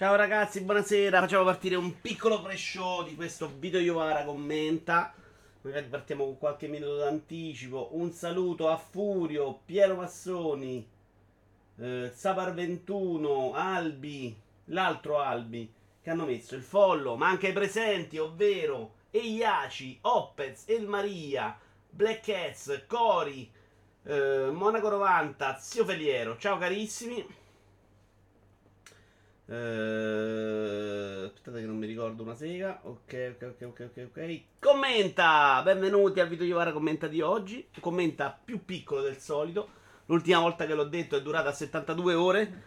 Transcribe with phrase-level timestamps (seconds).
[0.00, 1.20] Ciao ragazzi, buonasera.
[1.20, 5.12] Facciamo partire un piccolo pre-show di questo video Iovara commenta.
[5.60, 7.90] Magari partiamo con qualche minuto d'anticipo.
[7.92, 10.88] Un saluto a Furio, Piero Massoni,
[11.76, 14.34] eh, Sapar 21, Albi,
[14.68, 15.70] l'altro Albi
[16.00, 21.58] che hanno messo il follow, ma anche i presenti, ovvero Eiaci, Opez, El Maria,
[21.90, 23.52] Black Cats, Cori,
[24.04, 26.38] eh, Monaco 90, Zio Feliero.
[26.38, 27.39] Ciao carissimi.
[29.50, 32.82] Uh, aspettate che non mi ricordo una sega.
[32.84, 34.08] Ok, ok, ok, ok, ok.
[34.16, 34.40] ok.
[34.60, 35.60] Commenta!
[35.64, 37.66] Benvenuti al video Iovara commenta di oggi.
[37.80, 39.68] Commenta più piccolo del solito.
[40.06, 42.62] L'ultima volta che l'ho detto è durata 72 ore.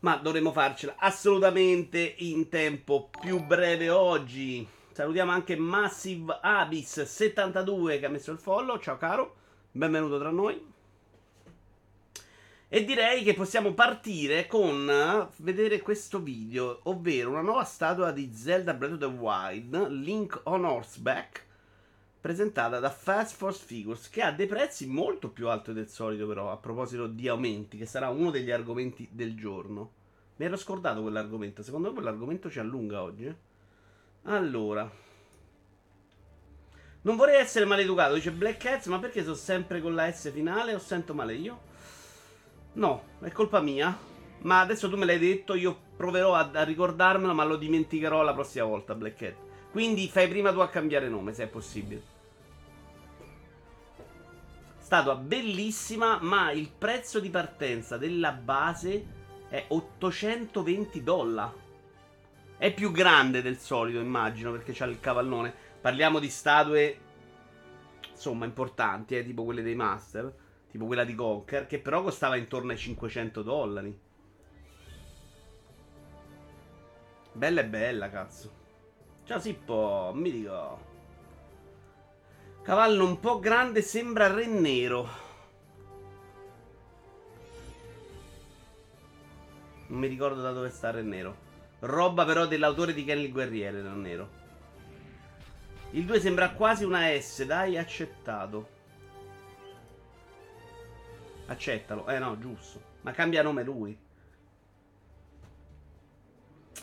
[0.00, 4.66] Ma dovremo farcela assolutamente in tempo più breve oggi.
[4.90, 8.80] Salutiamo anche Massive Abyss 72 che ha messo il follow.
[8.80, 9.36] Ciao caro,
[9.70, 10.73] benvenuto tra noi.
[12.74, 18.74] E direi che possiamo partire con vedere questo video, ovvero una nuova statua di Zelda
[18.74, 21.44] Breath of the Wild, Link on Horseback,
[22.20, 26.50] presentata da Fast Force Figures, che ha dei prezzi molto più alti del solito però,
[26.50, 29.92] a proposito di aumenti, che sarà uno degli argomenti del giorno.
[30.34, 33.26] Mi ero scordato quell'argomento, secondo me quell'argomento ci allunga oggi.
[33.26, 33.36] Eh?
[34.24, 34.90] Allora,
[37.02, 40.74] non vorrei essere maleducato, dice Black Cats, ma perché sono sempre con la S finale
[40.74, 41.72] o sento male io?
[42.74, 43.96] No, è colpa mia.
[44.42, 48.34] Ma adesso tu me l'hai detto, io proverò a, a ricordarmelo, ma lo dimenticherò la
[48.34, 49.34] prossima volta, Black Cat.
[49.70, 52.12] Quindi fai prima tu a cambiare nome, se è possibile.
[54.78, 59.06] Statua bellissima, ma il prezzo di partenza della base
[59.48, 61.62] è 820 dollari.
[62.58, 65.52] È più grande del solito, immagino, perché c'ha il cavallone.
[65.80, 66.98] Parliamo di statue,
[68.10, 70.42] insomma, importanti, eh, tipo quelle dei Master
[70.74, 73.96] tipo quella di Conker, che però costava intorno ai 500 dollari.
[77.32, 78.50] Bella e bella, cazzo.
[79.22, 80.78] Ciao Sippo, mi dico.
[82.62, 85.08] Cavallo un po' grande, sembra re nero.
[89.86, 91.36] Non mi ricordo da dove sta re nero.
[91.80, 94.28] Roba però dell'autore di Ken il guerriere, non nero.
[95.90, 98.73] Il 2 sembra quasi una S, dai, accettato.
[101.46, 102.06] Accettalo.
[102.08, 102.80] Eh no, giusto.
[103.02, 103.96] Ma cambia nome lui.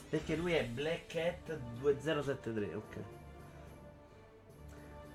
[0.10, 2.98] Perché lui è Black Cat 2073, ok.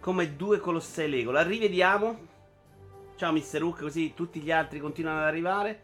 [0.01, 1.31] Come due colossei Lego.
[1.31, 2.35] La rivediamo.
[3.17, 3.63] Ciao Mr.
[3.63, 5.83] Hook, così tutti gli altri continuano ad arrivare.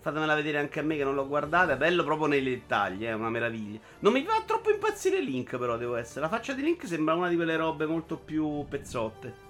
[0.00, 1.72] Fatemela vedere anche a me che non l'ho guardata.
[1.72, 3.80] È bello proprio nei dettagli, è una meraviglia.
[4.00, 6.20] Non mi fa troppo impazzire Link, però, devo essere.
[6.20, 9.43] La faccia di Link sembra una di quelle robe molto più pezzotte.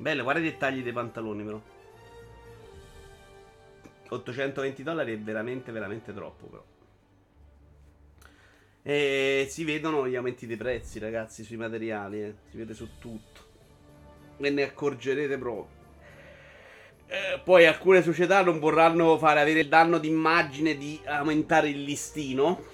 [0.00, 1.60] Bello, guarda i dettagli dei pantaloni però.
[4.08, 6.64] 820 dollari è veramente, veramente troppo però.
[8.82, 12.34] E si vedono gli aumenti dei prezzi, ragazzi, sui materiali, eh.
[12.48, 13.42] si vede su tutto.
[14.38, 15.78] E ne accorgerete proprio.
[17.06, 22.64] Eh, poi alcune società non vorranno fare avere il danno d'immagine di aumentare il listino.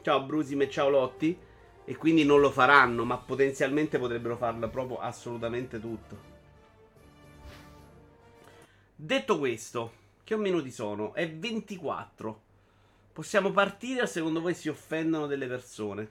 [0.00, 1.38] Ciao Brusim e ciao Lotti.
[1.84, 6.29] E quindi non lo faranno, ma potenzialmente potrebbero farlo proprio assolutamente tutto.
[9.02, 9.92] Detto questo,
[10.24, 11.14] che minuti sono?
[11.14, 12.40] È 24.
[13.14, 16.08] Possiamo partire o secondo voi si offendono delle persone?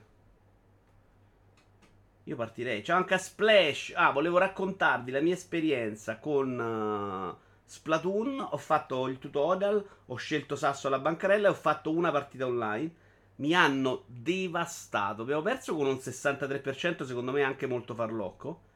[2.24, 2.82] Io partirei.
[2.82, 3.92] Ciao anche a Splash.
[3.94, 8.48] Ah, volevo raccontarvi la mia esperienza con uh, Splatoon.
[8.50, 12.92] Ho fatto il tutorial, ho scelto Sasso alla bancarella e ho fatto una partita online.
[13.36, 15.22] Mi hanno devastato.
[15.22, 18.69] Abbiamo perso con un 63%, secondo me anche molto farlocco.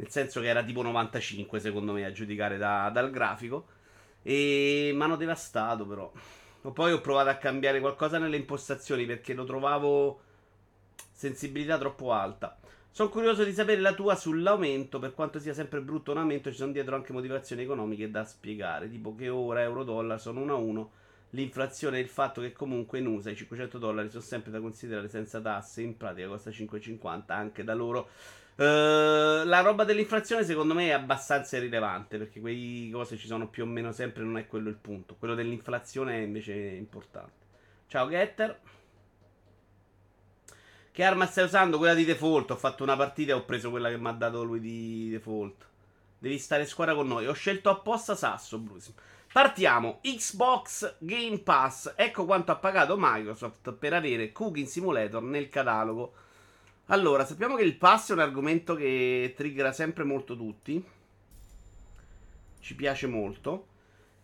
[0.00, 3.66] Nel senso che era tipo 95 secondo me a giudicare da, dal grafico.
[4.22, 6.10] E mi hanno devastato però.
[6.72, 10.20] Poi ho provato a cambiare qualcosa nelle impostazioni perché lo trovavo
[11.12, 12.58] sensibilità troppo alta.
[12.90, 16.56] Sono curioso di sapere la tua sull'aumento, per quanto sia sempre brutto un aumento, ci
[16.56, 20.90] sono dietro anche motivazioni economiche da spiegare, tipo che ora euro-dollaro sono 1 a 1,
[21.30, 25.08] l'inflazione e il fatto che comunque in USA i 500 dollari sono sempre da considerare
[25.08, 28.08] senza tasse, in pratica costa 5,50 anche da loro.
[28.60, 33.62] Uh, la roba dell'inflazione secondo me è abbastanza irrilevante perché quei cose ci sono più
[33.62, 35.16] o meno sempre, non è quello il punto.
[35.18, 37.46] Quello dell'inflazione è invece importante.
[37.86, 38.60] Ciao Getter.
[40.92, 41.78] Che arma stai usando?
[41.78, 42.50] Quella di default.
[42.50, 45.66] Ho fatto una partita e ho preso quella che mi ha dato lui di default.
[46.18, 47.26] Devi stare squadra con noi.
[47.28, 48.92] Ho scelto apposta Sasso, Bruce.
[49.32, 50.00] Partiamo.
[50.02, 51.94] Xbox Game Pass.
[51.96, 56.12] Ecco quanto ha pagato Microsoft per avere Cooking Simulator nel catalogo.
[56.92, 60.84] Allora, sappiamo che il pass è un argomento che triggera sempre molto tutti.
[62.58, 63.66] Ci piace molto.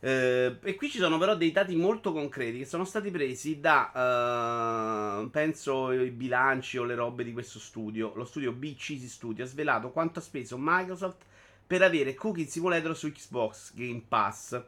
[0.00, 5.20] Eh, e qui ci sono però dei dati molto concreti che sono stati presi da,
[5.22, 8.12] uh, penso, i bilanci o le robe di questo studio.
[8.16, 11.24] Lo studio BCC Studio ha svelato quanto ha speso Microsoft
[11.64, 14.60] per avere Cookie Simulator su Xbox Game Pass.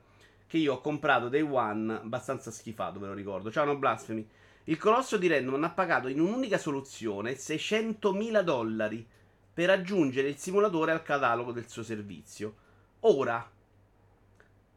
[0.47, 3.51] Che io ho comprato Day One, abbastanza schifato, ve lo ricordo.
[3.51, 4.25] Ciao, no blasfemi.
[4.69, 9.07] Il colosso di Redmond ha pagato in un'unica soluzione 600.000 dollari
[9.55, 12.55] per aggiungere il simulatore al catalogo del suo servizio.
[13.01, 13.51] Ora,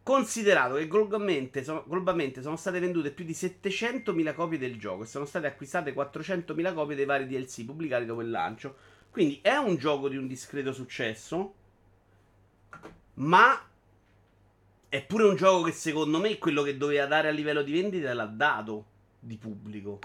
[0.02, 5.08] considerato che globalmente sono, globalmente sono, state vendute più di 700.000 copie del gioco e
[5.08, 8.78] sono state acquistate 400.000 copie dei vari DLC pubblicati dopo il lancio,
[9.10, 11.54] quindi è un gioco di un discreto successo,
[13.16, 13.62] ma
[14.88, 18.14] è pure un gioco che secondo me quello che doveva dare a livello di vendita
[18.14, 18.86] l'ha dato
[19.22, 20.00] di pubblico.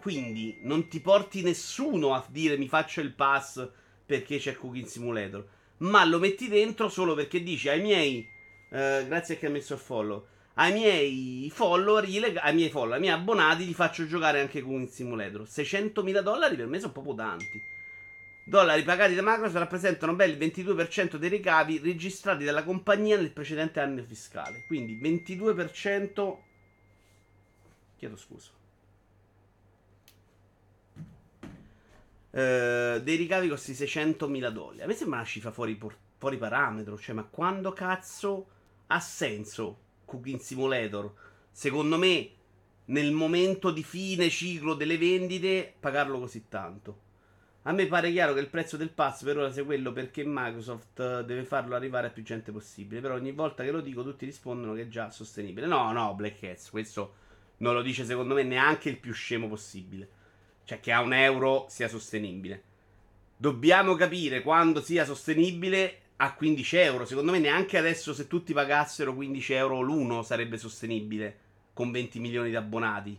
[0.00, 3.68] Quindi non ti porti nessuno a dire mi faccio il pass
[4.04, 5.44] perché c'è Cooking Simulator,
[5.78, 8.28] ma lo metti dentro solo perché dici ai miei
[8.68, 10.26] eh, grazie a chi ha messo il follow.
[10.58, 15.42] Ai miei follower, ai miei follower, ai miei abbonati li faccio giocare anche Cooking Simulator.
[15.42, 17.60] 600.000 dollari per me sono proprio tanti
[18.48, 23.80] dollari pagati da Microsoft rappresentano ben il 22% dei ricavi registrati dalla compagnia nel precedente
[23.80, 24.62] anno fiscale.
[24.66, 26.36] Quindi 22%.
[27.96, 28.50] Chiedo scusa.
[32.30, 34.82] Uh, dei ricavi costi 600.000 dollari.
[34.82, 35.78] A me sembra una cifra fuori,
[36.18, 36.98] fuori parametro.
[36.98, 38.46] Cioè, ma quando cazzo
[38.88, 41.12] ha senso Cooking Simulator?
[41.50, 42.30] Secondo me,
[42.86, 47.04] nel momento di fine ciclo delle vendite, pagarlo così tanto.
[47.62, 51.00] A me pare chiaro che il prezzo del pass per ora sia quello perché Microsoft
[51.00, 53.00] eh, deve farlo arrivare a più gente possibile.
[53.00, 55.66] Però ogni volta che lo dico tutti rispondono che è già sostenibile.
[55.66, 57.24] No, no, Black Hats, questo
[57.58, 60.08] non lo dice secondo me neanche il più scemo possibile.
[60.64, 62.62] Cioè che a un euro sia sostenibile.
[63.36, 67.04] Dobbiamo capire quando sia sostenibile a 15 euro.
[67.04, 71.38] Secondo me neanche adesso se tutti pagassero 15 euro l'uno sarebbe sostenibile
[71.72, 73.18] con 20 milioni di abbonati.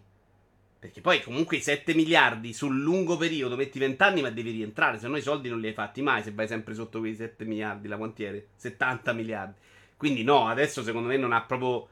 [0.79, 4.99] Perché poi comunque i 7 miliardi sul lungo periodo metti 20 anni ma devi rientrare,
[4.99, 7.45] se no i soldi non li hai fatti mai se vai sempre sotto quei 7
[7.45, 9.55] miliardi la quantiere, 70 miliardi.
[9.97, 11.87] Quindi no, adesso secondo me non ha proprio...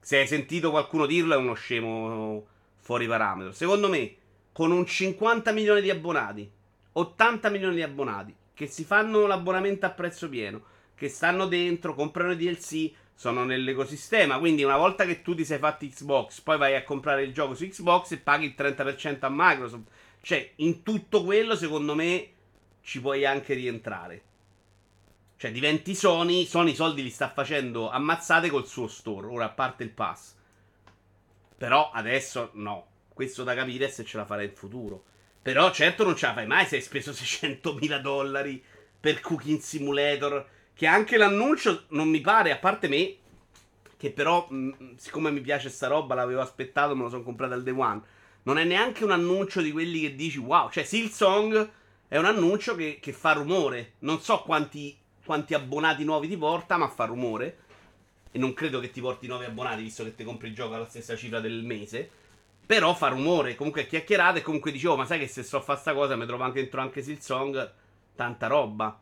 [0.00, 2.46] Se hai sentito qualcuno dirlo è uno scemo
[2.78, 3.52] fuori parametro.
[3.52, 4.14] Secondo me
[4.52, 6.50] con un 50 milioni di abbonati,
[6.92, 10.62] 80 milioni di abbonati, che si fanno l'abbonamento a prezzo pieno,
[10.94, 14.38] che stanno dentro, comprano i DLC, sono nell'ecosistema.
[14.38, 17.54] Quindi, una volta che tu ti sei fatto Xbox, poi vai a comprare il gioco
[17.54, 19.84] su Xbox e paghi il 30% a Microsoft.
[20.22, 22.28] Cioè, in tutto quello, secondo me,
[22.82, 24.22] ci puoi anche rientrare.
[25.40, 26.44] Cioè, diventi Sony.
[26.44, 29.26] Sony i soldi li sta facendo ammazzate col suo store.
[29.26, 30.34] Ora, a parte il pass.
[31.56, 32.88] Però adesso no.
[33.08, 35.02] Questo da capire se ce la farà in futuro.
[35.40, 38.62] Però certo non ce la fai mai se hai speso 600.000 dollari
[39.00, 43.16] per Cooking Simulator che anche l'annuncio non mi pare, a parte me,
[43.96, 47.54] che però, mh, mm, siccome mi piace sta roba, l'avevo aspettato, me lo sono comprato
[47.54, 48.02] al day one.
[48.42, 50.68] Non è neanche un annuncio di quelli che dici wow.
[50.68, 51.70] Cioè, Silsong
[52.08, 53.94] è un annuncio che, che fa rumore.
[54.00, 57.58] Non so quanti, quanti abbonati nuovi ti porta, ma fa rumore.
[58.32, 60.88] E non credo che ti porti nuovi abbonati, visto che ti compri il gioco alla
[60.88, 62.10] stessa cifra del mese.
[62.64, 65.56] Però fa rumore, comunque è chiacchierato e comunque dicevo, oh, ma sai che se sto
[65.56, 67.72] a fare sta cosa mi trovo anche dentro anche Silsong,
[68.14, 68.98] tanta roba.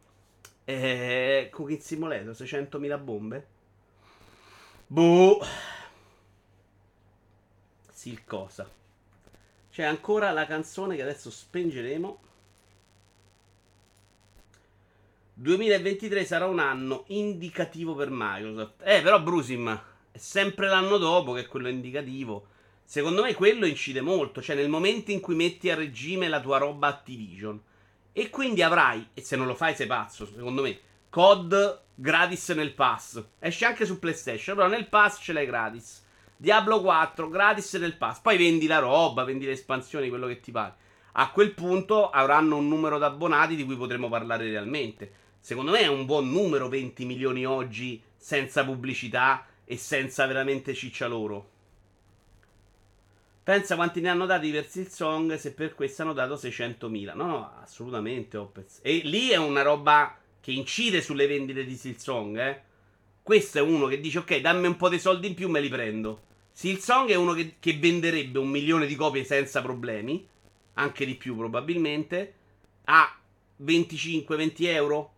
[0.65, 3.47] Eh, Cooking Simulator, 600.000 bombe?
[4.87, 5.41] Boh.
[7.93, 8.67] Sì, il cosa.
[9.71, 12.21] C'è ancora la canzone che adesso spengeremo.
[15.41, 18.83] 2023 sarà un anno indicativo per Microsoft.
[18.83, 22.49] Eh, però Brusim è sempre l'anno dopo che è quello indicativo.
[22.83, 26.59] Secondo me quello incide molto, cioè nel momento in cui metti a regime la tua
[26.59, 27.61] roba Activision
[28.13, 30.77] e quindi avrai, e se non lo fai sei pazzo, secondo me,
[31.09, 33.23] COD gratis nel pass.
[33.39, 36.05] Esce anche su PlayStation, però nel pass ce l'hai gratis.
[36.37, 38.19] Diablo 4 gratis nel pass.
[38.19, 40.75] Poi vendi la roba, vendi le espansioni, quello che ti pare.
[41.13, 45.27] A quel punto avranno un numero di abbonati di cui potremo parlare realmente.
[45.49, 51.07] Secondo me è un buon numero 20 milioni oggi senza pubblicità e senza veramente ciccia
[51.07, 51.49] loro.
[53.45, 57.15] Pensa quanti ne hanno dati per Silsong se per questo hanno dato 600.000.
[57.17, 58.37] No, no, assolutamente.
[58.37, 58.81] Opez.
[58.83, 62.63] E lì è una roba che incide sulle vendite di Silsong, eh.
[63.23, 65.71] Questo è uno che dice, ok, dammi un po' di soldi in più, me li
[65.71, 66.25] prendo.
[66.53, 70.29] Silsong è uno che, che venderebbe un milione di copie senza problemi,
[70.75, 72.35] anche di più probabilmente,
[72.85, 73.19] a
[73.65, 75.13] 25-20 euro.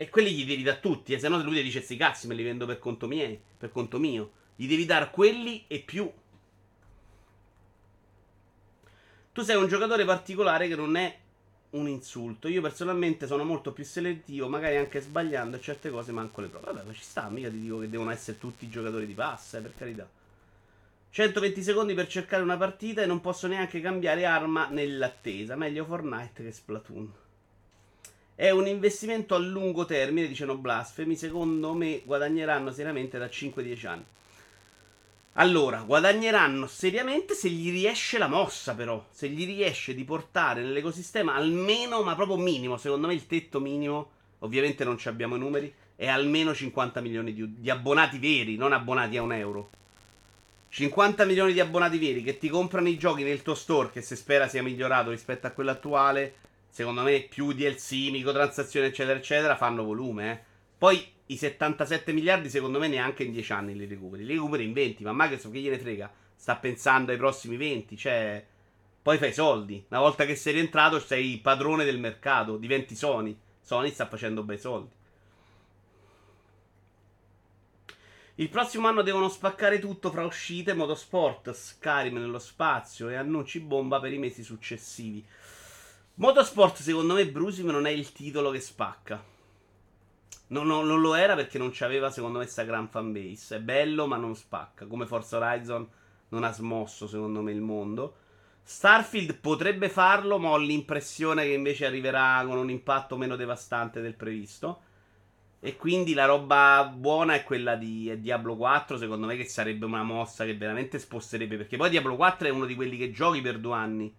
[0.00, 2.34] E quelli gli devi da tutti, eh, se no lui ti dice, sti cazzi, me
[2.34, 4.30] li vendo per conto, miei, per conto mio.
[4.54, 6.08] Gli devi dare quelli e più.
[9.32, 11.18] Tu sei un giocatore particolare che non è
[11.70, 12.46] un insulto.
[12.46, 16.66] Io personalmente sono molto più selettivo, magari anche sbagliando certe cose manco le prove.
[16.66, 19.62] Vabbè, ma ci sta, mica ti dico che devono essere tutti giocatori di passa, eh,
[19.62, 20.08] per carità.
[21.10, 25.56] 120 secondi per cercare una partita e non posso neanche cambiare arma nell'attesa.
[25.56, 27.12] Meglio Fortnite che Splatoon.
[28.38, 31.16] È un investimento a lungo termine, dicono Blasfemi.
[31.16, 34.04] Secondo me guadagneranno seriamente da 5-10 anni.
[35.32, 39.04] Allora, guadagneranno seriamente se gli riesce la mossa, però.
[39.10, 42.76] Se gli riesce di portare nell'ecosistema almeno, ma proprio minimo.
[42.76, 47.58] Secondo me il tetto minimo, ovviamente non abbiamo i numeri, è almeno 50 milioni di,
[47.58, 49.70] di abbonati veri, non abbonati a un euro.
[50.68, 54.14] 50 milioni di abbonati veri che ti comprano i giochi nel tuo store, che si
[54.14, 56.46] spera sia migliorato rispetto a quello attuale.
[56.78, 60.40] Secondo me, più DLC, microtransazioni, eccetera, eccetera, fanno volume, eh.
[60.78, 64.24] Poi i 77 miliardi, secondo me, neanche in 10 anni li recuperi.
[64.24, 66.08] Li recuperi in 20, ma Microsoft che gliene frega?
[66.36, 68.46] Sta pensando ai prossimi 20, cioè.
[69.02, 69.84] Poi fai soldi.
[69.88, 73.36] Una volta che sei rientrato, sei padrone del mercato, diventi Sony.
[73.60, 74.94] Sony sta facendo bei soldi.
[78.36, 83.98] Il prossimo anno devono spaccare tutto fra uscite, motorsport, Skyrim nello spazio e annunci bomba
[83.98, 85.26] per i mesi successivi.
[86.18, 89.22] Motorsport, secondo me, Brusim non è il titolo che spacca.
[90.48, 93.56] Non, non, non, lo era perché non c'aveva, secondo me, questa gran fanbase.
[93.56, 94.86] È bello, ma non spacca.
[94.86, 95.88] Come Forza Horizon
[96.30, 98.16] non ha smosso, secondo me, il mondo.
[98.64, 104.14] Starfield potrebbe farlo, ma ho l'impressione che invece arriverà con un impatto meno devastante del
[104.14, 104.80] previsto.
[105.60, 110.02] E quindi la roba buona è quella di Diablo 4, secondo me, che sarebbe una
[110.02, 111.58] mossa che veramente sposterebbe.
[111.58, 114.12] Perché poi Diablo 4 è uno di quelli che giochi per due anni.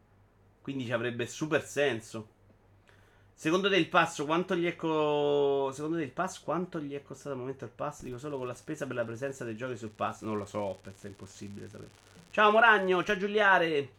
[0.69, 2.27] Quindi ci avrebbe super senso.
[3.33, 5.71] Secondo te il passo quanto gli è co...
[5.73, 8.03] Secondo te il pass quanto gli è costato al momento il pass?
[8.03, 10.21] Dico solo con la spesa per la presenza dei giochi sul pass.
[10.21, 11.89] Non lo so, penso è impossibile sapere.
[12.29, 13.93] Ciao Moragno, ciao Giuliare.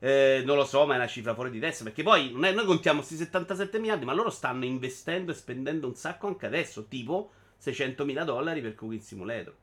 [0.00, 1.84] Eh, non lo so, ma è una cifra fuori di testa.
[1.84, 5.94] Perché poi è, noi contiamo questi 77 miliardi, ma loro stanno investendo e spendendo un
[5.94, 6.86] sacco anche adesso.
[6.86, 9.54] Tipo 600 mila dollari per Cooking Simulator.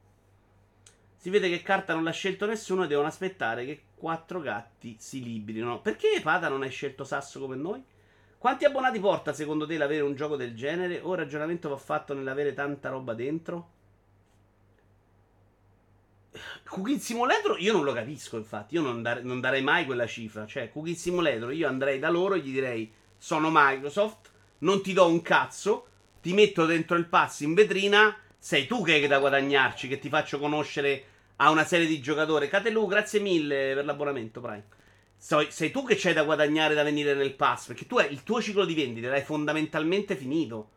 [1.23, 5.23] Si vede che carta non l'ha scelto nessuno e devono aspettare che quattro gatti si
[5.23, 5.79] librino.
[5.79, 7.81] Perché Pada non hai scelto Sasso come noi?
[8.37, 10.99] Quanti abbonati porta secondo te l'avere un gioco del genere?
[11.01, 13.69] O ragionamento va fatto nell'avere tanta roba dentro?
[16.65, 18.75] Cooking Simulator io non lo capisco, infatti.
[18.75, 20.45] Io non, dare, non, darei mai quella cifra.
[20.45, 25.07] Cioè, Cooking Simulator io andrei da loro e gli direi: Sono Microsoft, non ti do
[25.07, 25.87] un cazzo,
[26.21, 28.13] ti metto dentro il pass in vetrina.
[28.37, 31.11] Sei tu che hai da guadagnarci, che ti faccio conoscere
[31.43, 32.47] a una serie di giocatori.
[32.47, 34.65] Catelu, grazie mille per l'abbonamento, Prime
[35.47, 37.67] sei tu che c'hai da guadagnare da venire nel pass.
[37.67, 40.69] Perché tu hai il tuo ciclo di vendita l'hai fondamentalmente finito.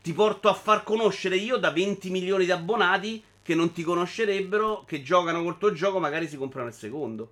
[0.00, 4.84] Ti porto a far conoscere io da 20 milioni di abbonati che non ti conoscerebbero,
[4.86, 7.30] che giocano col tuo gioco, magari si comprano il secondo.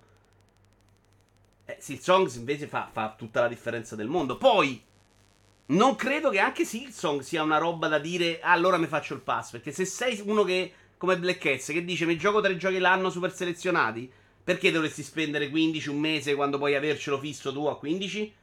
[1.65, 4.37] Eh, Silsongs invece fa, fa tutta la differenza del mondo.
[4.37, 4.81] Poi,
[5.67, 9.21] non credo che anche Silsong sia una roba da dire, ah, allora mi faccio il
[9.21, 9.51] pass.
[9.51, 13.09] Perché se sei uno che, come Black Cats, che dice mi gioco tre giochi l'anno
[13.09, 14.11] super selezionati
[14.43, 18.33] perché dovresti spendere 15 un mese quando puoi avercelo fisso tu a 15?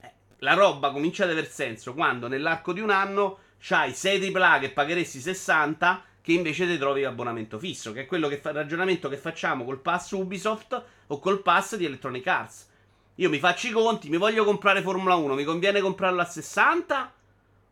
[0.00, 4.58] Eh, la roba comincia ad aver senso quando nell'arco di un anno c'hai 6 AAA
[4.60, 8.56] che pagheresti 60 che invece ti trovi l'abbonamento fisso, che è quello che fa, il
[8.56, 12.68] ragionamento che facciamo col pass Ubisoft o col pass di Electronic Arts.
[13.16, 17.12] Io mi faccio i conti, mi voglio comprare Formula 1, mi conviene comprarlo a 60?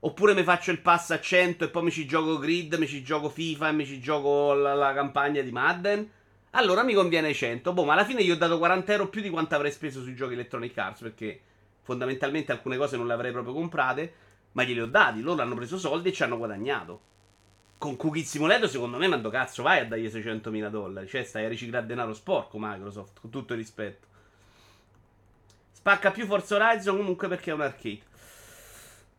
[0.03, 3.03] Oppure mi faccio il pass a 100 e poi mi ci gioco Grid, mi ci
[3.03, 6.11] gioco FIFA e mi ci gioco la, la campagna di Madden?
[6.53, 7.73] Allora mi conviene 100.
[7.73, 10.15] Boh, ma alla fine gli ho dato 40 euro più di quanto avrei speso sui
[10.15, 11.01] giochi Electronic Arts.
[11.03, 11.41] Perché
[11.83, 14.15] fondamentalmente alcune cose non le avrei proprio comprate.
[14.53, 15.21] Ma glieli ho dati.
[15.21, 17.09] Loro hanno preso soldi e ci hanno guadagnato.
[17.79, 21.07] Con Cookie Simulator, secondo me, mando cazzo, vai a dargli 600.000 dollari.
[21.07, 23.21] Cioè, stai a riciclare denaro sporco, Microsoft.
[23.21, 24.07] Con tutto il rispetto.
[25.73, 28.09] Spacca più Forza Horizon comunque perché è un arcade.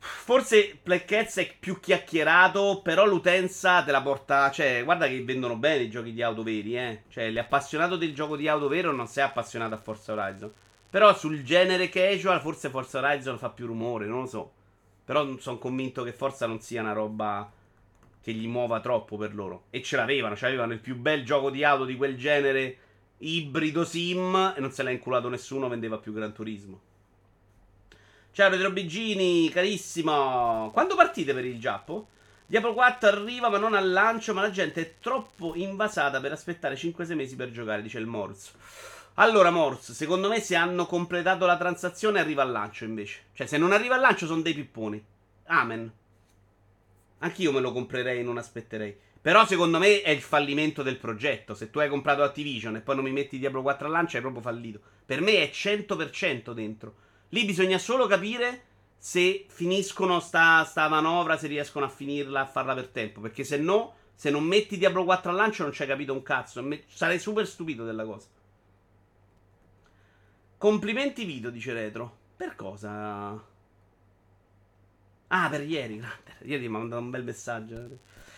[0.03, 4.49] Forse Black Cats è più chiacchierato, però l'utenza te la porta.
[4.49, 7.03] Cioè, guarda che vendono bene i giochi di auto veri, eh.
[7.07, 10.51] Cioè, l'appassionato del gioco di auto vero non è appassionato a Forza Horizon.
[10.89, 14.51] Però sul genere casual, forse Forza Horizon fa più rumore, non lo so.
[15.05, 17.51] Però sono convinto che Forza non sia una roba
[18.21, 19.65] che gli muova troppo per loro.
[19.69, 22.77] E ce l'avevano, cioè avevano il più bel gioco di auto di quel genere
[23.19, 26.89] ibrido sim e non se l'ha inculato nessuno, vendeva più Gran Turismo.
[28.33, 30.69] Ciao Retro Bigini, carissimo.
[30.71, 32.07] Quando partite per il Giappo?
[32.45, 36.75] Diablo 4 arriva ma non al lancio, ma la gente è troppo invasata per aspettare
[36.75, 38.51] 5-6 mesi per giocare, dice il Morse.
[39.15, 43.23] Allora, Morse, secondo me se hanno completato la transazione arriva al lancio invece.
[43.33, 45.03] Cioè, se non arriva al lancio sono dei pipponi.
[45.47, 45.91] Amen.
[47.19, 48.97] Anch'io me lo comprerei e non aspetterei.
[49.21, 51.53] Però secondo me è il fallimento del progetto.
[51.53, 54.21] Se tu hai comprato Activision e poi non mi metti Diablo 4 al lancio, hai
[54.21, 54.79] proprio fallito.
[55.05, 57.09] Per me è 100% dentro.
[57.33, 58.63] Lì bisogna solo capire
[58.97, 63.21] se finiscono sta, sta manovra, se riescono a finirla, a farla per tempo.
[63.21, 66.23] Perché se no, se non metti Diablo 4 al lancio non ci hai capito un
[66.23, 66.63] cazzo.
[66.87, 68.27] Sarei super stupito della cosa.
[70.57, 72.17] Complimenti video, dice Retro.
[72.35, 73.43] Per cosa?
[75.27, 76.03] Ah, per ieri.
[76.43, 77.87] Ieri mi ha mandato un bel messaggio.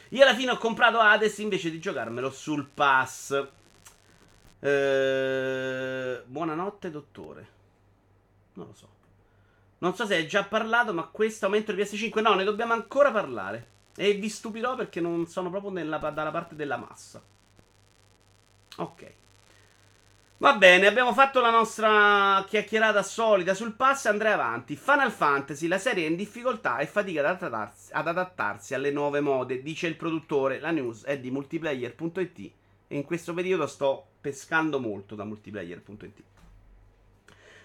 [0.09, 3.47] Io alla fine ho comprato Hades invece di giocarmelo sul pass.
[4.59, 7.61] Eh, buonanotte, dottore.
[8.53, 8.87] Non lo so.
[9.79, 13.11] Non so se hai già parlato, ma questo aumento di PS5 no, ne dobbiamo ancora
[13.11, 13.71] parlare.
[13.95, 17.21] E vi stupirò perché non sono proprio nella, dalla parte della massa.
[18.77, 19.11] Ok.
[20.37, 24.75] Va bene, abbiamo fatto la nostra chiacchierata solita sul pass andrei avanti.
[24.75, 29.21] Final Fantasy, la serie è in difficoltà e fatica ad adattarsi, ad adattarsi alle nuove
[29.21, 30.59] mode, dice il produttore.
[30.59, 32.51] La news è di multiplayer.it
[32.87, 36.23] e in questo periodo sto pescando molto da multiplayer.it.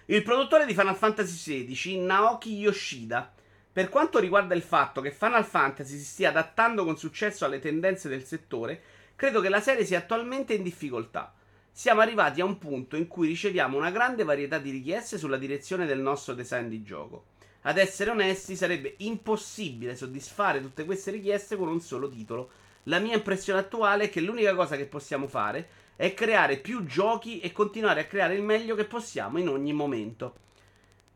[0.09, 3.31] Il produttore di Final Fantasy XVI, Naoki Yoshida,
[3.71, 8.09] per quanto riguarda il fatto che Final Fantasy si stia adattando con successo alle tendenze
[8.09, 8.81] del settore,
[9.15, 11.31] credo che la serie sia attualmente in difficoltà
[11.71, 15.85] siamo arrivati a un punto in cui riceviamo una grande varietà di richieste sulla direzione
[15.85, 17.25] del nostro design di gioco.
[17.61, 22.49] Ad essere onesti, sarebbe impossibile soddisfare tutte queste richieste con un solo titolo.
[22.85, 27.41] La mia impressione attuale è che l'unica cosa che possiamo fare è creare più giochi
[27.41, 30.33] e continuare a creare il meglio che possiamo in ogni momento.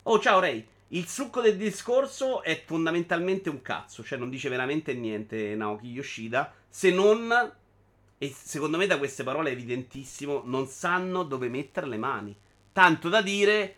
[0.04, 0.68] Oh, ciao Ray.
[0.90, 6.54] Il succo del discorso è fondamentalmente un cazzo, cioè non dice veramente niente Naoki Yoshida,
[6.68, 7.54] se non
[8.18, 12.36] e secondo me da queste parole è evidentissimo, non sanno dove mettere le mani.
[12.74, 13.76] Tanto da dire,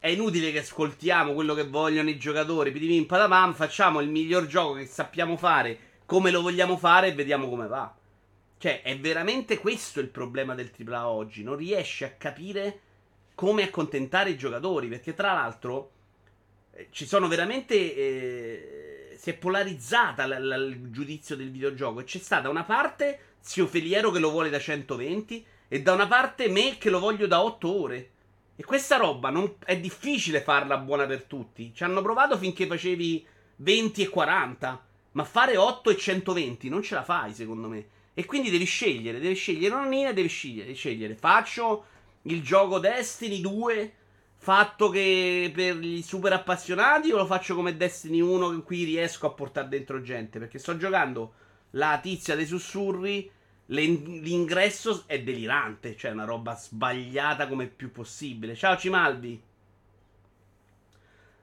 [0.00, 4.72] è inutile che ascoltiamo quello che vogliono i giocatori, pidimim padamam, facciamo il miglior gioco
[4.72, 7.94] che sappiamo fare, come lo vogliamo fare e vediamo come va.
[8.60, 12.80] Cioè, è veramente questo il problema del AAA oggi, non riesce a capire
[13.34, 15.90] come accontentare i giocatori, perché tra l'altro
[16.72, 17.74] eh, ci sono veramente...
[17.74, 23.36] Eh, si è polarizzata l- l- il giudizio del videogioco e c'è stata una parte
[23.40, 27.26] zio Feliero che lo vuole da 120 e da una parte me che lo voglio
[27.26, 28.10] da 8 ore.
[28.56, 31.72] E questa roba non, è difficile farla buona per tutti.
[31.74, 36.94] Ci hanno provato finché facevi 20 e 40, ma fare 8 e 120 non ce
[36.94, 37.98] la fai, secondo me.
[38.20, 41.14] E quindi devi scegliere, devi scegliere una linea, devi scegliere, scegliere.
[41.14, 41.84] Faccio
[42.24, 43.94] il gioco Destiny 2
[44.36, 49.26] fatto che per gli super appassionati o lo faccio come Destiny 1 in cui riesco
[49.26, 50.38] a portare dentro gente?
[50.38, 51.32] Perché sto giocando
[51.70, 53.30] la tizia dei sussurri,
[53.68, 58.54] l'ingresso è delirante, cioè una roba sbagliata come più possibile.
[58.54, 59.40] Ciao Cimaldi.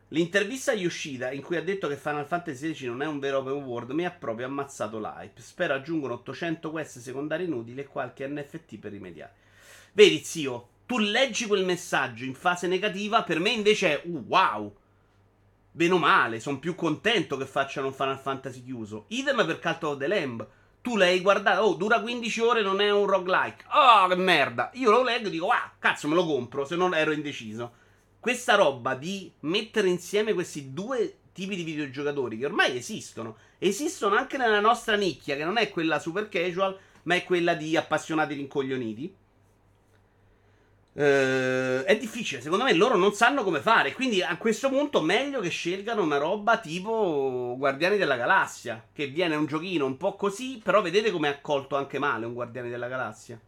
[0.10, 3.40] L'intervista a Yoshida, in cui ha detto che Final Fantasy XVI non è un vero
[3.40, 5.42] open world, mi ha proprio ammazzato l'hype.
[5.42, 9.34] Spero aggiungono 800 quest secondari inutili e qualche NFT per rimediare.
[9.92, 14.74] Vedi, zio, tu leggi quel messaggio in fase negativa, per me invece è uh, wow
[15.78, 19.06] bene male, sono più contento che facciano un Final Fantasy chiuso.
[19.10, 20.48] Idem per Cult of the Lamb.
[20.82, 23.66] Tu l'hai guardato, oh, dura 15 ore, non è un roguelike.
[23.74, 24.72] Oh, che merda.
[24.74, 27.86] Io lo leggo e dico, ah, cazzo, me lo compro, se non ero indeciso.
[28.20, 34.38] Questa roba di mettere insieme questi due tipi di videogiocatori che ormai esistono, esistono anche
[34.38, 39.16] nella nostra nicchia, che non è quella super casual, ma è quella di appassionati rincoglioniti
[40.98, 43.94] Uh, è difficile, secondo me loro non sanno come fare.
[43.94, 48.84] Quindi a questo punto meglio che scelgano una roba tipo Guardiani della Galassia.
[48.92, 52.34] Che viene un giochino un po' così, però vedete come è accolto anche male un
[52.34, 53.40] Guardiani della Galassia.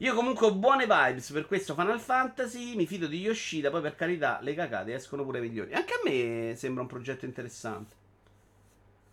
[0.00, 2.76] Io comunque ho buone vibes per questo Final Fantasy.
[2.76, 3.70] Mi fido di Yoshida.
[3.70, 5.72] Poi per carità, le cacate escono pure migliori.
[5.72, 7.94] Anche a me sembra un progetto interessante.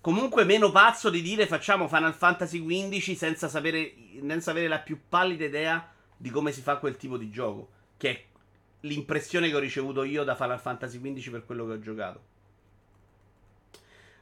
[0.02, 5.00] Comunque meno pazzo di dire facciamo Final Fantasy XV senza sapere, senza avere la più
[5.08, 7.70] pallida idea di come si fa quel tipo di gioco.
[7.96, 8.24] Che è
[8.82, 12.33] l'impressione che ho ricevuto io da Final Fantasy XV per quello che ho giocato.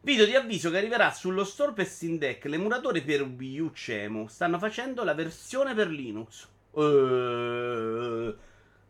[0.03, 2.45] Video di avviso che arriverà sullo store per Steam Deck.
[2.45, 6.47] L'emulatore per Wii U Cemo stanno facendo la versione per Linux.
[6.71, 8.35] Uh,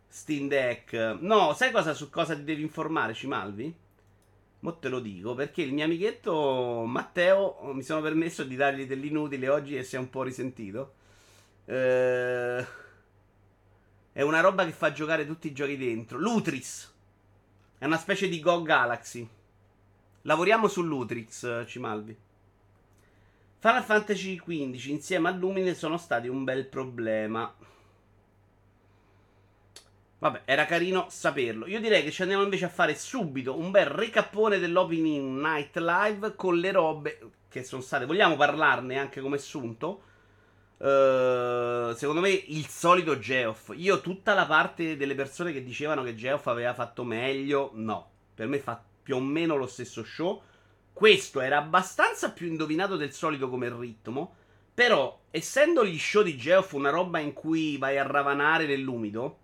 [0.08, 1.18] Steam Deck.
[1.20, 3.76] No, sai cosa, su cosa ti devi informare, Cimalvi?
[4.60, 9.50] Mo te lo dico perché il mio amichetto Matteo mi sono permesso di dargli dell'inutile
[9.50, 10.94] oggi e si è un po' risentito.
[11.66, 12.66] Eh.
[14.14, 16.18] È una roba che fa giocare tutti i giochi dentro.
[16.18, 16.90] Lutris.
[17.78, 19.28] È una specie di Go Galaxy.
[20.24, 22.16] Lavoriamo su Lutrix, Cimalvi.
[23.58, 27.54] Final Fantasy XV insieme a Lumine sono stati un bel problema.
[30.20, 31.66] Vabbè, era carino saperlo.
[31.68, 36.36] Io direi che ci andiamo invece a fare subito un bel recappone dell'opening night live
[36.36, 38.06] con le robe che sono state.
[38.06, 40.04] Vogliamo parlarne anche come assunto?
[40.78, 43.72] Uh, secondo me il solito Geoff.
[43.76, 48.10] Io tutta la parte delle persone che dicevano che Geoff aveva fatto meglio, no.
[48.34, 50.42] Per me fa più o meno lo stesso show.
[50.94, 54.36] Questo era abbastanza più indovinato del solito come ritmo.
[54.74, 59.38] Però, essendo gli show di Geoff una roba in cui vai a ravanare nell'umido,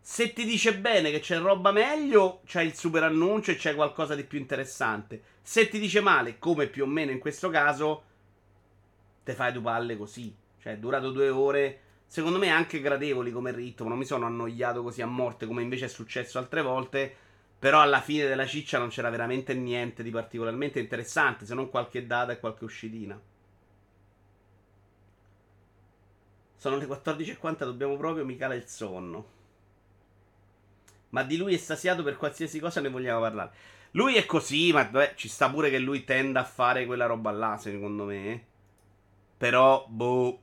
[0.00, 4.14] se ti dice bene che c'è roba meglio, c'è il super annuncio e c'è qualcosa
[4.14, 5.22] di più interessante.
[5.42, 8.02] Se ti dice male, come più o meno in questo caso,
[9.22, 10.34] te fai due palle così.
[10.58, 11.80] Cioè, è durato due ore.
[12.06, 13.88] Secondo me anche gradevoli come ritmo.
[13.88, 17.16] Non mi sono annoiato così a morte come invece è successo altre volte.
[17.60, 22.06] Però alla fine della ciccia non c'era veramente niente di particolarmente interessante, se non qualche
[22.06, 23.20] data e qualche uscitina.
[26.56, 29.26] Sono le 14.40, dobbiamo proprio, mi cala il sonno.
[31.10, 33.52] Ma di lui estasiato per qualsiasi cosa ne vogliamo parlare.
[33.90, 37.30] Lui è così, ma beh, ci sta pure che lui tenda a fare quella roba
[37.30, 38.42] là, secondo me.
[39.36, 40.40] Però, boh.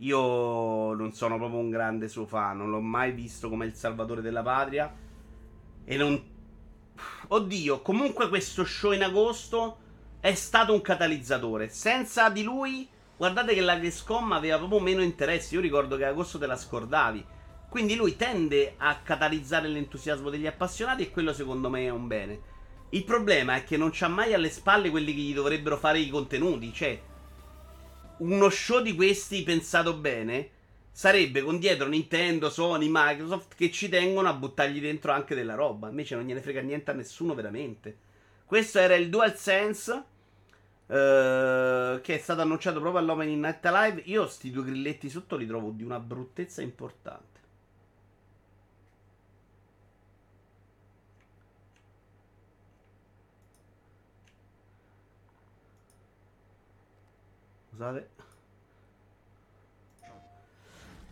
[0.00, 2.56] Io non sono proprio un grande suo fan.
[2.56, 4.92] Non l'ho mai visto come il salvatore della patria.
[5.84, 6.22] E non.
[7.28, 9.78] Oddio, comunque questo show in agosto
[10.20, 11.68] è stato un catalizzatore.
[11.68, 15.54] Senza di lui, guardate che la Gamescom aveva proprio meno interesse.
[15.54, 17.26] Io ricordo che agosto te la scordavi.
[17.68, 22.40] Quindi lui tende a catalizzare l'entusiasmo degli appassionati e quello secondo me è un bene.
[22.90, 26.08] Il problema è che non c'ha mai alle spalle quelli che gli dovrebbero fare i
[26.08, 26.72] contenuti.
[26.72, 27.00] Cioè,
[28.20, 30.50] uno show di questi pensato bene
[30.90, 35.88] sarebbe con dietro Nintendo, Sony, Microsoft che ci tengono a buttargli dentro anche della roba.
[35.88, 37.96] Invece non gliene frega niente a nessuno veramente.
[38.44, 40.04] Questo era il DualSense.
[40.90, 44.02] Uh, che è stato annunciato proprio all'Opening Night Live.
[44.06, 47.29] Io sti due grilletti sotto li trovo di una bruttezza importante.
[57.80, 58.08] Scusate.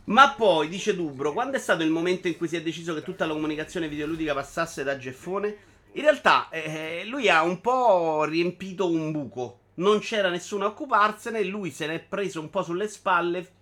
[0.04, 3.02] Ma poi, dice Dubro, quando è stato il momento in cui si è deciso che
[3.02, 5.56] tutta la comunicazione videoludica passasse da Geffone?
[5.92, 9.60] In realtà, eh, lui ha un po' riempito un buco.
[9.76, 13.52] Non c'era nessuno a occuparsene, lui se n'è preso un po' sulle spalle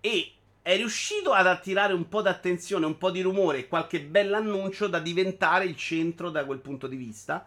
[0.00, 4.98] e è riuscito ad attirare un po' d'attenzione, un po' di rumore qualche bell'annuncio da
[4.98, 7.46] diventare il centro da quel punto di vista.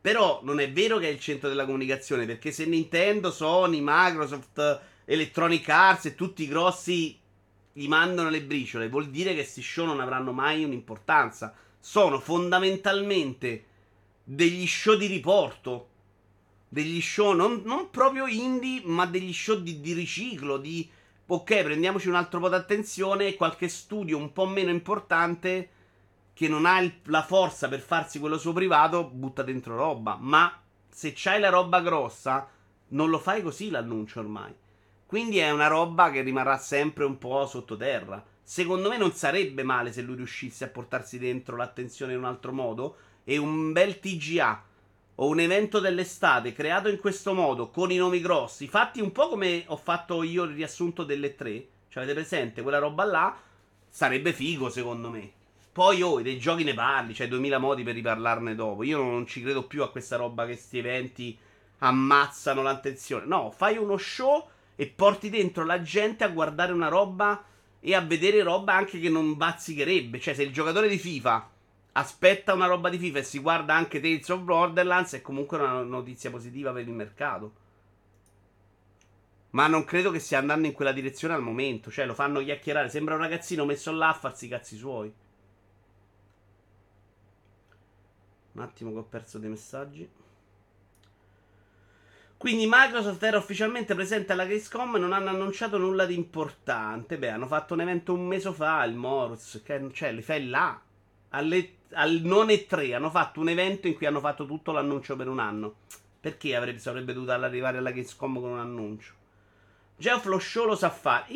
[0.00, 4.80] Però non è vero che è il centro della comunicazione, perché se Nintendo, Sony, Microsoft,
[5.04, 7.18] Electronic Arts e tutti i grossi
[7.72, 11.54] gli mandano le briciole, vuol dire che questi show non avranno mai un'importanza.
[11.78, 13.64] Sono fondamentalmente
[14.24, 15.88] degli show di riporto.
[16.68, 20.88] Degli show non, non proprio indie, ma degli show di, di riciclo, di...
[21.26, 25.68] Ok, prendiamoci un altro po' d'attenzione e qualche studio un po' meno importante
[26.40, 30.16] che non ha il, la forza per farsi quello suo privato, butta dentro roba.
[30.18, 30.50] Ma
[30.88, 32.48] se c'hai la roba grossa,
[32.88, 34.50] non lo fai così l'annuncio ormai.
[35.04, 38.24] Quindi è una roba che rimarrà sempre un po' sottoterra.
[38.42, 42.54] Secondo me non sarebbe male se lui riuscisse a portarsi dentro l'attenzione in un altro
[42.54, 42.96] modo.
[43.24, 44.64] E un bel TGA
[45.16, 49.28] o un evento dell'estate creato in questo modo, con i nomi grossi, fatti un po'
[49.28, 51.66] come ho fatto io il riassunto delle tre.
[51.88, 53.38] Cioè, avete presente quella roba là?
[53.86, 55.32] Sarebbe figo, secondo me.
[55.80, 58.82] Poi, oh, dei giochi ne parli, c'hai 2000 modi per riparlarne dopo.
[58.82, 61.38] Io non ci credo più a questa roba che questi eventi
[61.78, 63.24] ammazzano l'attenzione.
[63.24, 67.42] No, fai uno show e porti dentro la gente a guardare una roba
[67.80, 70.20] e a vedere roba anche che non bazzicherebbe.
[70.20, 71.50] Cioè, se il giocatore di FIFA
[71.92, 75.80] aspetta una roba di FIFA e si guarda anche Tales of Borderlands, è comunque una
[75.80, 77.52] notizia positiva per il mercato.
[79.52, 81.90] Ma non credo che stia andando in quella direzione al momento.
[81.90, 82.90] Cioè, lo fanno chiacchierare.
[82.90, 85.10] Sembra un ragazzino messo là a farsi i cazzi suoi.
[88.60, 90.06] Un attimo che ho perso dei messaggi.
[92.36, 97.16] Quindi Microsoft era ufficialmente presente alla Gamescom e non hanno annunciato nulla di importante.
[97.16, 100.78] Beh, hanno fatto un evento un mese fa, il Morus, che cioè, li fai là.
[101.30, 105.28] Alle, al non E3 hanno fatto un evento in cui hanno fatto tutto l'annuncio per
[105.28, 105.76] un anno.
[106.20, 109.14] Perché avrebbe, sarebbe dovuto arrivare alla Gamescom con un annuncio?
[109.96, 111.28] Geoff lo show lo sa fare.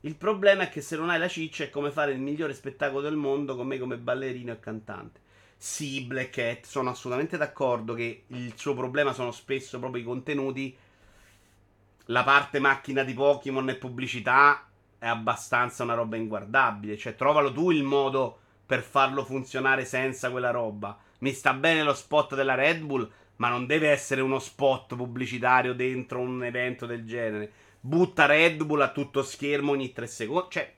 [0.00, 3.00] Il problema è che se non hai la ciccia è come fare il migliore spettacolo
[3.00, 5.24] del mondo con me come ballerino e cantante.
[5.58, 10.76] Sì, Black Hat, sono assolutamente d'accordo che il suo problema sono spesso proprio i contenuti.
[12.06, 16.96] La parte macchina di Pokémon e pubblicità è abbastanza una roba inguardabile.
[16.96, 20.96] Cioè, trovalo tu il modo per farlo funzionare senza quella roba.
[21.20, 25.74] Mi sta bene lo spot della Red Bull, ma non deve essere uno spot pubblicitario
[25.74, 27.52] dentro un evento del genere.
[27.80, 30.48] Butta Red Bull a tutto schermo ogni tre secondi.
[30.50, 30.74] Cioè,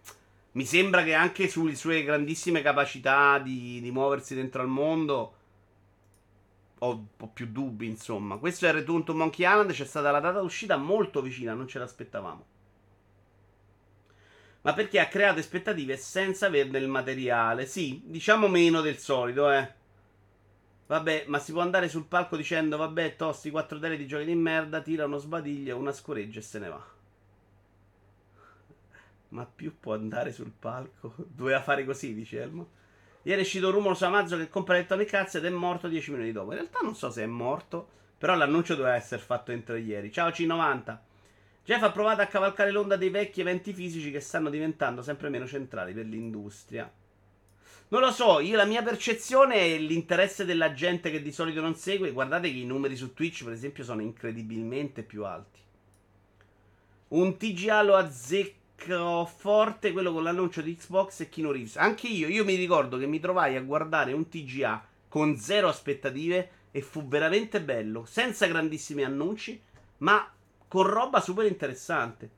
[0.59, 5.35] mi sembra che anche sulle sue grandissime capacità di, di muoversi dentro al mondo
[6.79, 8.39] ho un po' più dubbi, insomma.
[8.39, 11.79] Questo è Return to Monkey Island, c'è stata la data d'uscita molto vicina, non ce
[11.79, 12.47] l'aspettavamo.
[14.63, 17.65] Ma perché ha creato aspettative senza averne il materiale.
[17.65, 19.73] Sì, diciamo meno del solito, eh.
[20.89, 24.35] Vabbè, ma si può andare sul palco dicendo, vabbè, tosti, quattro tele di giochi di
[24.35, 26.98] merda, tira uno sbadiglio, una scoreggia e se ne va.
[29.31, 31.15] Ma più può andare sul palco?
[31.29, 32.77] Doveva fare così, dice Elmo.
[33.23, 36.13] Ieri è uscito un rumore su Amazon che compra Electronic Arts ed è morto 10
[36.13, 36.51] minuti dopo.
[36.53, 40.11] In realtà non so se è morto, però l'annuncio doveva essere fatto entro ieri.
[40.11, 40.99] Ciao C90.
[41.65, 45.47] Jeff ha provato a cavalcare l'onda dei vecchi eventi fisici che stanno diventando sempre meno
[45.47, 46.91] centrali per l'industria.
[47.91, 51.75] Non lo so, io la mia percezione è l'interesse della gente che di solito non
[51.75, 52.13] segue.
[52.13, 55.61] Guardate che i numeri su Twitch, per esempio, sono incredibilmente più alti.
[57.09, 58.58] Un TGA lo azzecco
[59.27, 61.77] forte quello con l'annuncio di Xbox e Kino Reeves.
[61.77, 66.51] Anche io, io mi ricordo che mi trovai a guardare un TGA con zero aspettative
[66.71, 69.61] e fu veramente bello, senza grandissimi annunci,
[69.99, 70.31] ma
[70.69, 72.31] con roba super interessante.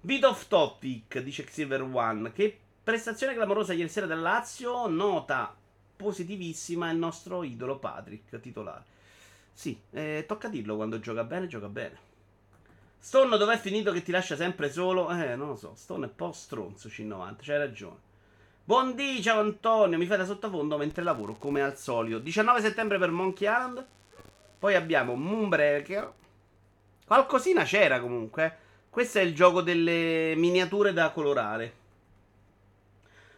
[0.00, 2.32] Bit of topic, dice Silver One.
[2.32, 4.88] Che prestazione clamorosa ieri sera del Lazio.
[4.88, 5.54] Nota
[5.96, 8.84] positivissima il nostro idolo Patrick, titolare.
[9.52, 12.07] Sì, eh, tocca dirlo quando gioca bene, gioca bene.
[13.00, 15.10] Stone dov'è finito che ti lascia sempre solo?
[15.10, 15.72] Eh, non lo so.
[15.76, 18.06] Stone è un po' stronzo C90, c'hai ragione.
[18.64, 22.18] Buondì, ciao Antonio, mi fai da sottofondo mentre lavoro, come al solito.
[22.18, 23.86] 19 settembre per Monkey Island.
[24.58, 26.12] Poi abbiamo Moonbreaker.
[27.06, 28.56] Qualcosina c'era comunque.
[28.90, 31.72] Questo è il gioco delle miniature da colorare.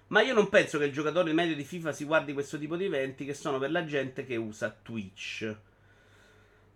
[0.09, 2.87] Ma io non penso che il giocatore medio di FIFA si guardi questo tipo di
[2.87, 5.55] eventi che sono per la gente che usa Twitch.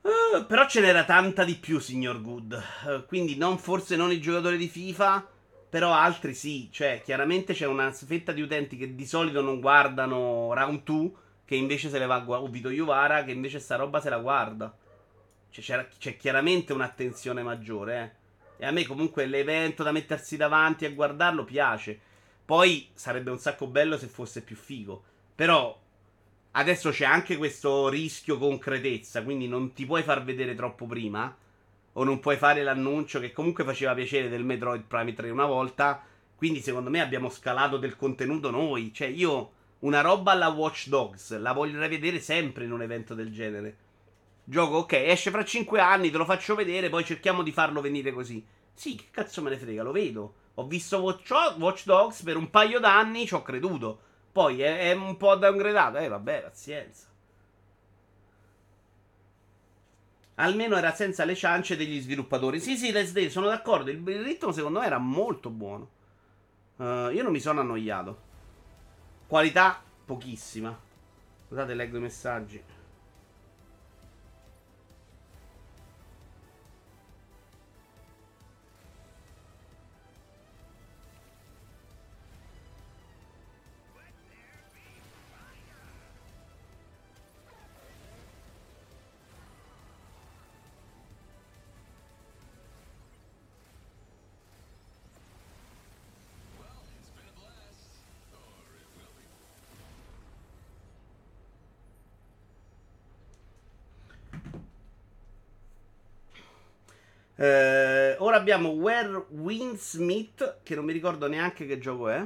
[0.05, 2.63] Uh, però ce n'era tanta di più, signor Good.
[2.85, 5.27] Uh, quindi non, forse non i giocatori di FIFA,
[5.71, 6.69] però altri sì.
[6.71, 11.11] Cioè, chiaramente c'è una fetta di utenti che di solito non guardano Round 2,
[11.47, 14.11] che invece se le va a guardare, o Vito Juvara, che invece sta roba se
[14.11, 14.77] la guarda.
[15.49, 18.19] Cioè, c'è chiaramente un'attenzione maggiore,
[18.59, 18.63] eh.
[18.63, 21.99] E a me comunque l'evento da mettersi davanti a guardarlo piace.
[22.45, 25.03] Poi sarebbe un sacco bello se fosse più figo.
[25.35, 25.81] Però
[26.57, 31.35] adesso c'è anche questo rischio concretezza, quindi non ti puoi far vedere troppo prima.
[31.97, 36.05] O non puoi fare l'annuncio che comunque faceva piacere del Metroid Prime 3 una volta.
[36.35, 38.93] Quindi secondo me abbiamo scalato del contenuto noi.
[38.93, 43.33] Cioè io una roba alla Watch Dogs la voglio vedere sempre in un evento del
[43.33, 43.77] genere.
[44.43, 48.13] Gioco, ok, esce fra 5 anni, te lo faccio vedere, poi cerchiamo di farlo venire
[48.13, 48.45] così.
[48.75, 50.35] Sì, che cazzo me ne frega, lo vedo.
[50.55, 54.01] Ho visto Watch, Watch Dogs per un paio d'anni, ci ho creduto.
[54.35, 57.07] Poi è, è un po' downgradato, eh vabbè, pazienza.
[60.35, 62.59] Almeno era senza le ciance degli sviluppatori.
[62.59, 63.93] Sì, sì, Let's Day, sono d'accordo.
[63.93, 65.89] Il, il ritmo secondo me era molto buono.
[66.79, 68.23] Uh, io non mi sono annoiato.
[69.29, 70.77] Qualità pochissima.
[71.47, 72.61] Scusate, leggo i messaggi.
[107.37, 112.25] Eh, ora abbiamo Where Winsmith, che non mi ricordo neanche che gioco è.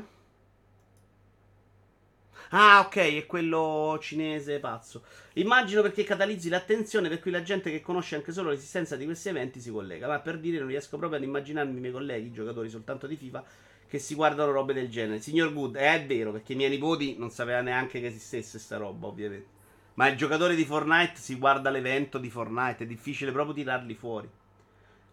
[2.51, 5.03] Ah, ok, è quello cinese pazzo.
[5.35, 9.29] Immagino perché catalizzi l'attenzione per cui la gente che conosce anche solo l'esistenza di questi
[9.29, 10.07] eventi si collega.
[10.07, 13.45] Ma per dire, non riesco proprio ad immaginarmi i miei colleghi, giocatori soltanto di FIFA,
[13.87, 15.21] che si guardano robe del genere.
[15.21, 18.79] Signor Good, eh, è vero, perché i miei nipoti non sapevano neanche che esistesse sta
[18.79, 19.57] roba, ovviamente.
[19.95, 24.31] Ma il giocatore di Fortnite si guarda l'evento di Fortnite, è difficile proprio tirarli fuori.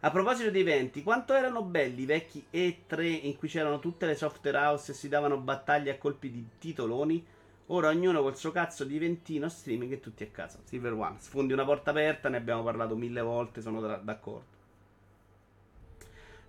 [0.05, 4.13] A proposito di eventi, quanto erano belli i vecchi E3 in cui c'erano tutte le
[4.13, 7.25] software house e si davano battaglie a colpi di titoloni?
[7.69, 10.59] Ora ognuno col suo cazzo di ventino streaming e tutti a casa.
[10.63, 14.45] Silver One, sfondi una porta aperta, ne abbiamo parlato mille volte, sono d'accordo.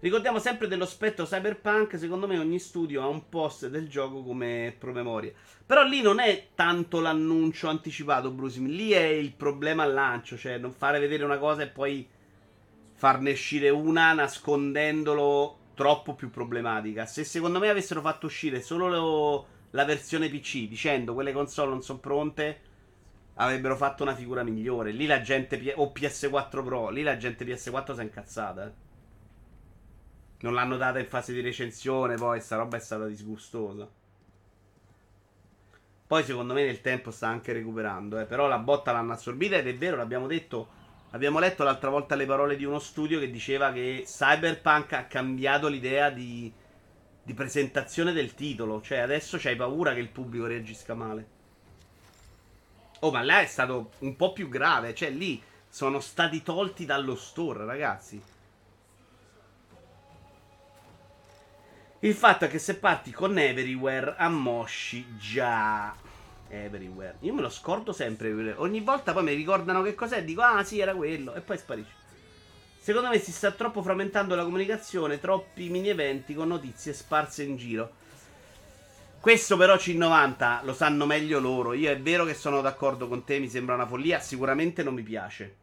[0.00, 4.76] Ricordiamo sempre dello spettro cyberpunk, secondo me ogni studio ha un post del gioco come
[4.78, 5.32] promemoria.
[5.64, 10.58] Però lì non è tanto l'annuncio anticipato, Bruce, lì è il problema al lancio, cioè
[10.58, 12.06] non fare vedere una cosa e poi
[12.96, 17.04] farne uscire una nascondendolo troppo più problematica.
[17.04, 21.82] Se secondo me avessero fatto uscire solo lo, la versione PC dicendo quelle console non
[21.82, 22.60] sono pronte,
[23.34, 24.92] avrebbero fatto una figura migliore.
[24.92, 28.66] Lì la gente o PS4 Pro, lì la gente PS4 si è incazzata.
[28.66, 28.72] Eh.
[30.40, 33.86] Non l'hanno data in fase di recensione, poi sta roba è stata disgustosa.
[36.06, 38.24] Poi secondo me nel tempo sta anche recuperando, eh.
[38.24, 40.75] però la botta l'hanno assorbita ed è vero, l'abbiamo detto,
[41.10, 45.68] abbiamo letto l'altra volta le parole di uno studio che diceva che Cyberpunk ha cambiato
[45.68, 46.52] l'idea di,
[47.22, 51.34] di presentazione del titolo, cioè adesso c'hai paura che il pubblico reagisca male.
[53.00, 57.14] Oh, ma là è stato un po' più grave, cioè lì sono stati tolti dallo
[57.14, 58.22] store, ragazzi.
[62.00, 66.05] Il fatto è che se parti con Everywhere ammosci già.
[66.48, 67.16] Everywhere.
[67.20, 68.54] Io me lo scordo sempre.
[68.56, 70.24] Ogni volta poi mi ricordano che cos'è.
[70.24, 71.34] Dico, ah sì, era quello.
[71.34, 72.04] E poi sparisce.
[72.78, 75.18] Secondo me si sta troppo frammentando la comunicazione.
[75.18, 78.04] Troppi mini eventi con notizie sparse in giro.
[79.20, 81.72] Questo però C90 lo sanno meglio loro.
[81.72, 83.38] Io è vero che sono d'accordo con te.
[83.38, 84.20] Mi sembra una follia.
[84.20, 85.54] Sicuramente non mi piace.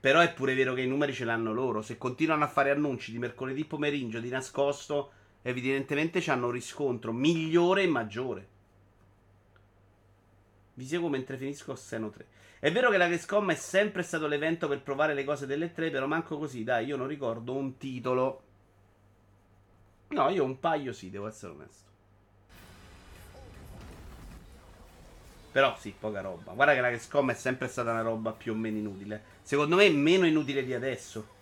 [0.00, 1.80] Però è pure vero che i numeri ce l'hanno loro.
[1.80, 5.12] Se continuano a fare annunci di mercoledì pomeriggio di nascosto
[5.42, 8.48] evidentemente hanno un riscontro migliore e maggiore.
[10.74, 12.26] Vi seguo mentre finisco Seno 3.
[12.58, 15.90] È vero che la Gamescom è sempre stato l'evento per provare le cose delle tre,
[15.90, 18.42] però manco così, dai, io non ricordo un titolo.
[20.08, 21.90] No, io un paio sì, devo essere onesto.
[25.50, 26.52] Però sì, poca roba.
[26.52, 29.22] Guarda che la Gamescom è sempre stata una roba più o meno inutile.
[29.42, 31.40] Secondo me è meno inutile di adesso.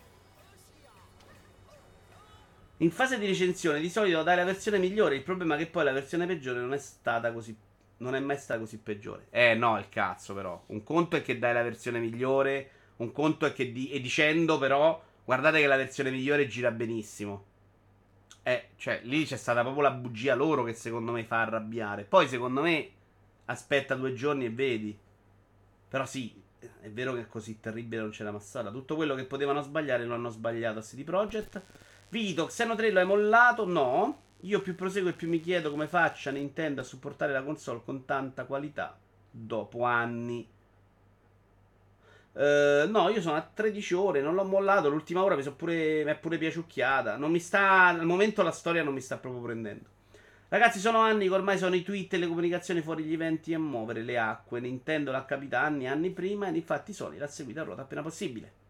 [2.79, 5.85] In fase di recensione di solito dai la versione migliore, il problema è che poi
[5.85, 7.55] la versione peggiore non è stata così
[8.01, 9.27] non è mai stata così peggiore.
[9.31, 10.63] Eh no, il cazzo però.
[10.67, 14.59] Un conto è che dai la versione migliore, un conto è che di, e dicendo
[14.59, 17.47] però guardate che la versione migliore gira benissimo.
[18.43, 22.05] Eh, cioè lì c'è stata proprio la bugia loro che secondo me fa arrabbiare.
[22.05, 22.91] Poi secondo me
[23.47, 24.99] aspetta due giorni e vedi.
[25.89, 26.41] Però sì,
[26.81, 28.71] è vero che è così terribile non c'è la massata.
[28.71, 31.63] Tutto quello che potevano sbagliare lo hanno sbagliato a CD Projekt.
[32.09, 33.67] Vito, Xeno 3 lo hai mollato?
[33.67, 34.23] No.
[34.43, 38.05] Io più proseguo e più mi chiedo come faccia Nintendo a supportare la console con
[38.05, 38.99] tanta qualità
[39.31, 40.49] dopo anni.
[42.33, 44.89] Uh, no, io sono a 13 ore, non l'ho mollato.
[44.89, 47.17] L'ultima ora mi, pure, mi è pure piaciucchiata.
[47.17, 47.87] Non mi sta.
[47.87, 49.89] Al momento la storia non mi sta proprio prendendo.
[50.49, 53.59] Ragazzi, sono anni che ormai sono i tweet e le comunicazioni fuori gli eventi a
[53.59, 54.61] muovere le acque.
[54.61, 58.03] Nintendo l'ha capita anni e anni prima ed infatti Sony l'ha seguita a ruota appena
[58.03, 58.61] possibile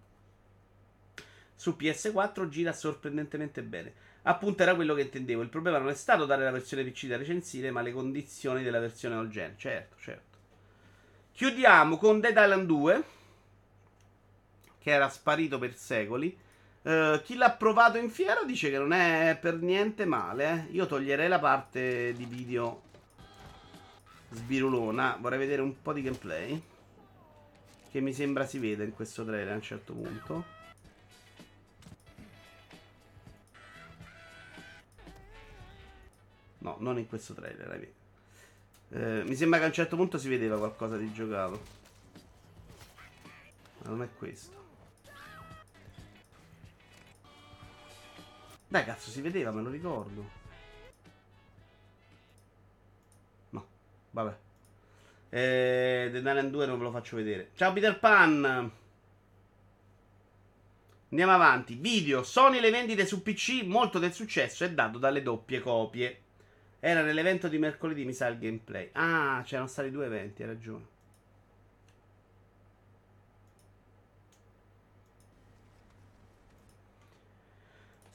[1.61, 3.92] su PS4 gira sorprendentemente bene.
[4.22, 5.42] Appunto era quello che intendevo.
[5.42, 8.80] Il problema non è stato dare la versione PC da recensire, ma le condizioni della
[8.80, 9.54] versione all gen.
[9.56, 10.38] Certo, certo.
[11.33, 13.04] Chiudiamo con Dead Island 2,
[14.78, 16.37] che era sparito per secoli.
[16.83, 20.66] Uh, chi l'ha provato in fiera dice che non è per niente male.
[20.68, 20.72] Eh.
[20.72, 22.83] Io toglierei la parte di video
[24.30, 25.16] sbirulona.
[25.18, 26.62] Vorrei vedere un po' di gameplay.
[27.90, 30.60] Che mi sembra si veda in questo trailer a un certo punto.
[36.61, 37.92] No, non in questo trailer.
[38.90, 41.79] Eh, mi sembra che a un certo punto si vedeva qualcosa di giocato.
[43.83, 44.59] Ma non è questo.
[48.68, 50.31] Dai, cazzo, si vedeva, me lo ricordo.
[53.51, 53.66] No,
[54.11, 54.37] vabbè.
[55.31, 57.51] Eh, The Island 2 non ve lo faccio vedere.
[57.55, 58.70] Ciao Peter Pan.
[61.09, 61.75] Andiamo avanti.
[61.75, 62.23] Video.
[62.23, 63.64] Sony le vendite su PC.
[63.64, 66.23] Molto del successo è dato dalle doppie copie.
[66.81, 68.88] Era nell'evento di mercoledì, mi sa, il gameplay.
[68.93, 70.99] Ah, c'erano stati due eventi, hai ragione.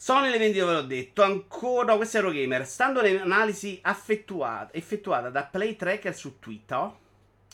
[0.05, 1.23] Sony le vendite, ve l'ho detto.
[1.23, 2.65] Ancora, no, questo è Eurogamer.
[2.67, 6.91] Stando alle analisi effettuate, effettuate da PlayTracker su Twitter,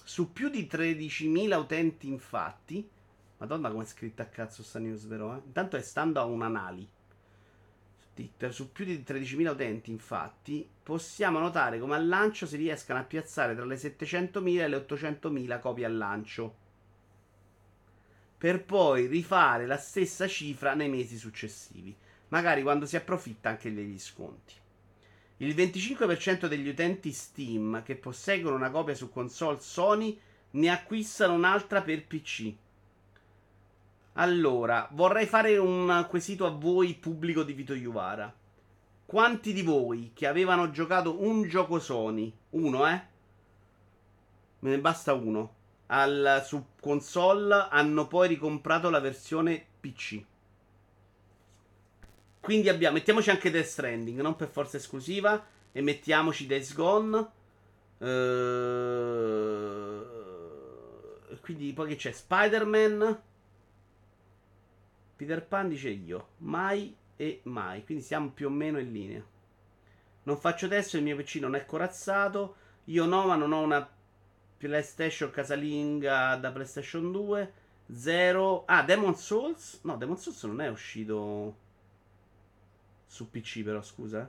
[0.03, 2.89] su più di 13.000 utenti, infatti.
[3.37, 5.33] Madonna, come è scritta a cazzo sta news, vero?
[5.33, 5.41] Eh?
[5.45, 7.00] Intanto è stando a un'analisi.
[8.21, 13.03] Twitter su più di 13.000 utenti, infatti, possiamo notare come al lancio si riescano a
[13.03, 16.55] piazzare tra le 700.000 e le 800.000 copie al lancio,
[18.37, 21.95] per poi rifare la stessa cifra nei mesi successivi,
[22.29, 24.53] magari quando si approfitta anche degli sconti.
[25.37, 30.19] Il 25% degli utenti Steam che posseggono una copia su console Sony
[30.51, 32.53] ne acquistano un'altra per PC
[34.13, 38.33] allora, vorrei fare un quesito a voi, pubblico di Vito Iuvara.
[39.05, 43.01] Quanti di voi che avevano giocato un gioco Sony, uno eh?
[44.59, 45.55] Me ne basta uno,
[45.87, 50.23] al, su console hanno poi ricomprato la versione PC.
[52.39, 57.27] Quindi abbiamo, mettiamoci anche Death Stranding, non per forza esclusiva, e mettiamoci Days Gone.
[57.97, 58.07] Uh,
[61.41, 62.11] quindi poi che c'è?
[62.11, 63.21] Spider-Man.
[65.21, 69.23] Peter Pan dice io, mai e mai, quindi siamo più o meno in linea.
[70.23, 72.55] Non faccio testo, il mio PC non è corazzato.
[72.85, 73.87] Io no, ma non ho una
[74.57, 77.53] PlayStation casalinga da PlayStation 2.
[77.93, 78.63] Zero.
[78.65, 79.81] Ah, Demon Souls?
[79.83, 81.55] No, Demon Souls non è uscito
[83.05, 84.27] su PC, però scusa.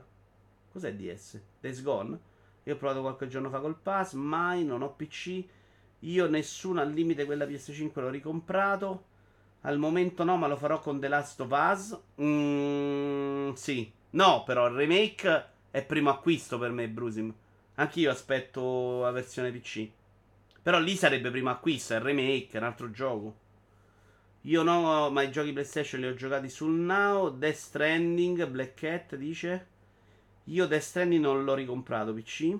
[0.71, 1.41] Cos'è DS?
[1.59, 2.19] Days Gone?
[2.65, 4.13] Io ho provato qualche giorno fa col Pass.
[4.13, 5.43] Mai, non ho PC.
[6.01, 9.05] Io nessuno al limite quella PS5 l'ho ricomprato.
[9.65, 11.99] Al momento no, ma lo farò con The Last of Us.
[12.21, 13.91] Mm, sì.
[14.11, 17.33] No, però il remake è primo acquisto per me, Brusim.
[17.75, 19.89] Anch'io aspetto la versione PC.
[20.61, 23.35] Però lì sarebbe primo acquisto, è il remake, è un altro gioco.
[24.41, 27.29] Io no, ma i giochi PlayStation li ho giocati sul Now.
[27.29, 29.67] Death Stranding, Black Cat dice.
[30.45, 32.57] Io Death Stranding non l'ho ricomprato PC.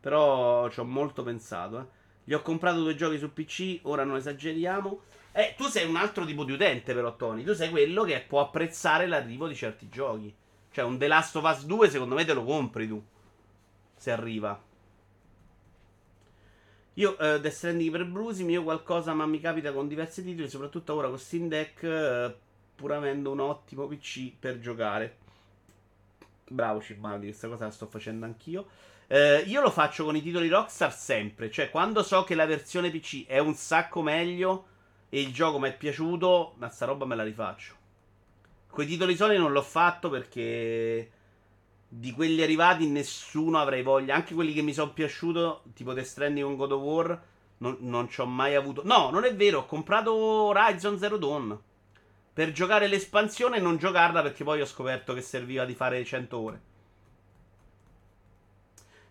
[0.00, 1.78] Però ci ho molto pensato.
[1.78, 1.84] Eh.
[2.24, 5.00] Gli ho comprato due giochi su PC, ora non esageriamo.
[5.38, 7.44] Eh, tu sei un altro tipo di utente, però, Tony.
[7.44, 10.34] Tu sei quello che può apprezzare l'arrivo di certi giochi.
[10.72, 13.00] Cioè, un The Last of Us 2, secondo me, te lo compri tu
[13.94, 14.60] se arriva.
[16.94, 20.94] Io uh, Death Stranding per Brusim, io qualcosa ma mi capita con diversi titoli, soprattutto
[20.94, 22.34] ora con Steam Deck, uh,
[22.74, 25.18] pur avendo un ottimo PC per giocare.
[26.48, 28.66] Bravo Cimmaldi, questa cosa la sto facendo anch'io.
[29.06, 32.90] Uh, io lo faccio con i titoli Rockstar sempre, cioè quando so che la versione
[32.90, 34.76] PC è un sacco meglio
[35.08, 37.74] e il gioco mi è piaciuto, ma sta roba me la rifaccio.
[38.68, 41.10] Con i titoli Sony non l'ho fatto perché
[41.88, 44.14] di quelli arrivati nessuno avrei voglia.
[44.14, 47.22] Anche quelli che mi sono piaciuto, tipo The Stranding con God of War,
[47.58, 48.82] non, non ci ho mai avuto.
[48.84, 51.58] No, non è vero, ho comprato Horizon Zero Dawn.
[52.32, 56.38] Per giocare l'espansione e non giocarla perché poi ho scoperto che serviva di fare 100
[56.38, 56.60] ore.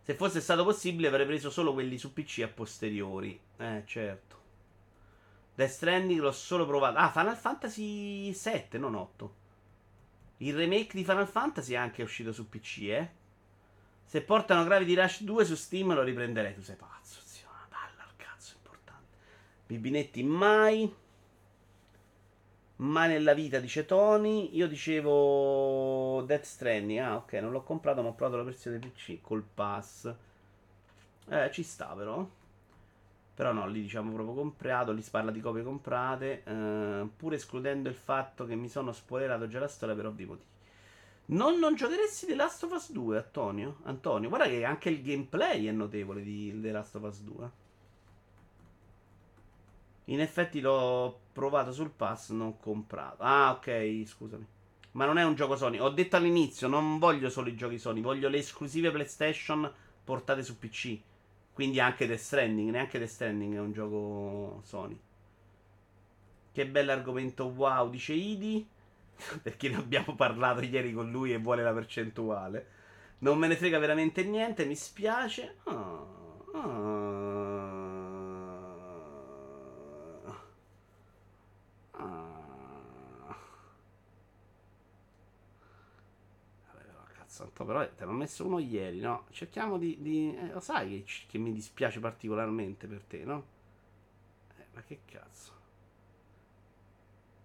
[0.04, 3.38] Se fosse stato possibile avrei preso solo quelli su PC a posteriori.
[3.58, 4.37] Eh, certo.
[5.58, 7.00] Death Stranding l'ho solo provato.
[7.00, 9.36] Ah, Final Fantasy 7, non 8.
[10.38, 13.10] Il remake di Final Fantasy è anche uscito su PC, eh.
[14.06, 16.54] Se portano Gravity Rush 2 su Steam lo riprenderei.
[16.54, 17.48] Tu sei pazzo, zio.
[17.48, 19.18] Una palla al cazzo, importante.
[19.66, 20.96] Bibinetti mai.
[22.76, 24.56] Mai nella vita, dice Tony.
[24.56, 27.00] Io dicevo Death Stranding.
[27.00, 30.14] Ah, ok, non l'ho comprato, ma ho provato la versione PC col pass.
[31.30, 32.37] Eh, ci sta però.
[33.38, 37.88] Però no, lì diciamo proprio comprato, lì si parla di copie comprate, eh, pur escludendo
[37.88, 40.48] il fatto che mi sono spoilerato già la storia per ovvi motivi.
[41.28, 43.76] Non, non giocheresti The Last of Us 2, Antonio?
[43.84, 47.50] Antonio, guarda che anche il gameplay è notevole di The Last of Us 2.
[50.06, 53.22] In effetti l'ho provato sul pass, non comprato.
[53.22, 54.48] Ah, ok, scusami.
[54.94, 55.78] Ma non è un gioco Sony.
[55.78, 59.72] Ho detto all'inizio, non voglio solo i giochi Sony, voglio le esclusive PlayStation
[60.04, 61.00] portate su PC.
[61.58, 64.96] Quindi anche The Stranding, neanche The Stranding è un gioco Sony.
[66.52, 68.64] Che bell'argomento wow, dice Idi.
[69.42, 72.68] Perché ne abbiamo parlato ieri con lui e vuole la percentuale.
[73.22, 75.56] Non me ne frega veramente niente, mi spiace.
[75.64, 76.97] Oh, oh.
[87.38, 89.26] Santo, però te l'ho messo uno ieri, no?
[89.30, 89.98] Cerchiamo di...
[90.00, 93.46] di eh, lo sai che, che, mi dispiace particolarmente per te, no?
[94.58, 95.52] Eh, ma che cazzo?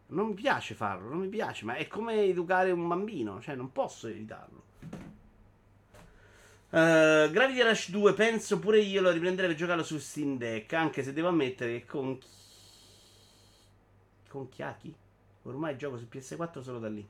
[0.09, 3.73] Non mi piace farlo, non mi piace, ma è come educare un bambino, cioè non
[3.73, 4.71] posso evitarlo.
[6.71, 11.03] Uh, Gravity Rush 2 penso pure io lo riprenderei per giocarlo su Steam Deck, anche
[11.03, 12.19] se devo ammettere che con...
[14.29, 14.95] Con Chiaki?
[15.43, 17.07] Ormai gioco su PS4 solo da lì.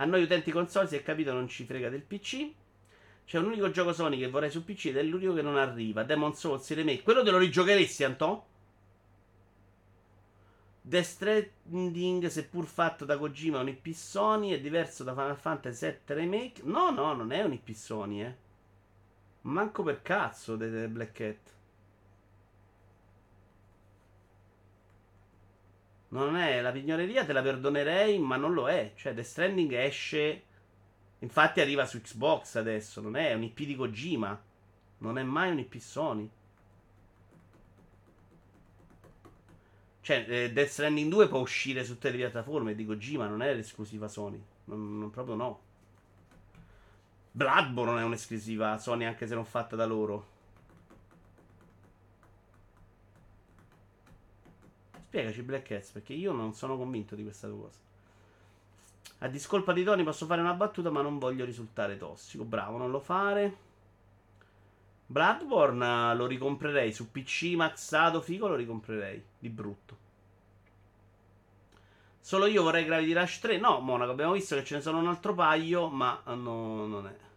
[0.00, 2.50] A noi utenti console, si è capito, non ci frega del PC.
[3.26, 6.04] C'è un unico gioco Sony che vorrei su PC ed è l'unico che non arriva.
[6.04, 7.02] Demon Souls Remake.
[7.02, 8.46] Quello te lo rigiocheresti, Anto?
[10.80, 16.16] Death Stranding, seppur fatto da Kojima, un IP Sony, è diverso da Final Fantasy VII
[16.16, 16.62] Remake.
[16.64, 18.34] No, no, non è un IP Sony, eh.
[19.42, 21.54] Manco per cazzo, The Black Cat.
[26.10, 28.92] Non è la pignoreria, te la perdonerei, ma non lo è.
[28.96, 30.42] Cioè, The Stranding esce.
[31.20, 33.00] Infatti, arriva su Xbox adesso.
[33.00, 34.40] Non è un IP di Kojima.
[34.98, 36.30] Non è mai un IP Sony.
[40.02, 43.54] Cioè, eh, Death Stranding 2 può uscire su tutte le piattaforme di Kojima, non è
[43.54, 44.42] l'esclusiva Sony.
[44.64, 45.60] Non, non, proprio no.
[47.32, 50.38] Bloodborne è un'esclusiva Sony anche se non fatta da loro.
[55.10, 57.76] Spiegaci Black Cats perché io non sono convinto di questa cosa.
[59.18, 62.44] A discolpa di Tony posso fare una battuta ma non voglio risultare tossico.
[62.44, 63.56] Bravo, non lo fare.
[65.06, 69.96] Bloodborne lo ricomprerei su PC maxato figo lo ricomprerei di brutto.
[72.20, 73.58] Solo io vorrei Gravity Rush 3.
[73.58, 77.29] No, Monaco, abbiamo visto che ce ne sono un altro paio, ma no, non è.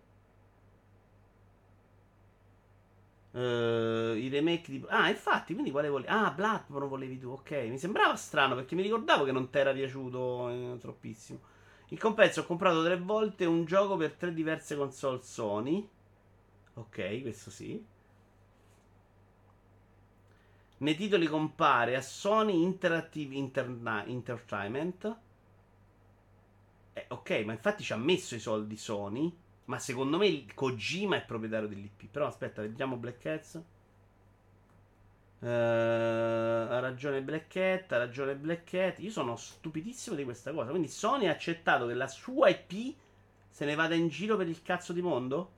[3.35, 4.83] Uh, I remake di.
[4.89, 6.09] Ah, infatti, quindi quale volevi?
[6.11, 7.29] Ah, Bloodborne volevi tu.
[7.31, 11.39] Ok, mi sembrava strano perché mi ricordavo che non ti era piaciuto eh, troppissimo.
[11.89, 15.87] In compenso ho comprato tre volte un gioco per tre diverse console Sony.
[16.75, 17.83] Ok, questo sì.
[20.77, 25.17] Nei titoli compare a Sony Interactive Interna- Entertainment.
[26.93, 29.31] Eh, ok, ma infatti ci ha messo i soldi Sony.
[29.65, 32.07] Ma secondo me Kojima è proprietario dell'IP.
[32.07, 33.61] Però aspetta, vediamo Black Cats.
[35.39, 38.99] Uh, ha ragione Black Cat, ha ragione Black Cat.
[38.99, 40.69] Io sono stupidissimo di questa cosa.
[40.69, 42.95] Quindi Sony ha accettato che la sua IP
[43.49, 45.51] se ne vada in giro per il cazzo di mondo?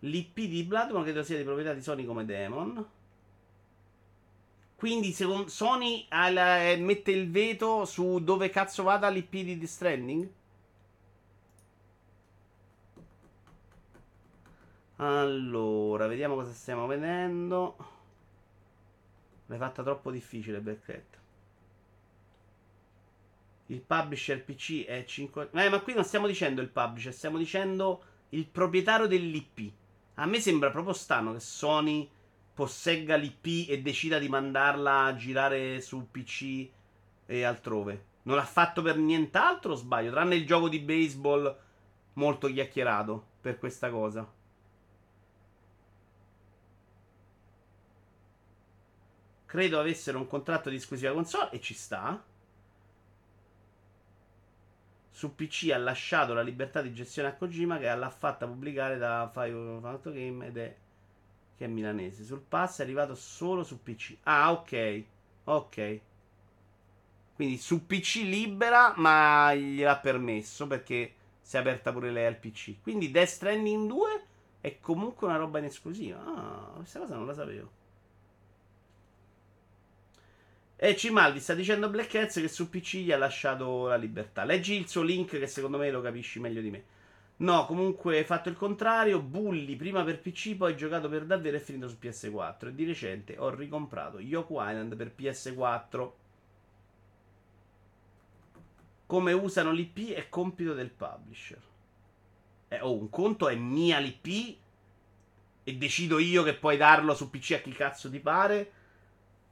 [0.00, 2.86] L'IP di Bloodborne credo sia di proprietà di Sony come Demon.
[4.76, 10.30] Quindi Sony eh, mette il veto su dove cazzo vada l'IP di The Stranding?
[15.02, 17.76] Allora, vediamo cosa stiamo vedendo.
[19.46, 21.18] L'hai fatta troppo difficile, Blackcat.
[23.66, 25.50] Il publisher PC è 5.
[25.54, 29.72] Eh, ma qui non stiamo dicendo il publisher, stiamo dicendo il proprietario dell'IP.
[30.14, 32.08] A me sembra proprio strano che Sony
[32.54, 36.68] possegga l'IP e decida di mandarla a girare su PC
[37.26, 38.04] e altrove.
[38.22, 40.12] Non l'ha fatto per nient'altro, sbaglio?
[40.12, 41.58] Tranne il gioco di baseball
[42.12, 44.40] molto chiacchierato per questa cosa.
[49.52, 52.24] Credo avessero un contratto di esclusiva console e ci sta.
[55.10, 59.30] Su PC ha lasciato la libertà di gestione a Kojima che l'ha fatta pubblicare da
[59.30, 60.74] Five Fanto Game ed è
[61.54, 62.24] che è milanese.
[62.24, 64.16] Sul pass è arrivato solo su PC.
[64.22, 65.04] Ah, ok.
[65.44, 66.00] Ok.
[67.34, 72.80] Quindi su PC libera, ma gliel'ha permesso perché si è aperta pure lei al PC.
[72.80, 74.24] Quindi Death Stranding 2
[74.62, 76.24] è comunque una roba in esclusiva.
[76.24, 77.80] Ah, questa cosa non la sapevo.
[80.84, 84.42] E Cimaldi sta dicendo Black Hats che su PC gli ha lasciato la libertà.
[84.42, 86.84] Leggi il suo link che secondo me lo capisci meglio di me.
[87.36, 89.20] No, comunque fatto il contrario.
[89.20, 92.66] Bully prima per PC, poi giocato per davvero e finito su PS4.
[92.66, 96.10] E di recente ho ricomprato Yoko Island per PS4.
[99.06, 101.60] Come usano l'IP è compito del publisher.
[102.66, 104.56] Eh, oh, un conto è mia l'IP
[105.62, 108.80] e decido io che puoi darlo su PC a chi cazzo ti pare.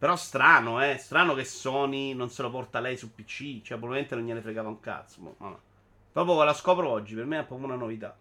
[0.00, 0.96] Però strano, eh.
[0.96, 3.60] Strano che Sony non se lo porta lei su PC.
[3.60, 5.20] Cioè, probabilmente non gliene fregava un cazzo.
[5.20, 5.60] Ma, ma.
[6.10, 7.14] Proprio la scopro oggi.
[7.14, 8.16] Per me è proprio una novità.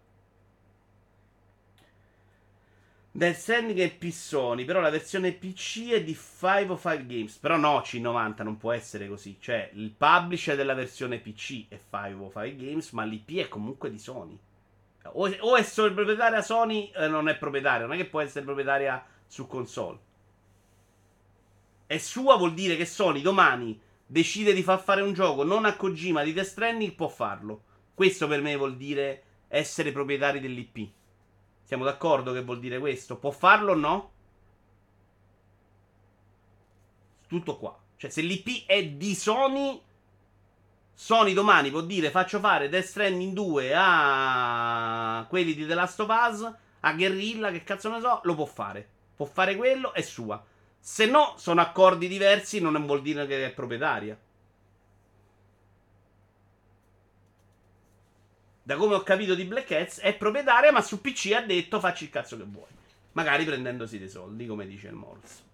[3.12, 4.66] Death Stranding è Pissoni.
[4.66, 7.38] Però la versione PC è di 505 Games.
[7.38, 9.38] Però no, C90 non può essere così.
[9.40, 12.90] Cioè, il publisher della versione PC è 505 Games.
[12.90, 14.38] Ma l'IP è comunque di Sony.
[15.12, 17.86] O, o è solo proprietaria Sony, eh, non è proprietaria.
[17.86, 20.08] Non è che può essere proprietaria su console
[21.90, 23.76] è sua vuol dire che Sony domani
[24.06, 27.64] decide di far fare un gioco non a Kojima di Death Stranding, può farlo.
[27.94, 30.88] Questo per me vuol dire essere proprietari dell'IP.
[31.64, 33.16] Siamo d'accordo che vuol dire questo?
[33.16, 34.12] Può farlo o no?
[37.26, 37.76] Tutto qua.
[37.96, 39.82] Cioè, se l'IP è di Sony,
[40.94, 46.08] Sony domani può dire faccio fare Death Stranding 2 a quelli di The Last of
[46.08, 48.88] Us, a Guerrilla, che cazzo ne so, lo può fare.
[49.16, 50.40] Può fare quello, è sua.
[50.80, 54.18] Se no, sono accordi diversi, non vuol dire che è proprietaria.
[58.62, 62.04] Da come ho capito di Black Hats, è proprietaria, ma su PC ha detto facci
[62.04, 62.68] il cazzo che vuoi.
[63.12, 65.48] Magari prendendosi dei soldi, come dice il Morse.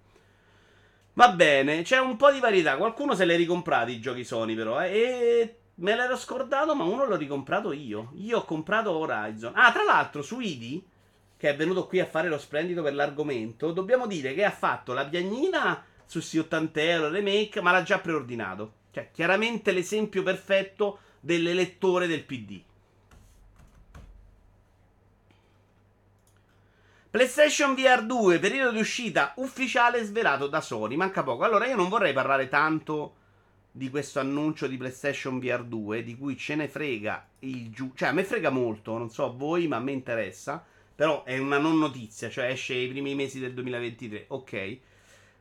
[1.14, 2.76] Va bene, c'è un po' di varietà.
[2.76, 4.82] Qualcuno se l'è ricomprato i giochi Sony, però.
[4.82, 8.12] Eh, e me l'ero scordato, ma uno l'ho ricomprato io.
[8.16, 9.52] Io ho comprato Horizon.
[9.56, 10.82] Ah, tra l'altro, su ID
[11.37, 14.93] che è venuto qui a fare lo splendido per l'argomento, dobbiamo dire che ha fatto
[14.93, 18.72] la piagnina su C80 euro remake, ma l'ha già preordinato.
[18.91, 22.62] Cioè, chiaramente l'esempio perfetto dell'elettore del PD.
[27.11, 30.97] PlayStation VR 2, periodo di uscita ufficiale svelato da Sony.
[30.97, 31.45] Manca poco.
[31.45, 33.14] Allora, io non vorrei parlare tanto
[33.70, 37.93] di questo annuncio di PlayStation VR 2, di cui ce ne frega il giù.
[37.95, 40.64] Cioè, a me frega molto, non so a voi, ma a me interessa.
[40.97, 44.24] Però è una non notizia, cioè esce i primi mesi del 2023.
[44.28, 44.78] Ok.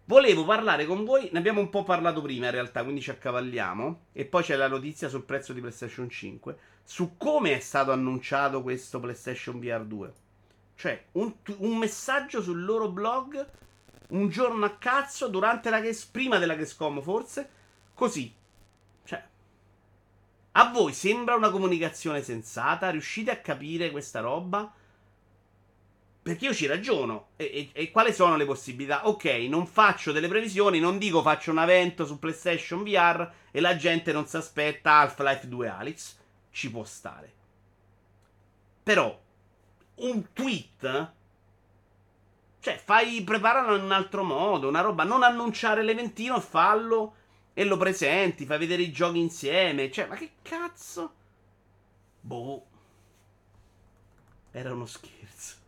[0.03, 4.01] Volevo parlare con voi, ne abbiamo un po' parlato prima in realtà, quindi ci accavalliamo.
[4.11, 6.57] E poi c'è la notizia sul prezzo di PlayStation 5.
[6.83, 10.13] Su come è stato annunciato questo PlayStation VR 2.
[10.75, 13.49] Cioè, un, un messaggio sul loro blog,
[14.09, 17.49] un giorno a cazzo, durante la Ges- prima della Gamescom forse,
[17.93, 18.31] così.
[19.05, 19.23] Cioè,
[20.51, 22.89] a voi sembra una comunicazione sensata?
[22.89, 24.71] Riuscite a capire questa roba?
[26.25, 27.27] Perché io ci ragiono.
[27.35, 29.07] E, e, e, quali sono le possibilità?
[29.07, 33.75] Ok, non faccio delle previsioni, non dico faccio un evento su PlayStation VR e la
[33.75, 36.17] gente non si aspetta Half-Life 2 Alex.
[36.49, 37.31] Ci può stare.
[38.81, 39.21] Però,
[39.97, 41.13] un tweet
[42.59, 45.03] cioè, fai, preparalo in un altro modo, una roba.
[45.03, 47.17] Non annunciare l'eventino, fallo
[47.53, 49.91] e lo presenti, fai vedere i giochi insieme.
[49.91, 51.13] Cioè, ma che cazzo?
[52.19, 52.65] Boh.
[54.49, 55.64] Era uno scherzo.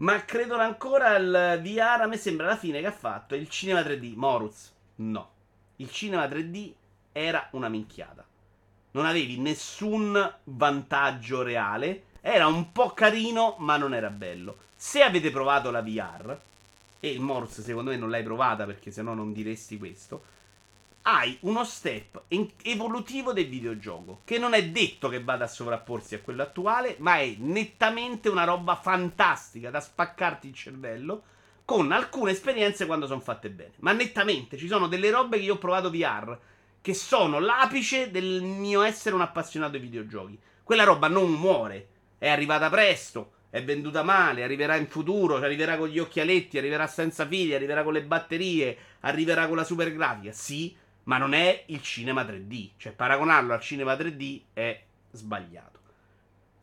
[0.00, 2.02] Ma credono ancora al VR.
[2.02, 4.14] A me sembra la fine che ha fatto il cinema 3D.
[4.14, 4.72] Moruz.
[4.96, 5.30] No.
[5.76, 6.72] Il cinema 3D
[7.12, 8.24] era una minchiata.
[8.92, 14.56] Non avevi nessun vantaggio reale era un po' carino, ma non era bello.
[14.76, 16.38] Se avete provato la VR,
[17.00, 20.22] e il Morse secondo me non l'hai provata perché sennò non diresti questo,
[21.12, 22.22] hai uno step
[22.62, 27.18] evolutivo del videogioco, che non è detto che vada a sovrapporsi a quello attuale, ma
[27.18, 31.22] è nettamente una roba fantastica da spaccarti il cervello,
[31.64, 33.72] con alcune esperienze quando sono fatte bene.
[33.80, 36.38] Ma nettamente, ci sono delle robe che io ho provato VR,
[36.80, 40.38] che sono l'apice del mio essere un appassionato di videogiochi.
[40.62, 41.88] Quella roba non muore
[42.18, 47.26] è arrivata presto, è venduta male, arriverà in futuro, arriverà con gli occhialetti, arriverà senza
[47.26, 50.30] fili, arriverà con le batterie, arriverà con la super grafica.
[50.30, 52.70] Sì, ma non è il cinema 3D.
[52.76, 55.78] Cioè, paragonarlo al cinema 3D è sbagliato.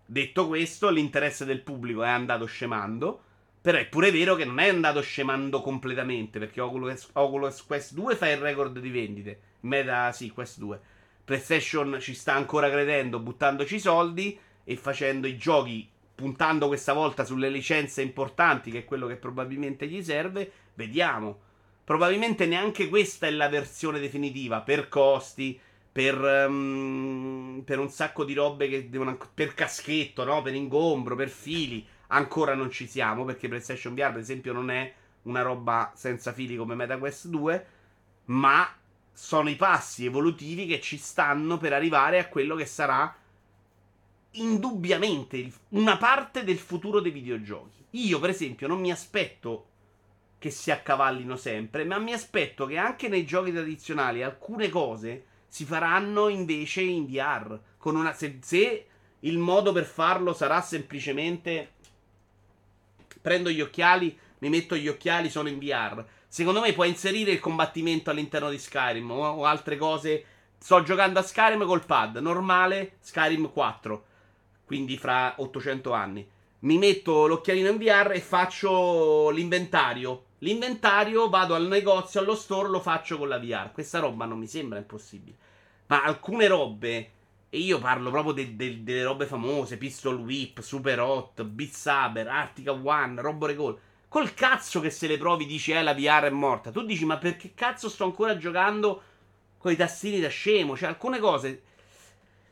[0.06, 3.24] Detto questo, l'interesse del pubblico è andato scemando.
[3.60, 6.40] Però è pure vero che non è andato scemando completamente.
[6.40, 9.40] Perché Oculus, Oculus Quest 2 fa il record di vendite.
[9.62, 10.80] Meta, sì, Quest 2.
[11.26, 17.26] PlayStation ci sta ancora credendo, buttandoci i soldi e facendo i giochi puntando questa volta
[17.26, 21.42] sulle licenze importanti, che è quello che probabilmente gli serve, vediamo.
[21.88, 25.58] Probabilmente neanche questa è la versione definitiva per costi,
[25.90, 29.18] per, um, per un sacco di robe che devono.
[29.34, 30.42] per caschetto, no?
[30.42, 31.88] per ingombro, per fili.
[32.08, 36.58] Ancora non ci siamo perché PlayStation VR, per esempio, non è una roba senza fili
[36.58, 37.68] come MetaQuest 2,
[38.26, 38.70] ma
[39.14, 43.16] sono i passi evolutivi che ci stanno per arrivare a quello che sarà
[44.32, 47.86] indubbiamente una parte del futuro dei videogiochi.
[47.92, 49.68] Io, per esempio, non mi aspetto
[50.40, 55.66] che si accavallino sempre, ma mi aspetto che anche nei giochi tradizionali alcune cose si
[55.66, 57.60] faranno invece in VR.
[57.78, 58.86] Con una, se, se
[59.22, 61.74] il modo per farlo sarà semplicemente
[63.22, 66.06] prendo gli occhiali, mi metto gli occhiali, sono in VR.
[66.28, 70.26] Secondo me puoi inserire il combattimento all'interno di Skyrim o, o altre cose.
[70.60, 74.06] Sto giocando a Skyrim col pad normale, Skyrim 4
[74.68, 76.30] quindi fra 800 anni.
[76.60, 80.26] Mi metto l'occhialino in VR e faccio l'inventario.
[80.40, 83.72] L'inventario vado al negozio, allo store, lo faccio con la VR.
[83.72, 85.36] Questa roba non mi sembra impossibile.
[85.88, 87.12] Ma alcune robe,
[87.50, 92.28] e io parlo proprio de- de- delle robe famose, Pistol Whip, Super Hot, Beat Saber,
[92.28, 93.80] Artica One, Robo Recall.
[94.08, 96.72] Col cazzo che se le provi dici eh la VR è morta.
[96.72, 99.02] Tu dici ma perché cazzo sto ancora giocando
[99.58, 100.78] con i tastini da scemo?
[100.78, 101.64] Cioè alcune cose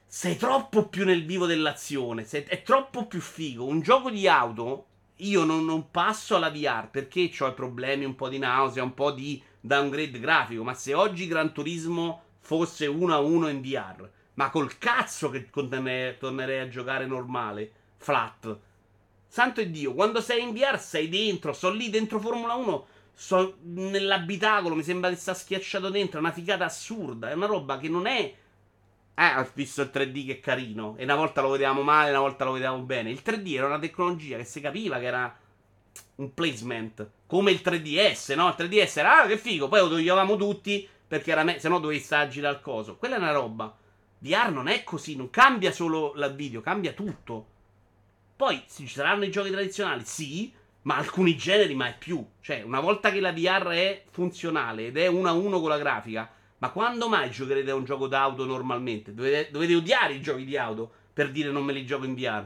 [0.07, 3.65] sei troppo più nel vivo dell'azione, sei, è troppo più figo.
[3.65, 4.86] Un gioco di auto,
[5.18, 9.11] io non, non passo alla VR perché ho problemi, un po' di nausea, un po'
[9.11, 10.63] di downgrade grafico.
[10.63, 15.49] Ma se oggi Gran Turismo fosse 1 a 1 in VR, ma col cazzo che
[15.49, 18.57] tornerei a giocare normale, flat.
[19.28, 23.57] Santo e Dio, quando sei in VR sei dentro, sto lì dentro Formula 1, sto
[23.63, 27.89] nell'abitacolo, mi sembra di stare schiacciato dentro, è una figata assurda, è una roba che
[27.89, 28.34] non è
[29.16, 30.95] eh, ho visto il 3D che è carino.
[30.97, 33.09] E una volta lo vedevamo male, una volta lo vedevamo bene.
[33.09, 35.38] Il 3D era una tecnologia che si capiva che era
[36.16, 37.09] un placement.
[37.26, 38.49] Come il 3DS, no?
[38.49, 39.70] Il 3DS era, ah, che figo.
[39.70, 42.97] Poi lo toglievamo tutti perché era me- se no dovevi stare a coso.
[42.97, 43.76] Quella è una roba.
[44.18, 47.53] VR non è così, non cambia solo la video, cambia tutto.
[48.36, 50.51] Poi ci saranno i giochi tradizionali, sì,
[50.84, 52.26] ma alcuni generi mai più.
[52.41, 55.78] Cioè, una volta che la VR è funzionale ed è uno a uno con la
[55.78, 59.13] grafica, ma quando mai giocherete a un gioco d'auto normalmente?
[59.13, 62.45] Dovete, dovete odiare i giochi di auto per dire non me li gioco in VR.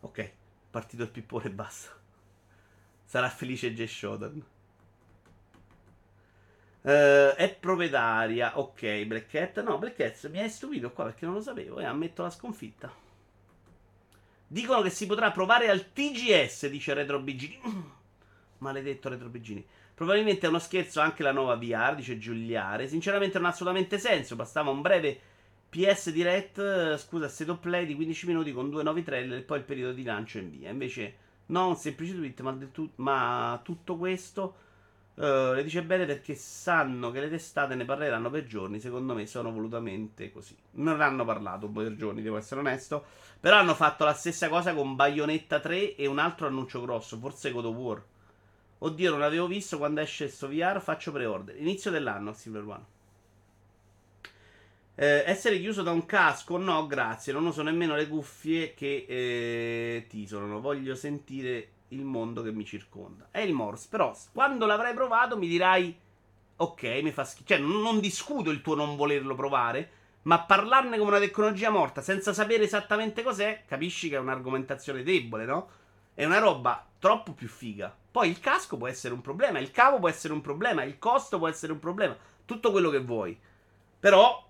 [0.00, 0.32] Ok,
[0.70, 1.98] partito il pippone e basta.
[3.04, 4.44] Sarà felice Jay Shodan.
[6.82, 8.58] Uh, è proprietaria.
[8.58, 9.62] Ok, Black Cat.
[9.62, 12.90] No, Black Cat mi hai stupito qua perché non lo sapevo e ammetto la sconfitta.
[14.46, 17.58] Dicono che si potrà provare al TGS, dice Retro BG.
[18.60, 19.64] Maledetto Retro Bigini.
[19.94, 22.88] Probabilmente è uno scherzo anche la nuova VR, dice Giuliare.
[22.88, 24.36] Sinceramente non ha assolutamente senso.
[24.36, 25.20] Bastava un breve
[25.68, 29.64] PS Direct, scusa, set play di 15 minuti con due nuovi trailer e poi il
[29.64, 30.70] periodo di lancio in via.
[30.70, 31.14] Invece,
[31.46, 34.54] no, un semplice tweet, ma, tu- ma tutto questo.
[35.14, 38.80] Uh, le dice bene perché sanno che le testate ne parleranno per giorni.
[38.80, 40.56] Secondo me sono volutamente così.
[40.72, 43.04] Non hanno parlato per giorni, devo essere onesto.
[43.38, 47.50] Però hanno fatto la stessa cosa con Bayonetta 3 e un altro annuncio grosso, forse
[47.52, 48.02] God of War.
[48.82, 50.80] Oddio, non l'avevo visto quando esce questo VR.
[50.80, 51.56] Faccio pre-order.
[51.60, 52.84] Inizio dell'anno, Silver One.
[54.94, 56.56] Eh, essere chiuso da un casco?
[56.56, 57.32] No, grazie.
[57.34, 60.60] Non uso nemmeno le cuffie che eh, tisolano.
[60.60, 63.28] Voglio sentire il mondo che mi circonda.
[63.30, 63.88] È il Morse.
[63.90, 65.94] Però, quando l'avrai provato, mi dirai:
[66.56, 67.48] Ok, mi fa schifo.
[67.48, 69.90] Cioè, non, non discuto il tuo non volerlo provare.
[70.22, 75.44] Ma parlarne come una tecnologia morta senza sapere esattamente cos'è, capisci che è un'argomentazione debole,
[75.46, 75.68] no?
[76.14, 77.96] È una roba troppo più figa.
[78.10, 81.38] Poi il casco può essere un problema, il cavo può essere un problema, il costo
[81.38, 83.38] può essere un problema, tutto quello che vuoi.
[84.00, 84.48] Però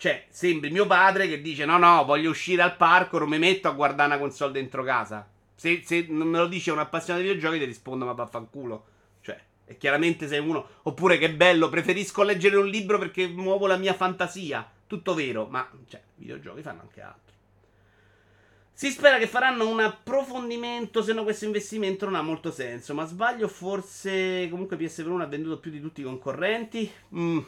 [0.00, 3.68] cioè, sembri mio padre che dice: No, no, voglio uscire al parco, non mi metto
[3.68, 5.28] a guardare una console dentro casa.
[5.54, 8.84] Se, se non me lo dice un appassionato di videogiochi, ti rispondo: Ma vaffanculo.
[9.20, 10.66] Cioè, e chiaramente sei uno.
[10.84, 14.66] Oppure che bello, preferisco leggere un libro perché muovo la mia fantasia.
[14.86, 17.29] Tutto vero, ma cioè, i videogiochi fanno anche altro.
[18.80, 22.94] Si spera che faranno un approfondimento, se no questo investimento non ha molto senso.
[22.94, 26.90] Ma sbaglio, forse comunque PS1 ha venduto più di tutti i concorrenti.
[27.14, 27.40] Mm.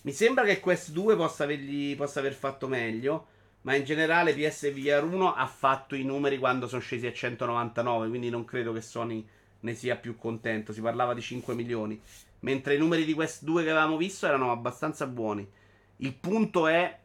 [0.00, 3.26] Mi sembra che Quest 2 possa, avergli, possa aver fatto meglio.
[3.60, 8.08] Ma in generale PSVR 1 ha fatto i numeri quando sono scesi a 199.
[8.08, 9.22] Quindi non credo che Sony
[9.60, 10.72] ne sia più contento.
[10.72, 12.00] Si parlava di 5 milioni.
[12.38, 15.46] Mentre i numeri di Quest 2 che avevamo visto erano abbastanza buoni.
[15.96, 17.00] Il punto è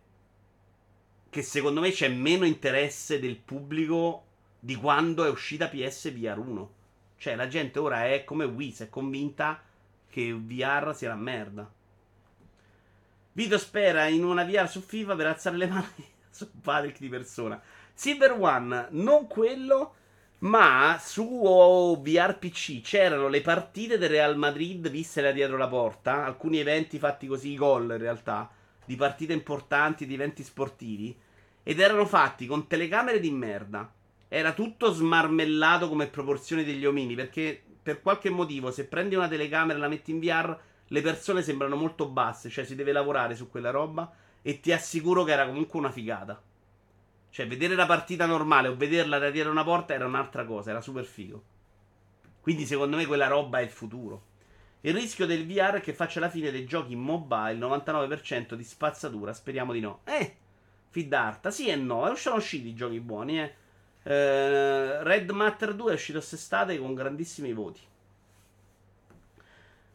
[1.30, 4.24] che secondo me c'è meno interesse del pubblico
[4.60, 6.72] di quando è uscita PSVR 1.
[7.18, 9.62] Cioè la gente ora è come si è convinta
[10.10, 11.70] che VR sia la merda.
[13.34, 17.62] Vito spera in una VR su FIFA per alzare le mani su Patrick di persona.
[17.94, 19.94] Silver One, non quello,
[20.40, 26.26] ma su VR PC c'erano le partite del Real Madrid viste da dietro la porta,
[26.26, 28.50] alcuni eventi fatti così, gol in realtà,
[28.88, 31.16] di partite importanti, di eventi sportivi,
[31.62, 33.94] ed erano fatti con telecamere di merda.
[34.30, 39.78] Era tutto smarmellato come proporzioni degli omini, perché per qualche motivo se prendi una telecamera
[39.78, 40.58] e la metti in VR
[40.88, 44.10] le persone sembrano molto basse, cioè si deve lavorare su quella roba
[44.42, 46.42] e ti assicuro che era comunque una figata.
[47.30, 50.80] Cioè, vedere la partita normale o vederla da dietro una porta era un'altra cosa, era
[50.80, 51.44] super figo.
[52.40, 54.27] Quindi, secondo me, quella roba è il futuro.
[54.88, 59.34] Il rischio del VR è che faccia la fine dei giochi mobile, 99% di spazzatura,
[59.34, 60.00] speriamo di no.
[60.06, 60.34] Eh,
[60.88, 63.54] Fidarta, sì e no, sono usciti i giochi buoni, eh.
[64.04, 67.82] eh Red Matter 2 è uscito quest'estate con grandissimi voti.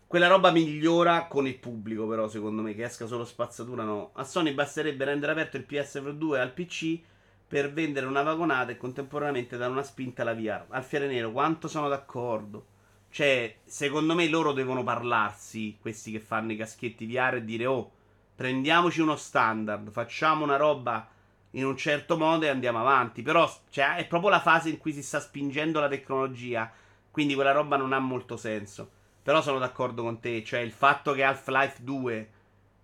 [0.06, 4.10] Quella roba migliora con il pubblico, però, secondo me, che esca solo spazzatura, no.
[4.12, 7.00] A Sony basterebbe rendere aperto il PS2 al PC
[7.48, 10.66] per vendere una vagonata e contemporaneamente dare una spinta alla VR.
[10.68, 12.71] Alfiere Nero, quanto sono d'accordo.
[13.12, 17.90] Cioè, secondo me loro devono parlarsi, questi che fanno i caschetti VR, e dire, oh,
[18.34, 21.06] prendiamoci uno standard, facciamo una roba
[21.50, 23.20] in un certo modo e andiamo avanti.
[23.20, 26.72] Però, cioè, è proprio la fase in cui si sta spingendo la tecnologia,
[27.10, 28.90] quindi quella roba non ha molto senso.
[29.22, 30.42] Però sono d'accordo con te.
[30.42, 32.30] Cioè, il fatto che Half-Life 2,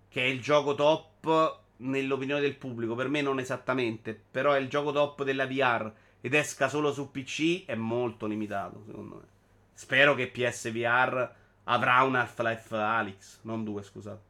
[0.09, 4.69] che è il gioco top nell'opinione del pubblico, per me non esattamente, però è il
[4.69, 9.37] gioco top della VR ed esca solo su PC, è molto limitato, secondo me.
[9.79, 11.31] Spero che PSVR
[11.63, 14.21] avrà un Half-Life Alyx, non 2, scusate.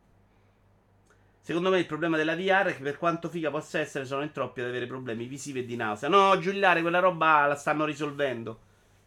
[1.41, 4.31] Secondo me il problema della VR è che per quanto figa possa essere, sono in
[4.31, 6.07] troppi ad avere problemi visivi e di nausea.
[6.07, 8.59] No, Giuliare, quella roba la stanno risolvendo.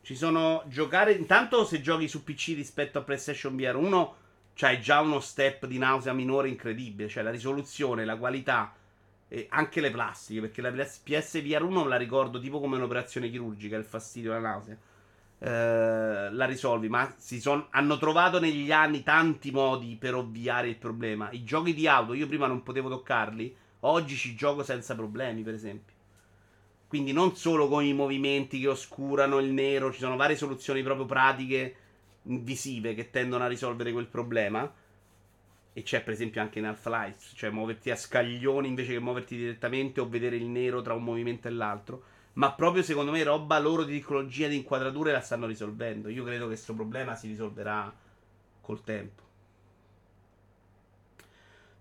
[0.03, 1.13] Ci sono giocare.
[1.13, 4.17] Intanto, se giochi su PC rispetto a PlayStation VR 1,
[4.55, 7.09] c'hai già uno step di nausea minore incredibile.
[7.09, 8.75] Cioè, la risoluzione, la qualità,
[9.29, 10.41] e anche le plastiche.
[10.41, 14.77] Perché la PSVR 1 la ricordo tipo come un'operazione chirurgica, il fastidio, la nausea.
[15.45, 21.33] Eh, la risolvi, ma son, hanno trovato negli anni tanti modi per ovviare il problema.
[21.33, 25.55] I giochi di auto, io prima non potevo toccarli, oggi ci gioco senza problemi, per
[25.55, 25.97] esempio.
[26.87, 31.07] Quindi non solo con i movimenti che oscurano il nero, ci sono varie soluzioni proprio
[31.07, 31.75] pratiche
[32.23, 34.73] visive che tendono a risolvere quel problema.
[35.73, 40.01] E c'è per esempio anche in Half-Life, cioè muoverti a scaglioni invece che muoverti direttamente
[40.01, 42.03] o vedere il nero tra un movimento e l'altro.
[42.35, 46.09] Ma proprio secondo me roba loro di tecnologia di inquadrature la stanno risolvendo.
[46.09, 47.93] Io credo che questo problema si risolverà
[48.61, 49.23] col tempo.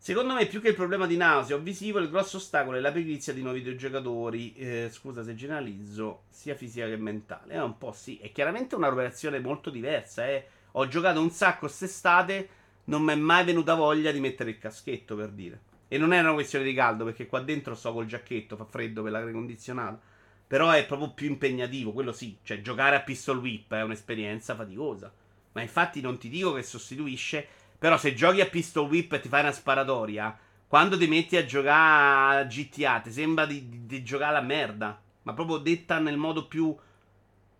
[0.03, 2.91] Secondo me, più che il problema di nausea o visivo, il grosso ostacolo è la
[2.91, 4.55] pigrizia di nuovi videogiocatori.
[4.55, 7.53] Eh, scusa se generalizzo, sia fisica che mentale.
[7.53, 8.17] È un po' sì.
[8.17, 10.27] È chiaramente un'operazione molto diversa.
[10.27, 10.47] Eh.
[10.71, 12.49] Ho giocato un sacco quest'estate,
[12.85, 15.61] non mi è mai venuta voglia di mettere il caschetto per dire.
[15.87, 19.03] E non è una questione di caldo, perché qua dentro sto col giacchetto, fa freddo
[19.03, 20.01] per l'aria condizionata.
[20.51, 22.37] Però è proprio più impegnativo, quello sì.
[22.43, 25.09] Cioè, giocare a pistol whip è un'esperienza faticosa.
[25.53, 27.47] Ma infatti non ti dico che sostituisce.
[27.79, 30.37] Però se giochi a pistol whip e ti fai una sparatoria,
[30.67, 35.01] quando ti metti a giocare a GTA, ti sembra di, di, di giocare alla merda.
[35.21, 36.75] Ma proprio detta nel modo più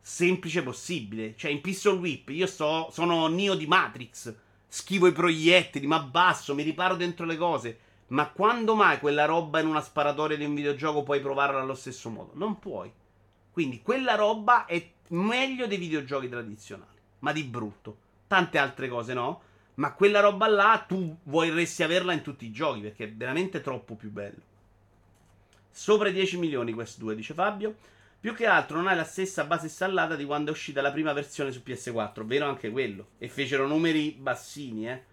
[0.01, 1.33] semplice possibile.
[1.37, 4.35] Cioè, in pistol whip io sto, sono Neo di Matrix.
[4.67, 7.79] Schivo i proiettili, ma abbasso, mi riparo dentro le cose.
[8.12, 12.09] Ma quando mai quella roba in una sparatoria di un videogioco puoi provarla allo stesso
[12.09, 12.32] modo?
[12.34, 12.91] Non puoi.
[13.51, 17.97] Quindi quella roba è meglio dei videogiochi tradizionali, ma di brutto.
[18.28, 19.41] Tante altre cose no.
[19.76, 23.95] Ma quella roba là tu vorresti averla in tutti i giochi perché è veramente troppo
[23.95, 24.49] più bello.
[25.70, 27.76] Sopra i 10 milioni questo 2, dice Fabio.
[28.20, 31.14] Più che altro non hai la stessa base installata di quando è uscita la prima
[31.14, 33.12] versione su PS4, vero anche quello.
[33.18, 35.03] E fecero numeri bassini, eh.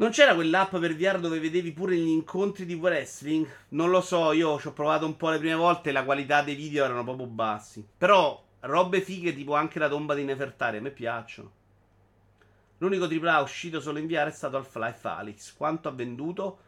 [0.00, 3.46] Non c'era quell'app per VR dove vedevi pure gli incontri di wrestling?
[3.70, 6.40] Non lo so, io ci ho provato un po' le prime volte e la qualità
[6.40, 7.86] dei video erano proprio bassi.
[7.98, 11.52] Però robe fighe tipo anche la tomba di Nefertari a me piacciono.
[12.78, 15.54] L'unico AAA uscito solo in VR è stato Half-Life Alyx.
[15.54, 16.58] Quanto ha venduto?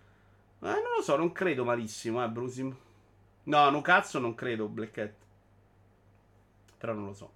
[0.60, 2.76] Eh, non lo so, non credo malissimo, eh, Brusim.
[3.44, 5.14] No, no cazzo non credo, Black Cat.
[6.76, 7.32] Però non lo so.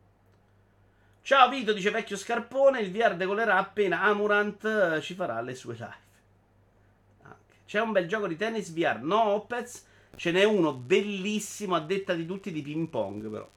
[1.26, 5.74] Ciao Vito, dice vecchio scarpone, il VR decolerà appena Amurant eh, ci farà le sue
[5.74, 7.34] live.
[7.66, 12.14] C'è un bel gioco di tennis VR, no Opez, ce n'è uno bellissimo a detta
[12.14, 13.50] di tutti di ping pong però.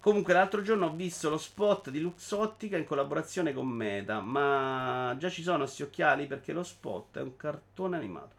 [0.00, 5.28] Comunque l'altro giorno ho visto lo spot di Luxottica in collaborazione con Meta, ma già
[5.28, 8.34] ci sono questi occhiali perché lo spot è un cartone animato.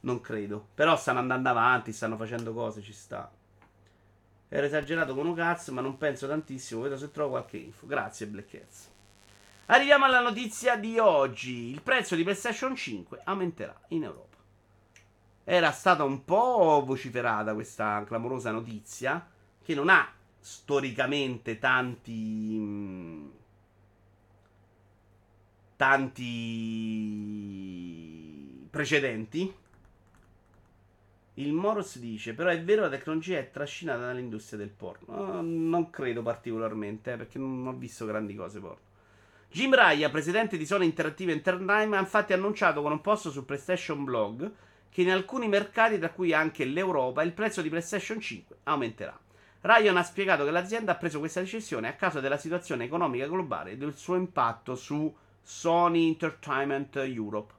[0.00, 0.66] Non credo.
[0.74, 3.32] Però stanno andando avanti, stanno facendo cose, ci sta.
[4.54, 6.82] Era esagerato con un cazzo, ma non penso tantissimo.
[6.82, 7.86] Vedo se trovo qualche info.
[7.86, 8.60] Grazie, Black.
[9.66, 11.70] Arriviamo alla notizia di oggi.
[11.70, 14.36] Il prezzo di PlayStation 5 aumenterà in Europa.
[15.44, 19.26] Era stata un po' vociferata questa clamorosa notizia,
[19.64, 20.06] che non ha
[20.38, 23.28] storicamente tanti mm,
[25.76, 27.08] tanti
[28.68, 29.50] precedenti.
[31.34, 35.38] Il Moros dice: Però è vero, la tecnologia è trascinata dall'industria del porno.
[35.38, 38.90] Uh, non credo particolarmente, eh, perché non ho visto grandi cose porno.
[39.50, 44.02] Jim Raya, presidente di Sony Interactive Entertainment, ha infatti annunciato con un post su PlayStation
[44.02, 44.50] Blog
[44.90, 49.18] che in alcuni mercati, tra cui anche l'Europa, il prezzo di PlayStation 5 aumenterà.
[49.62, 53.72] Ryan ha spiegato che l'azienda ha preso questa decisione a causa della situazione economica globale
[53.72, 57.52] e del suo impatto su Sony Entertainment Europe.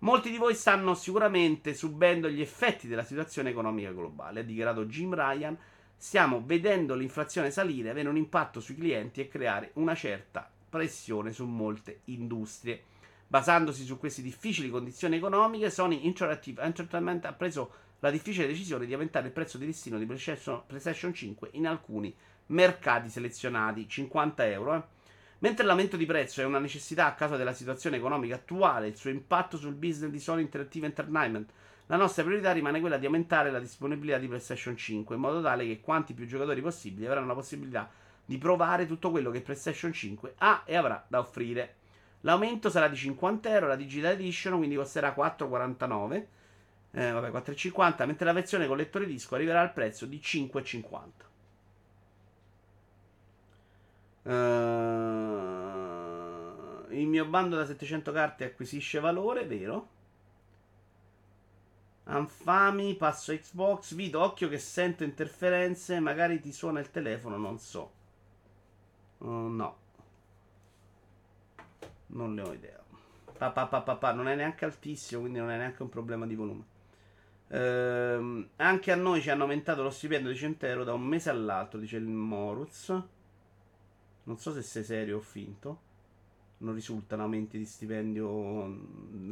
[0.00, 5.14] Molti di voi stanno sicuramente subendo gli effetti della situazione economica globale, ha dichiarato Jim
[5.14, 5.56] Ryan.
[5.96, 11.46] Stiamo vedendo l'inflazione salire, avere un impatto sui clienti e creare una certa pressione su
[11.46, 12.82] molte industrie.
[13.26, 18.92] Basandosi su queste difficili condizioni economiche, Sony Interactive Entertainment ha preso la difficile decisione di
[18.92, 22.14] aumentare il prezzo di listino di PlayStation 5 in alcuni
[22.48, 24.74] mercati selezionati, 50 euro.
[24.74, 24.82] Eh.
[25.40, 28.96] Mentre l'aumento di prezzo è una necessità a causa della situazione economica attuale e il
[28.96, 31.50] suo impatto sul business di Sony Interactive Entertainment,
[31.86, 35.66] la nostra priorità rimane quella di aumentare la disponibilità di PlayStation 5 in modo tale
[35.66, 37.88] che quanti più giocatori possibili avranno la possibilità
[38.24, 41.74] di provare tutto quello che PlayStation 5 ha e avrà da offrire.
[42.22, 46.24] L'aumento sarà di 50 euro, la Digital Edition quindi costerà 4,49
[46.92, 50.82] eh, vabbè 4,50 mentre la versione con lettore disco arriverà al prezzo di 5,50
[54.26, 54.32] uh,
[56.90, 59.94] il mio bando da 700 carte acquisisce valore vero
[62.08, 67.92] Anfami, passo Xbox, Vito, occhio che sento interferenze, magari ti suona il telefono, non so.
[69.18, 69.76] Uh, no.
[72.08, 72.80] Non ne ho idea.
[73.36, 76.26] Pa, pa, pa, pa, pa, non è neanche altissimo, quindi non è neanche un problema
[76.26, 76.64] di volume.
[77.48, 81.30] Ehm, anche a noi ci hanno aumentato lo stipendio di 100 euro da un mese
[81.30, 83.02] all'altro, dice il Moruz.
[84.26, 85.80] Non so se sei serio o finto.
[86.58, 88.66] Non risultano aumenti di stipendio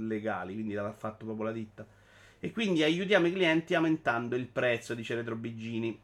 [0.06, 1.86] legali, quindi l'ha fatto proprio la ditta.
[2.38, 5.98] E quindi aiutiamo i clienti aumentando il prezzo, dice Retro Bigini.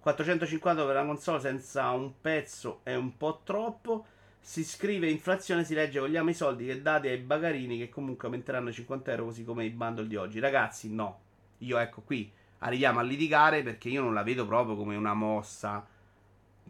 [0.00, 4.06] 450 per la console senza un pezzo è un po' troppo.
[4.40, 8.72] Si scrive inflazione, si legge vogliamo i soldi che date ai bagarini che comunque aumenteranno
[8.72, 10.40] 50 euro così come i bundle di oggi.
[10.40, 11.20] Ragazzi, no.
[11.58, 15.86] Io ecco qui arriviamo a litigare perché io non la vedo proprio come una mossa.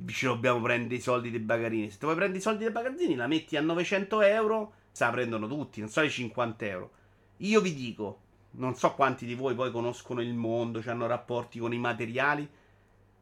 [0.07, 1.91] Ci dobbiamo prendere i soldi dei bagarini.
[1.91, 5.11] Se tu vuoi prendere i soldi dei bagarini, la metti a 900 euro, se la
[5.11, 6.91] prendono tutti, non so i 50 euro.
[7.39, 8.21] Io vi dico,
[8.53, 12.49] non so quanti di voi poi conoscono il mondo, hanno rapporti con i materiali.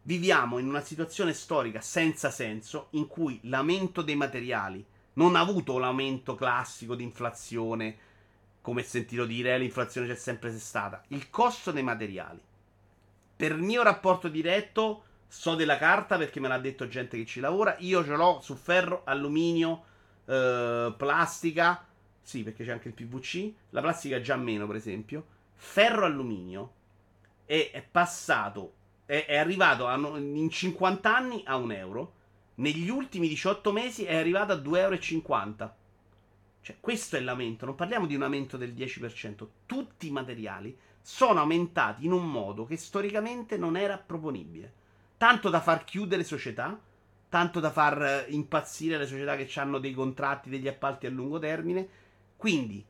[0.02, 5.78] Viviamo in una situazione storica senza senso in cui l'aumento dei materiali non ha avuto
[5.78, 8.06] l'aumento classico di inflazione
[8.68, 11.02] come sentito dire, l'inflazione c'è sempre stata.
[11.08, 12.38] Il costo dei materiali.
[13.34, 17.76] Per mio rapporto diretto, So della carta perché me l'ha detto gente che ci lavora.
[17.80, 19.84] Io ce l'ho su ferro, alluminio,
[20.24, 21.84] eh, plastica.
[22.22, 23.52] Sì, perché c'è anche il PVC.
[23.70, 25.26] La plastica già meno, per esempio.
[25.54, 26.72] Ferro, alluminio.
[27.44, 28.72] E è passato.
[29.04, 32.14] È, è arrivato a, in 50 anni a un euro.
[32.56, 35.74] Negli ultimi 18 mesi è arrivato a 2,50 euro.
[36.62, 37.66] Cioè, questo è l'aumento.
[37.66, 39.46] Non parliamo di un aumento del 10%.
[39.66, 44.72] Tutti i materiali sono aumentati in un modo che storicamente non era proponibile.
[45.18, 46.78] Tanto da far chiudere società,
[47.28, 51.40] tanto da far eh, impazzire le società che hanno dei contratti, degli appalti a lungo
[51.40, 51.88] termine.
[52.36, 52.84] Quindi,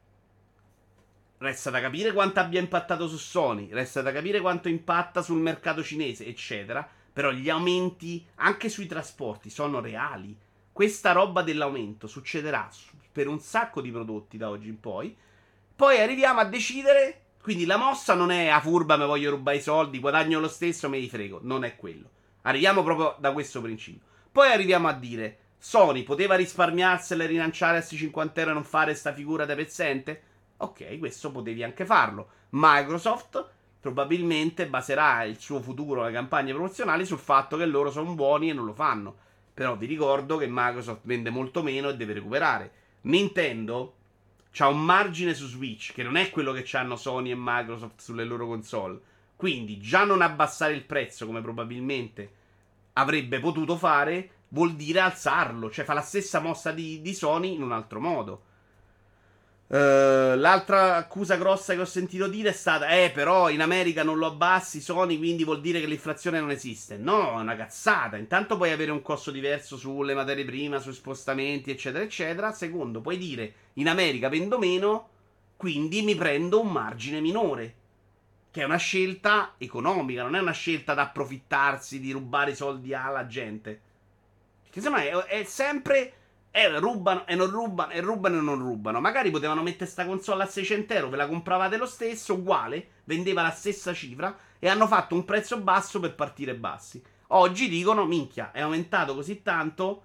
[1.38, 5.82] resta da capire quanto abbia impattato su Sony, resta da capire quanto impatta sul mercato
[5.82, 6.86] cinese, eccetera.
[7.10, 10.36] Però gli aumenti anche sui trasporti sono reali.
[10.70, 12.68] Questa roba dell'aumento succederà
[13.10, 15.16] per un sacco di prodotti da oggi in poi.
[15.74, 19.56] Poi arriviamo a decidere quindi la mossa non è a ah, furba, mi voglio rubare
[19.56, 21.40] i soldi, guadagno lo stesso, me li frego.
[21.42, 22.10] Non è quello.
[22.42, 24.06] Arriviamo proprio da questo principio.
[24.30, 28.94] Poi arriviamo a dire: Sony poteva risparmiarsela e rilanciare a 50 euro e non fare
[28.94, 30.22] sta figura da pezzente?
[30.58, 32.28] Ok, questo potevi anche farlo.
[32.50, 33.46] Microsoft
[33.80, 38.52] probabilmente baserà il suo futuro, le campagne promozionali, sul fatto che loro sono buoni e
[38.52, 39.16] non lo fanno.
[39.54, 42.72] Però vi ricordo che Microsoft vende molto meno e deve recuperare.
[43.02, 43.94] Nintendo
[44.50, 48.24] c'ha un margine su Switch che non è quello che hanno Sony e Microsoft sulle
[48.24, 49.00] loro console.
[49.38, 52.32] Quindi già non abbassare il prezzo come probabilmente
[52.94, 57.62] avrebbe potuto fare vuol dire alzarlo, cioè fa la stessa mossa di, di Sony in
[57.62, 58.42] un altro modo.
[59.68, 64.18] Uh, l'altra accusa grossa che ho sentito dire è stata: Eh, però in America non
[64.18, 66.96] lo abbassi Sony, quindi vuol dire che l'inflazione non esiste.
[66.96, 68.16] No, è una cazzata.
[68.16, 72.50] Intanto puoi avere un costo diverso sulle materie prime, sui spostamenti, eccetera, eccetera.
[72.50, 75.08] Secondo, puoi dire in America vendo meno,
[75.56, 77.77] quindi mi prendo un margine minore.
[78.50, 82.94] Che è una scelta economica, non è una scelta da approfittarsi di rubare i soldi
[82.94, 83.80] alla gente.
[84.62, 86.14] Perché semmai è, è sempre
[86.50, 89.00] e rubano e non rubano e rubano e non rubano.
[89.00, 93.42] Magari potevano mettere sta console a 600 euro, ve la compravate lo stesso, uguale, vendeva
[93.42, 97.02] la stessa cifra e hanno fatto un prezzo basso per partire bassi.
[97.28, 100.02] Oggi dicono, minchia, è aumentato così tanto,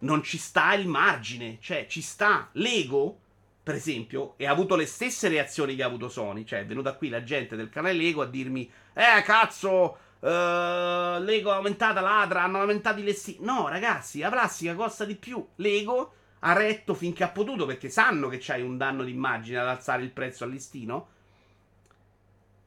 [0.00, 3.20] non ci sta il margine, cioè ci sta Lego,
[3.66, 6.94] per esempio, e ha avuto le stesse reazioni che ha avuto Sony, cioè è venuta
[6.94, 12.42] qui la gente del canale Lego a dirmi, eh cazzo, Uh, Lego è aumentata ladra,
[12.42, 13.38] hanno aumentato i listini.
[13.40, 15.46] No, ragazzi, la plastica costa di più.
[15.56, 20.02] Lego ha retto finché ha potuto perché sanno che c'hai un danno d'immagine ad alzare
[20.02, 21.08] il prezzo al listino.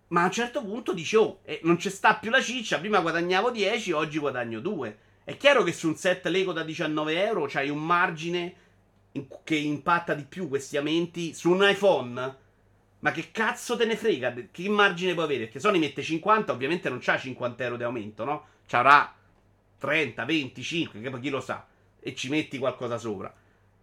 [0.10, 2.80] Ma a un certo punto dice: Oh, eh, non c'è sta più la ciccia.
[2.80, 4.98] Prima guadagnavo 10, oggi guadagno 2.
[5.24, 8.68] È chiaro che su un set Lego da 19 euro c'hai un margine
[9.44, 11.34] che impatta di più questi aumenti.
[11.34, 12.48] Su un iPhone
[13.00, 14.34] ma che cazzo te ne frega?
[14.52, 15.46] Che margine può avere?
[15.46, 18.46] Perché Sony mette 50, ovviamente non c'ha 50 euro di aumento, no?
[18.68, 19.14] C'avrà
[19.78, 21.66] 30, 25, che chi lo sa.
[22.00, 23.34] E ci metti qualcosa sopra.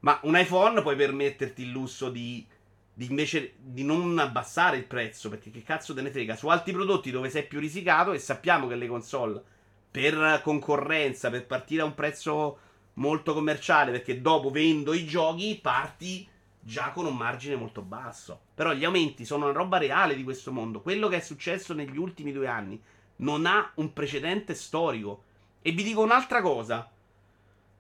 [0.01, 2.47] Ma un iPhone puoi permetterti il lusso di,
[2.93, 6.37] di invece di non abbassare il prezzo, perché che cazzo te ne frega?
[6.37, 9.43] Su altri prodotti dove sei più risicato e sappiamo che le console
[9.91, 12.59] per concorrenza, per partire a un prezzo
[12.97, 16.27] molto commerciale, perché dopo vendo i giochi, parti
[16.61, 18.41] già con un margine molto basso.
[18.55, 20.81] Però gli aumenti sono una roba reale di questo mondo.
[20.81, 22.81] Quello che è successo negli ultimi due anni
[23.17, 25.23] non ha un precedente storico.
[25.63, 26.91] E vi dico un'altra cosa.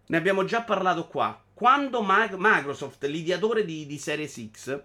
[0.06, 1.42] Ne abbiamo già parlato qua.
[1.52, 4.82] Quando Microsoft, l'ideatore di, di Series X,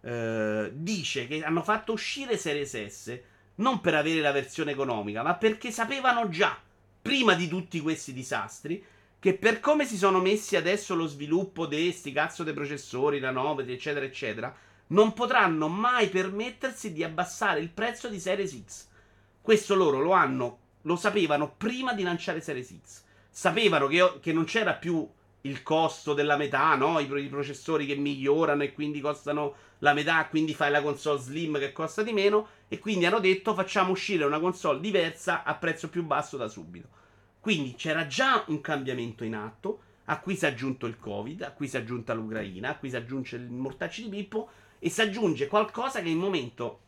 [0.00, 3.20] eh, dice che hanno fatto uscire Series S
[3.56, 6.56] non per avere la versione economica, ma perché sapevano già,
[7.02, 8.82] prima di tutti questi disastri,
[9.20, 13.72] che per come si sono messi adesso lo sviluppo di sti cazzo dei processori, nanometri,
[13.72, 14.54] eccetera, eccetera,
[14.88, 18.86] non potranno mai permettersi di abbassare il prezzo di Series X.
[19.42, 23.02] Questo loro lo hanno, lo sapevano prima di lanciare Series X.
[23.28, 25.06] Sapevano che, che non c'era più
[25.42, 26.98] il costo della metà, no?
[27.00, 31.58] I, I, processori che migliorano e quindi costano la metà, quindi fai la console slim
[31.58, 32.48] che costa di meno.
[32.68, 36.97] E quindi hanno detto facciamo uscire una console diversa a prezzo più basso da subito.
[37.40, 41.52] Quindi c'era già un cambiamento in atto, a cui si è aggiunto il Covid, a
[41.52, 45.00] cui si è aggiunta l'Ucraina, a cui si aggiunge il mortacci di Pippo e si
[45.00, 46.80] aggiunge qualcosa che in momento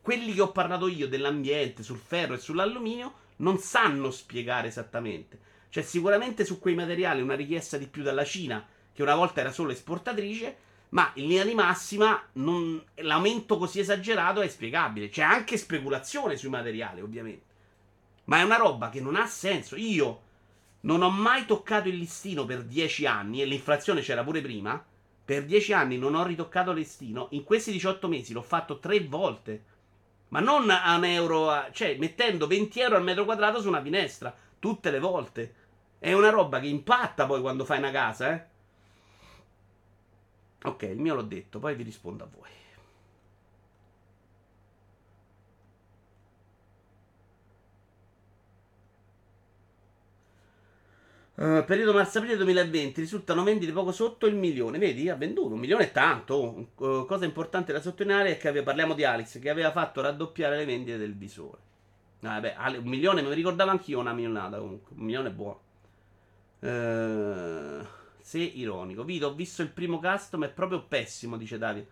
[0.00, 5.38] quelli che ho parlato io dell'ambiente, sul ferro e sull'alluminio non sanno spiegare esattamente.
[5.70, 9.50] C'è sicuramente su quei materiali una richiesta di più dalla Cina, che una volta era
[9.50, 10.56] solo esportatrice,
[10.90, 12.82] ma in linea di massima non...
[12.96, 15.08] l'aumento così esagerato è spiegabile.
[15.08, 17.52] C'è anche speculazione sui materiali, ovviamente.
[18.24, 19.76] Ma è una roba che non ha senso.
[19.76, 20.22] Io
[20.80, 24.82] non ho mai toccato il listino per 10 anni, e l'inflazione c'era pure prima.
[25.24, 27.28] Per 10 anni non ho ritoccato il listino.
[27.30, 29.64] In questi 18 mesi l'ho fatto 3 volte.
[30.28, 33.82] Ma non a un euro, a, cioè mettendo 20 euro al metro quadrato su una
[33.82, 35.54] finestra, tutte le volte.
[35.98, 38.52] È una roba che impatta poi quando fai una casa, eh.
[40.64, 42.48] Ok, il mio l'ho detto, poi vi rispondo a voi.
[51.36, 54.78] Uh, periodo marzo-aprile 2020 risultano vendite poco sotto il milione.
[54.78, 56.68] Vedi, ha venduto un milione è tanto.
[56.76, 60.56] Uh, cosa importante da sottolineare è che aveva, parliamo di Alex che aveva fatto raddoppiare
[60.56, 61.58] le vendite del visore.
[62.22, 64.94] Ah, vabbè, un milione, mi ricordavo anch'io una milionata comunque.
[64.96, 65.60] Un milione è buono.
[66.60, 67.84] Uh,
[68.20, 69.02] se ironico.
[69.02, 71.88] Vito, ho visto il primo custom, è proprio pessimo, dice Davide.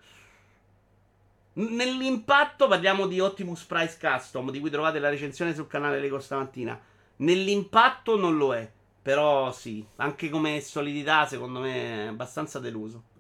[1.54, 6.80] Nell'impatto parliamo di Optimus Price Custom, di cui trovate la recensione sul canale Lego stamattina.
[7.16, 8.70] Nell'impatto non lo è.
[9.02, 13.10] Però sì, anche come solidità secondo me è abbastanza deluso.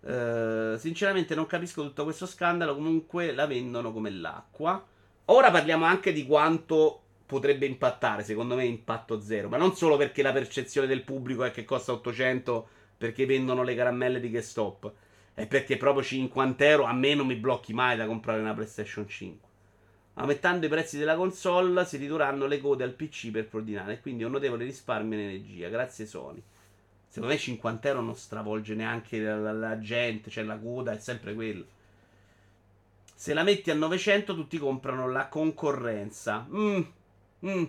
[0.00, 4.84] Uh, sinceramente non capisco tutto questo scandalo, comunque la vendono come l'acqua.
[5.26, 10.22] Ora parliamo anche di quanto potrebbe impattare, secondo me impatto zero, ma non solo perché
[10.22, 14.92] la percezione del pubblico è che costa 800 perché vendono le caramelle di GameStop,
[15.34, 19.08] è perché proprio 50 euro a me non mi blocchi mai da comprare una PlayStation
[19.08, 19.45] 5.
[20.18, 24.24] Aumentando i prezzi della console si ridurranno le code al PC per preordinare e quindi
[24.24, 25.68] un notevole risparmio in energia.
[25.68, 26.42] Grazie Sony.
[27.06, 31.34] Secondo me 50 euro non stravolge neanche la, la gente, cioè la coda è sempre
[31.34, 31.64] quella.
[33.14, 36.46] Se la metti a 900 tutti comprano la concorrenza.
[36.50, 36.82] Mm,
[37.46, 37.64] mm,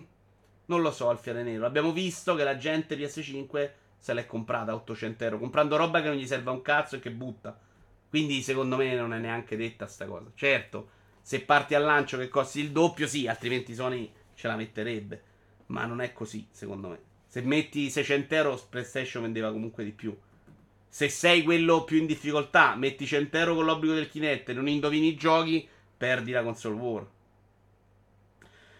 [0.66, 1.66] non lo so, Alfiere Nero.
[1.66, 6.08] Abbiamo visto che la gente PS5 se l'è comprata a 800 euro, comprando roba che
[6.08, 7.58] non gli serve a un cazzo e che butta.
[8.08, 10.30] Quindi secondo me non è neanche detta sta cosa.
[10.34, 10.90] Certo,
[11.28, 15.22] se parti al lancio che costi il doppio, sì, altrimenti Sony ce la metterebbe.
[15.66, 17.00] Ma non è così, secondo me.
[17.26, 20.16] Se metti 600 euro, PlayStation vendeva comunque di più.
[20.88, 24.68] Se sei quello più in difficoltà, metti 100 euro con l'obbligo del Kinect e non
[24.68, 25.68] indovini i giochi,
[25.98, 27.06] perdi la console war.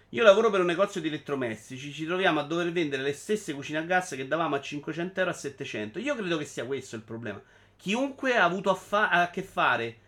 [0.09, 3.81] Io lavoro per un negozio di elettrodomestici, ci troviamo a dover vendere le stesse cucine
[3.81, 5.99] a gas che davamo a 500 euro a 700.
[5.99, 7.43] Io credo che sia questo il problema.
[7.77, 9.99] Chiunque ha avuto a, fa- a che fare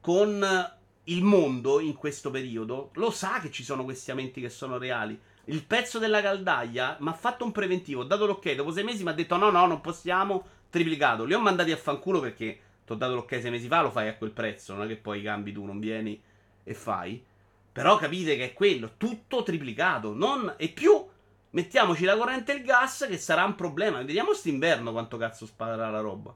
[0.00, 4.78] con il mondo in questo periodo lo sa che ci sono questi aumenti che sono
[4.78, 5.18] reali.
[5.46, 9.02] Il pezzo della caldaia mi ha fatto un preventivo, ho dato l'ok, dopo sei mesi
[9.02, 11.24] mi ha detto no, no, non possiamo, triplicato.
[11.24, 14.08] Li ho mandati a fanculo perché ti ho dato l'ok sei mesi fa, lo fai
[14.08, 16.20] a quel prezzo, non è che poi cambi tu, non vieni
[16.62, 17.22] e fai.
[17.70, 20.54] Però capite che è quello, tutto triplicato, non...
[20.56, 21.04] e più
[21.50, 24.02] mettiamoci la corrente e il gas che sarà un problema.
[24.02, 26.34] Vediamo st'inverno quanto cazzo sparerà la roba.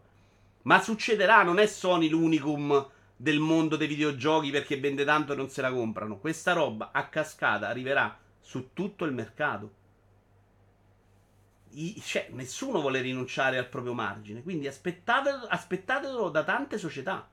[0.62, 2.86] Ma succederà, non è Sony l'unicum
[3.20, 6.18] del mondo dei videogiochi perché vende tanto e non se la comprano.
[6.18, 9.74] Questa roba a cascata arriverà su tutto il mercato.
[11.70, 14.42] I, cioè, nessuno vuole rinunciare al proprio margine.
[14.42, 17.28] Quindi aspettatelo, aspettatelo da tante società.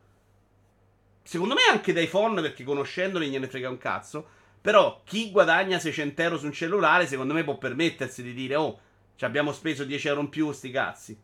[1.21, 4.27] Secondo me anche dai phone, perché conoscendoli gliene frega un cazzo.
[4.59, 8.79] Però chi guadagna 600 euro su un cellulare, secondo me può permettersi di dire: Oh,
[9.15, 11.19] ci abbiamo speso 10 euro in più, sti cazzi.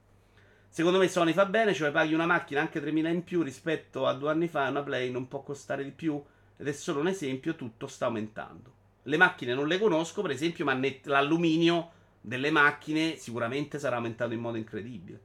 [0.73, 4.13] Secondo me Sony fa bene, cioè paghi una macchina anche 3.000 in più rispetto a
[4.13, 6.23] due anni fa, una Play non può costare di più.
[6.55, 8.73] Ed è solo un esempio, tutto sta aumentando.
[9.03, 11.91] Le macchine non le conosco, per esempio, ma l'alluminio
[12.21, 15.19] delle macchine sicuramente sarà aumentato in modo incredibile.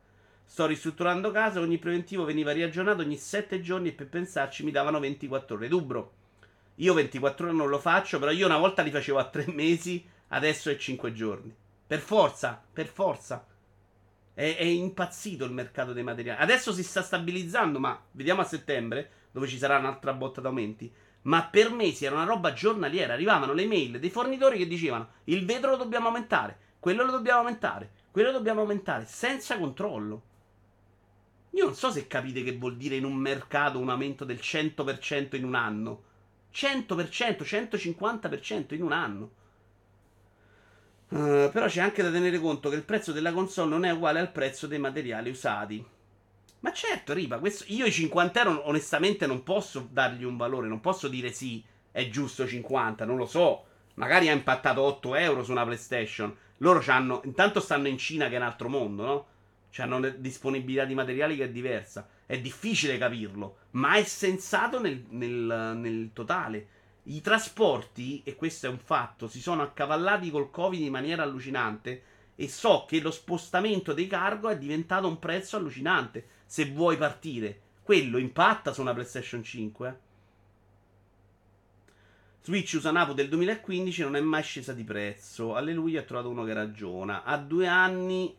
[0.45, 4.99] Sto ristrutturando casa, ogni preventivo veniva riaggiornato ogni 7 giorni e per pensarci mi davano
[4.99, 5.69] 24 ore.
[5.69, 6.13] Dubro,
[6.75, 10.05] io 24 ore non lo faccio, però io una volta li facevo a 3 mesi,
[10.29, 11.55] adesso è 5 giorni.
[11.87, 13.47] Per forza, per forza.
[14.37, 16.43] È, è, impazzito il mercato dei materiali.
[16.43, 20.93] Adesso si sta stabilizzando, ma vediamo a settembre, dove ci sarà un'altra botta d'aumenti.
[21.23, 23.15] Ma per mesi era una roba giornaliera.
[23.15, 27.39] Arrivavano le mail dei fornitori che dicevano: il vetro lo dobbiamo aumentare, quello lo dobbiamo
[27.39, 30.23] aumentare, quello lo dobbiamo aumentare, senza controllo.
[31.53, 35.35] Io non so se capite che vuol dire in un mercato un aumento del 100%
[35.35, 36.03] in un anno.
[36.53, 39.31] 100%, 150% in un anno.
[41.09, 44.19] Uh, però c'è anche da tenere conto che il prezzo della console non è uguale
[44.19, 45.85] al prezzo dei materiali usati.
[46.61, 50.81] Ma certo, Riva, questo, io i 50 euro onestamente non posso dargli un valore, non
[50.81, 51.63] posso dire sì,
[51.93, 53.65] è giusto 50, non lo so.
[53.95, 56.35] Magari ha impattato 8 euro su una PlayStation.
[56.59, 59.27] Loro hanno, intanto stanno in Cina che è un altro mondo, no?
[59.77, 62.09] Hanno disponibilità di materiali che è diversa.
[62.27, 66.67] È difficile capirlo, ma è sensato nel, nel, nel totale.
[67.09, 72.03] I trasporti, e questo è un fatto, si sono accavallati col Covid in maniera allucinante.
[72.35, 76.27] E so che lo spostamento dei cargo è diventato un prezzo allucinante.
[76.45, 79.89] Se vuoi partire, quello impatta su una PlayStation 5.
[79.89, 80.05] Eh.
[82.43, 85.55] Switch usa Napo del 2015 non è mai scesa di prezzo.
[85.55, 87.23] Alleluia, ho trovato uno che ragiona.
[87.23, 88.37] A due anni,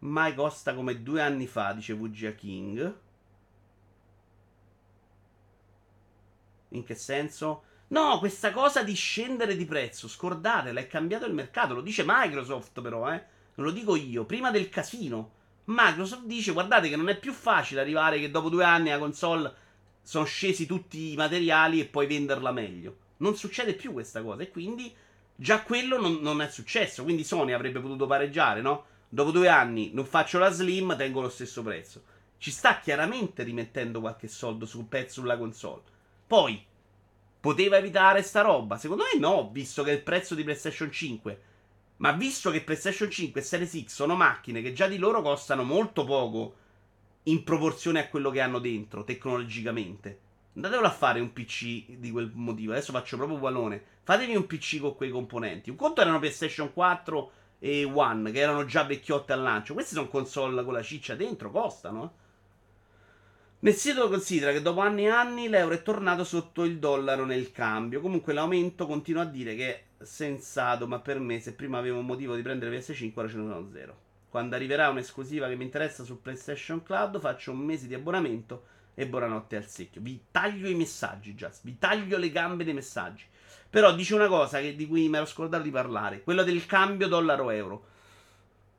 [0.00, 2.98] mai costa come due anni fa, dice VGA King.
[6.70, 7.62] In che senso?
[7.88, 12.80] No, questa cosa di scendere di prezzo, scordatela, è cambiato il mercato, lo dice Microsoft
[12.82, 13.24] però, eh.
[13.54, 15.32] Non lo dico io, prima del casino.
[15.64, 19.52] Microsoft dice, guardate che non è più facile arrivare che dopo due anni la console
[20.02, 22.96] sono scesi tutti i materiali e poi venderla meglio.
[23.18, 24.94] Non succede più questa cosa e quindi
[25.34, 27.02] già quello non, non è successo.
[27.02, 28.84] Quindi Sony avrebbe potuto pareggiare, no?
[29.08, 32.02] Dopo due anni non faccio la slim, tengo lo stesso prezzo.
[32.38, 35.82] Ci sta chiaramente rimettendo qualche soldo sul pezzo sulla console.
[36.26, 36.64] Poi,
[37.40, 38.76] poteva evitare sta roba?
[38.76, 41.42] Secondo me no, visto che il prezzo di PlayStation 5
[41.98, 45.64] ma visto che PlayStation 5 e Series X sono macchine che già di loro costano
[45.64, 46.54] molto poco
[47.24, 50.18] in proporzione a quello che hanno dentro tecnologicamente,
[50.54, 52.72] andatevelo a fare un PC di quel motivo.
[52.72, 53.82] Adesso faccio proprio pallone.
[54.02, 55.70] Fatevi un PC con quei componenti.
[55.70, 59.74] Un conto erano PlayStation 4 e One, che erano già vecchiotte al lancio.
[59.74, 62.04] Queste sono console con la ciccia dentro, costano.
[62.04, 62.26] Eh.
[63.60, 67.50] Nel sito considera che dopo anni e anni l'euro è tornato sotto il dollaro nel
[67.50, 68.00] cambio.
[68.00, 72.06] Comunque l'aumento continua a dire che è sensato, ma per me se prima avevo un
[72.06, 73.98] motivo di prendere PS5 ora ce ne sono zero.
[74.28, 79.08] Quando arriverà un'esclusiva che mi interessa su PlayStation Cloud faccio un mese di abbonamento e
[79.08, 80.02] buonanotte al secchio.
[80.02, 81.64] Vi taglio i messaggi, Just.
[81.64, 83.24] Vi taglio le gambe dei messaggi.
[83.68, 87.08] Però dice una cosa che, di cui mi ero scordato di parlare, quello del cambio
[87.08, 87.86] dollaro-euro.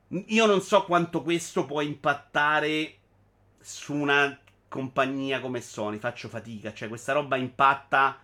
[0.08, 2.94] Io non so quanto questo può impattare
[3.60, 4.38] su una
[4.70, 8.16] compagnia come Sony, faccio fatica, cioè questa roba impatta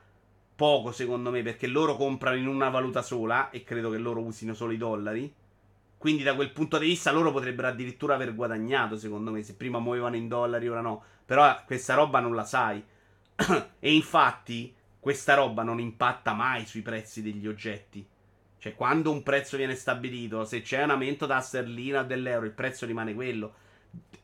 [0.55, 4.55] poco secondo me perché loro comprano in una valuta sola e credo che loro usino
[4.55, 5.35] solo i dollari.
[5.98, 9.81] Quindi da quel punto di vista loro potrebbero addirittura aver guadagnato secondo me se prima
[9.81, 11.02] muovevano in dollari ora no.
[11.27, 12.82] Però questa roba non la sai.
[13.81, 18.06] e infatti questa roba non impatta mai sui prezzi degli oggetti.
[18.56, 22.52] Cioè quando un prezzo viene stabilito, se c'è un aumento da sterlina o dell'euro, il
[22.52, 23.64] prezzo rimane quello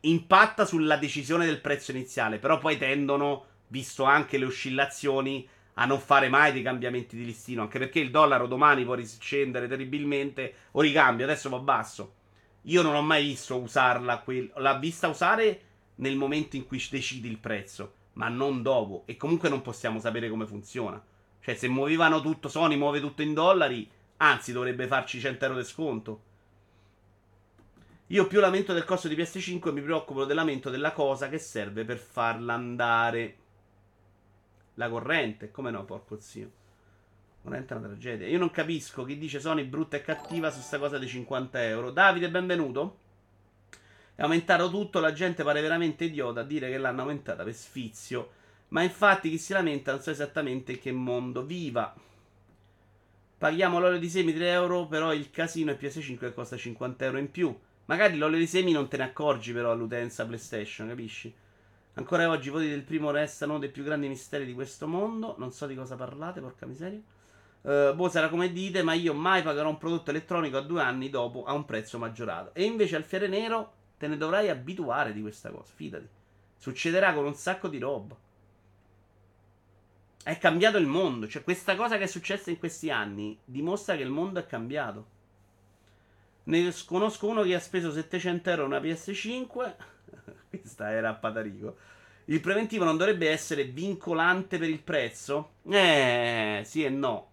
[0.00, 6.00] impatta sulla decisione del prezzo iniziale, però poi tendono, visto anche le oscillazioni, a non
[6.00, 10.80] fare mai dei cambiamenti di listino, anche perché il dollaro domani può riscendere terribilmente o
[10.80, 12.14] ricambia, adesso va basso.
[12.62, 14.52] Io non ho mai visto usarla, quel...
[14.56, 15.60] l'ha vista usare
[15.96, 19.04] nel momento in cui decidi il prezzo, ma non dopo.
[19.06, 21.02] E comunque non possiamo sapere come funziona.
[21.40, 25.64] Cioè, se muovevano tutto, Sony muove tutto in dollari, anzi dovrebbe farci 100 euro di
[25.64, 26.22] sconto.
[28.12, 31.96] Io più lamento del costo di PS5 mi preoccupo dell'aumento della cosa che serve per
[31.96, 33.36] farla andare.
[34.74, 36.50] La corrente, come no, porco zio.
[37.42, 38.28] Corrente è una tragedia.
[38.28, 41.90] Io non capisco chi dice Sony brutta e cattiva su sta cosa dei 50 euro.
[41.90, 42.98] Davide, benvenuto.
[44.14, 48.32] È aumentato tutto, la gente pare veramente idiota a dire che l'hanno aumentata per sfizio.
[48.68, 51.94] Ma infatti chi si lamenta non sa esattamente in che mondo viva.
[53.38, 57.16] Paghiamo l'olio di semi 3 euro, però il casino è PS5 che costa 50 euro
[57.16, 57.58] in più.
[57.92, 61.30] Magari l'olio di semi non te ne accorgi però all'utenza PlayStation, capisci?
[61.92, 65.34] Ancora oggi i voti del primo restano uno dei più grandi misteri di questo mondo.
[65.36, 66.98] Non so di cosa parlate, porca miseria.
[67.60, 71.10] Uh, boh, sarà come dite, ma io mai pagherò un prodotto elettronico a due anni
[71.10, 72.54] dopo a un prezzo maggiorato.
[72.54, 76.08] E invece al fiere nero te ne dovrai abituare di questa cosa, fidati.
[76.56, 78.16] Succederà con un sacco di roba.
[80.22, 81.28] È cambiato il mondo.
[81.28, 85.11] Cioè, questa cosa che è successa in questi anni dimostra che il mondo è cambiato.
[86.44, 89.74] Ne conosco uno che ha speso 700 euro una PS5.
[90.50, 91.76] Questa era a Patarico.
[92.26, 95.54] Il preventivo non dovrebbe essere vincolante per il prezzo?
[95.68, 97.30] Eh, sì e no.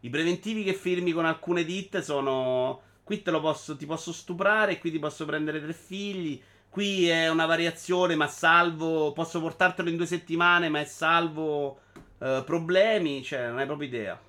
[0.00, 2.82] I preventivi che firmi con alcune ditte sono.
[3.04, 6.40] Qui te lo posso, ti posso stuprare, qui ti posso prendere tre figli.
[6.68, 9.12] Qui è una variazione, ma salvo.
[9.12, 11.80] Posso portartelo in due settimane, ma è salvo
[12.18, 13.22] eh, problemi.
[13.22, 14.20] Cioè, non hai proprio idea.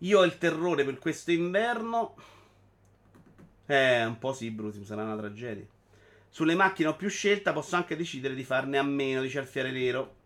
[0.00, 2.14] Io ho il terrore per questo inverno.
[3.66, 5.64] Eh, un po' sì, Brusim, sarà una tragedia.
[6.28, 10.16] Sulle macchine ho più scelta, posso anche decidere di farne a meno, dice Alfiere Nero.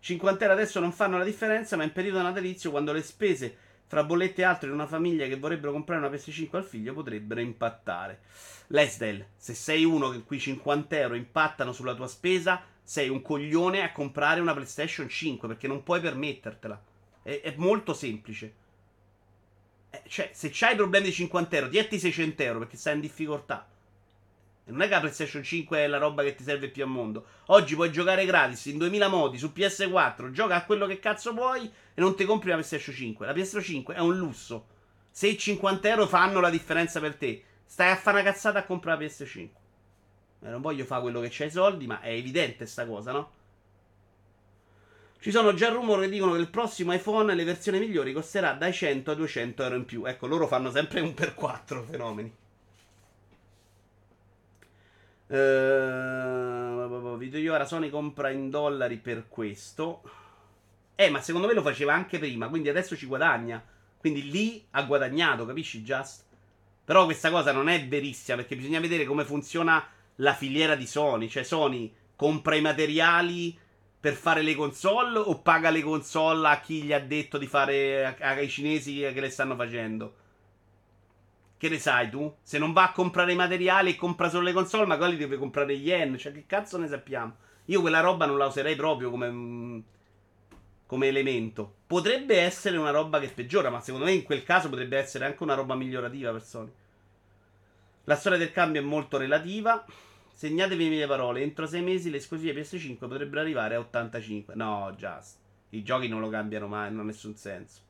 [0.00, 3.56] 50 euro adesso non fanno la differenza, ma in periodo natalizio, quando le spese
[3.86, 7.40] fra bollette e altro in una famiglia che vorrebbero comprare una PS5 al figlio potrebbero
[7.40, 8.20] impattare.
[8.68, 13.82] Lesdell, se sei uno che qui 50 euro impattano sulla tua spesa, sei un coglione
[13.82, 16.80] a comprare una PlayStation 5 perché non puoi permettertela.
[17.22, 18.62] È, è molto semplice.
[19.94, 23.68] Eh, cioè, se c'hai problemi di 50 euro, dietti 600 euro perché stai in difficoltà.
[24.66, 26.88] E non è che la PlayStation 5 è la roba che ti serve più al
[26.88, 27.26] mondo.
[27.46, 31.70] Oggi puoi giocare gratis in 2000 modi su PS4, gioca a quello che cazzo vuoi
[31.94, 33.26] e non ti compri la PlayStation 5.
[33.26, 34.66] La PlayStation 5 è un lusso.
[35.10, 38.64] Se i 50 euro fanno la differenza per te, stai a fare una cazzata a
[38.64, 39.48] comprare la PS5.
[40.42, 43.30] Eh, non voglio fare quello che c'ha i soldi, ma è evidente sta cosa, no?
[45.24, 48.74] Ci sono già rumori che dicono che il prossimo iPhone, le versioni migliori, costerà dai
[48.74, 50.04] 100 a 200 euro in più.
[50.04, 52.34] Ecco, loro fanno sempre un per 4 fenomeni.
[55.28, 56.64] Uh,
[57.34, 60.02] sentito io, ora Sony compra in dollari per questo.
[60.94, 63.64] Eh, ma secondo me lo faceva anche prima, quindi adesso ci guadagna.
[63.96, 66.24] Quindi lì ha guadagnato, capisci, Just?
[66.84, 69.82] Però questa cosa non è verissima, perché bisogna vedere come funziona
[70.16, 71.30] la filiera di Sony.
[71.30, 73.58] Cioè, Sony compra i materiali
[74.04, 78.14] per fare le console o paga le console a chi gli ha detto di fare
[78.20, 80.14] ai cinesi che le stanno facendo?
[81.56, 82.30] Che ne sai tu?
[82.42, 85.38] Se non va a comprare i materiali e compra solo le console, ma quelli deve
[85.38, 86.18] comprare gli yen.
[86.18, 87.34] Cioè, che cazzo ne sappiamo?
[87.64, 89.78] Io quella roba non la userei proprio come, mm,
[90.84, 91.76] come elemento.
[91.86, 95.42] Potrebbe essere una roba che peggiora, ma secondo me in quel caso potrebbe essere anche
[95.42, 96.72] una roba migliorativa per Sony.
[98.04, 99.82] La storia del cambio è molto relativa.
[100.34, 101.42] Segnatevi le mie parole.
[101.42, 104.54] Entro sei mesi le esclusive PS5 potrebbero arrivare a 85.
[104.54, 105.38] No, just.
[105.70, 107.80] I giochi non lo cambiano mai, non ha nessun senso.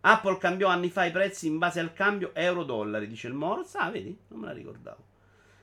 [0.00, 3.78] Apple cambiò anni fa i prezzi in base al cambio euro-dollari, dice il Morse.
[3.78, 4.16] Ah, vedi?
[4.28, 5.10] Non me la ricordavo.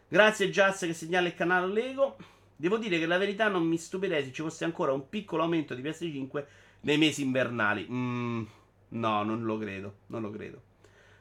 [0.08, 2.16] Grazie Just che segnala il canale Lego.
[2.56, 5.74] Devo dire che la verità non mi stupirei se ci fosse ancora un piccolo aumento
[5.74, 6.46] di PS5
[6.82, 7.88] nei mesi invernali.
[7.90, 8.44] Mm,
[8.90, 9.96] no, non lo credo.
[10.08, 10.62] Non lo credo.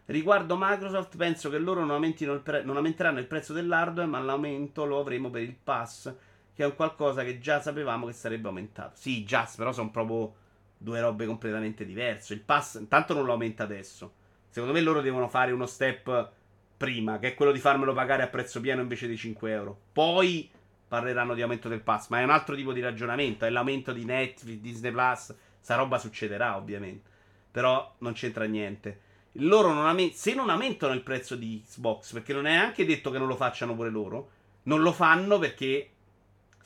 [0.09, 4.86] Riguardo Microsoft, penso che loro non, il pre- non aumenteranno il prezzo dell'hardware, ma l'aumento
[4.86, 6.10] lo avremo per il pass,
[6.55, 8.93] che è un qualcosa che già sapevamo che sarebbe aumentato.
[8.94, 10.35] Sì, Just, però sono proprio
[10.78, 12.32] due robe completamente diverse.
[12.32, 14.14] Il pass, intanto non lo aumenta adesso.
[14.48, 16.30] Secondo me loro devono fare uno step
[16.78, 19.78] prima, che è quello di farmelo pagare a prezzo pieno invece di 5 euro.
[19.93, 20.51] Poi
[20.89, 23.44] parleranno di aumento del pass, ma è un altro tipo di ragionamento.
[23.44, 25.35] È l'aumento di Netflix, Disney Plus.
[25.60, 27.10] Sta roba succederà, ovviamente.
[27.51, 29.01] Però non c'entra niente.
[29.40, 33.10] Loro non aument- se non aumentano il prezzo di Xbox, perché non è anche detto
[33.10, 34.31] che non lo facciano pure loro,
[34.65, 35.90] non lo fanno perché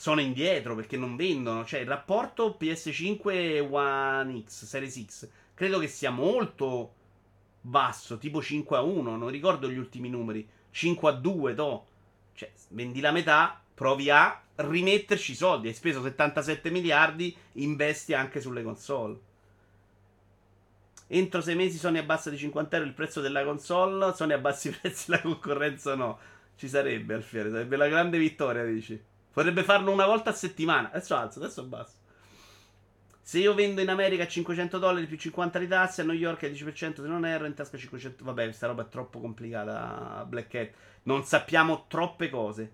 [0.03, 1.65] sono indietro perché non vendono.
[1.65, 6.95] Cioè, il rapporto PS5 One X, Series X, credo che sia molto
[7.61, 9.17] basso, tipo 5 a 1.
[9.17, 10.47] Non ricordo gli ultimi numeri.
[10.71, 11.87] 5 a 2, to.
[12.35, 15.69] Cioè, vendi la metà, provi a rimetterci i soldi.
[15.69, 19.31] Hai speso 77 miliardi, investi anche sulle console.
[21.15, 24.73] Entro 6 mesi Sony abbassa di 50 euro il prezzo della console, Sony abbassa i
[24.81, 26.19] prezzi della concorrenza no.
[26.57, 28.99] Ci sarebbe Alfiere, sarebbe la grande vittoria, dici.
[29.31, 30.89] Potrebbe farlo una volta a settimana.
[30.91, 31.97] Adesso alzo, adesso basso.
[33.21, 36.45] Se io vendo in America a 500 dollari più 50 di tasse, a New York
[36.45, 38.25] è 10% se non erro, in tasca 500.
[38.25, 40.25] Vabbè, questa roba è troppo complicata.
[40.27, 40.71] Black Hat.
[41.03, 42.73] Non sappiamo troppe cose.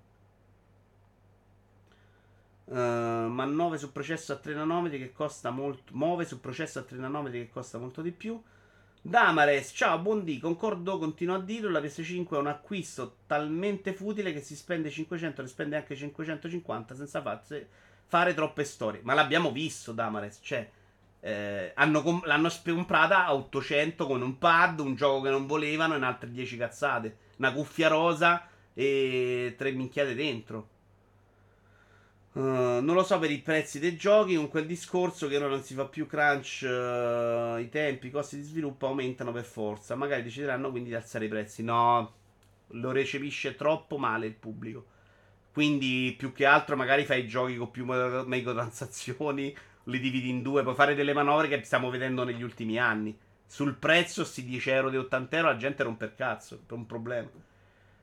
[2.69, 5.93] Uh, ma 9 su processo a 3 nanometri che costa molto.
[5.95, 8.41] 9 su processo a 3 nanometri che costa molto di più.
[9.01, 14.43] Damares, ciao, buondì, concordo, continuo a dirlo, la PS5 è un acquisto talmente futile che
[14.43, 17.69] si spende 500, ne spende anche 550 senza farse,
[18.05, 19.01] fare troppe storie.
[19.05, 20.69] Ma l'abbiamo visto, Damares, cioè,
[21.21, 26.05] eh, hanno, l'hanno comprata a 800 con un pad, un gioco che non volevano e
[26.05, 30.69] altre 10 cazzate, una cuffia rosa e tre minchiate dentro.
[32.33, 35.63] Uh, non lo so per i prezzi dei giochi, con quel discorso che ora non
[35.63, 39.95] si fa più crunch, uh, i tempi, i costi di sviluppo aumentano per forza.
[39.97, 41.63] Magari decideranno quindi di alzare i prezzi.
[41.63, 42.13] No,
[42.69, 44.97] lo recepisce troppo male il pubblico.
[45.53, 50.63] Quindi più che altro magari fai i giochi con più microtransazioni, li dividi in due,
[50.63, 53.17] puoi fare delle manovre che stiamo vedendo negli ultimi anni.
[53.47, 56.87] Sul prezzo, sti 10 euro di 80 euro, la gente rompe il cazzo, è un
[56.87, 57.29] problema.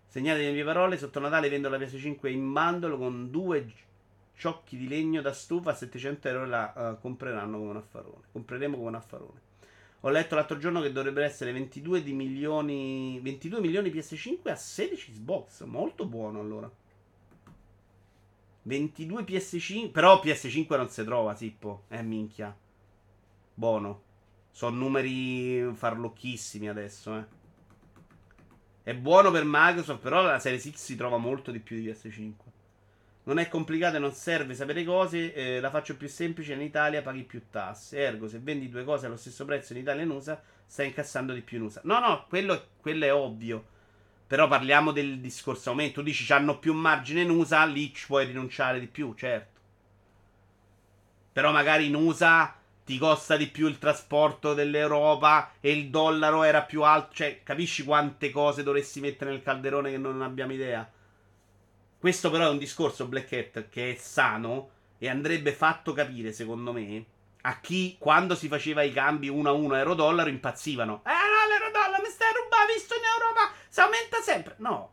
[0.08, 3.66] Segnate le mie parole, sotto Natale vendo la PS5 in bundle con due
[4.36, 8.24] ciocchi di legno da stufa a 700 euro la uh, compreranno come un affarone.
[8.32, 9.42] Compreremo come un affarone.
[10.02, 15.14] Ho letto l'altro giorno che dovrebbero essere 22 di milioni 22 milioni PS5 a 16
[15.14, 15.64] Xbox.
[15.64, 16.72] Molto buono allora.
[18.64, 19.92] 22 PS5.
[19.92, 21.86] Però PS5 non si trova, Sippo.
[21.88, 22.56] Eh, minchia.
[23.54, 24.04] Buono.
[24.52, 27.26] Sono numeri farlocchissimi adesso, eh.
[28.84, 32.34] È buono per Microsoft, però la Series X si trova molto di più di PS5.
[33.26, 35.34] Non è complicato e non serve sapere cose.
[35.34, 36.54] Eh, la faccio più semplice.
[36.54, 37.98] In Italia paghi più tasse.
[37.98, 41.34] Ergo, se vendi due cose allo stesso prezzo in Italia e in USA, stai incassando
[41.34, 41.82] di più in USA.
[41.84, 43.66] No, no, quello, quello è ovvio.
[44.28, 46.00] Però parliamo del discorso aumento.
[46.00, 49.60] Tu dici hanno più margine in USA, lì ci puoi rinunciare di più, certo.
[51.34, 56.62] Però magari in USA ti costa di più il trasporto dell'Europa e il dollaro era
[56.62, 57.16] più alto.
[57.16, 60.88] Cioè, capisci quante cose dovresti mettere nel calderone che non abbiamo idea?
[62.06, 64.70] Questo però è un discorso Black Hat che è sano
[65.00, 67.04] e andrebbe fatto capire, secondo me,
[67.42, 71.02] a chi quando si faceva i cambi 1 a 1 euro-dollaro impazzivano.
[71.04, 74.54] Eh no, l'euro-dollaro mi stai rubando, visto in Europa, si aumenta sempre.
[74.60, 74.92] No,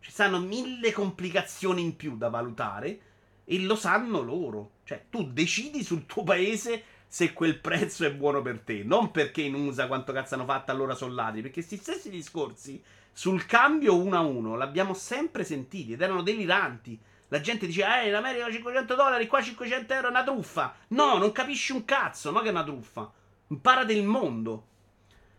[0.00, 2.98] ci stanno mille complicazioni in più da valutare
[3.44, 4.70] e lo sanno loro.
[4.84, 9.42] Cioè, tu decidi sul tuo paese se quel prezzo è buono per te, non perché
[9.42, 12.82] in USA quanto cazzo hanno fatto allora sono ladri, perché questi stessi discorsi
[13.16, 17.00] sul cambio 1 a 1 l'abbiamo sempre sentiti ed erano deliranti.
[17.28, 20.74] La gente dice, eh, in America 500 dollari, qua 500 euro è una truffa.
[20.88, 23.10] No, non capisci un cazzo, no che è una truffa.
[23.48, 24.66] Impara del mondo.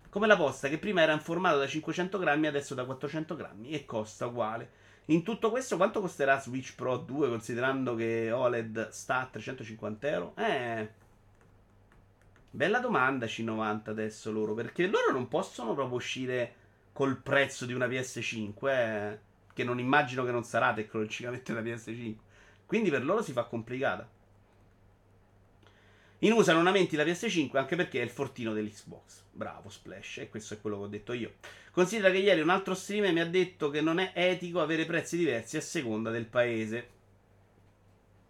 [0.10, 3.72] Come la posta che prima era in formato da 500 grammi, adesso da 400 grammi
[3.72, 4.72] e costa uguale.
[5.08, 10.34] In tutto questo, quanto costerà Switch Pro 2 considerando che OLED sta a 350 euro?
[10.38, 10.90] Eh.
[12.50, 16.64] Bella domanda C90 adesso loro, perché loro non possono proprio uscire
[16.96, 19.20] col prezzo di una PS5, eh,
[19.52, 22.16] che non immagino che non sarà tecnologicamente una PS5.
[22.66, 24.10] Quindi per loro si fa complicata.
[26.20, 29.24] In USA non aumenti la PS5 anche perché è il fortino dell'Xbox.
[29.34, 31.34] Bravo Splash, e questo è quello che ho detto io.
[31.72, 35.18] Considera che ieri un altro streamer mi ha detto che non è etico avere prezzi
[35.18, 36.90] diversi a seconda del paese.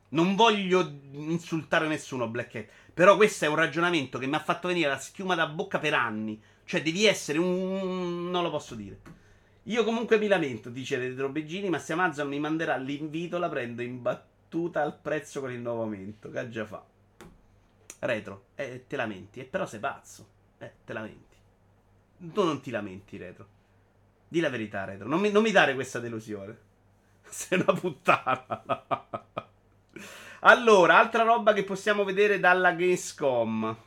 [0.09, 2.69] Non voglio insultare nessuno, Black Hat.
[2.95, 5.93] Però questo è un ragionamento che mi ha fatto venire la schiuma da bocca per
[5.93, 6.41] anni.
[6.65, 8.29] Cioè, devi essere un.
[8.29, 8.99] Non lo posso dire.
[9.63, 13.81] Io comunque mi lamento, dice Retro Beggini, ma se Amazon mi manderà l'invito la prendo
[13.81, 16.29] in battuta al prezzo con il nuovo aumento.
[16.29, 16.85] Che già fa.
[17.99, 19.39] Retro, eh, te lamenti.
[19.39, 20.27] Eh, però sei pazzo.
[20.59, 21.35] Eh, te lamenti.
[22.17, 23.47] Tu non ti lamenti, Retro.
[24.27, 25.07] Di la verità, Retro.
[25.07, 26.57] Non mi, non mi dare questa delusione.
[27.27, 28.63] Sei una puttana.
[30.41, 33.77] allora, altra roba che possiamo vedere dalla Gamescom.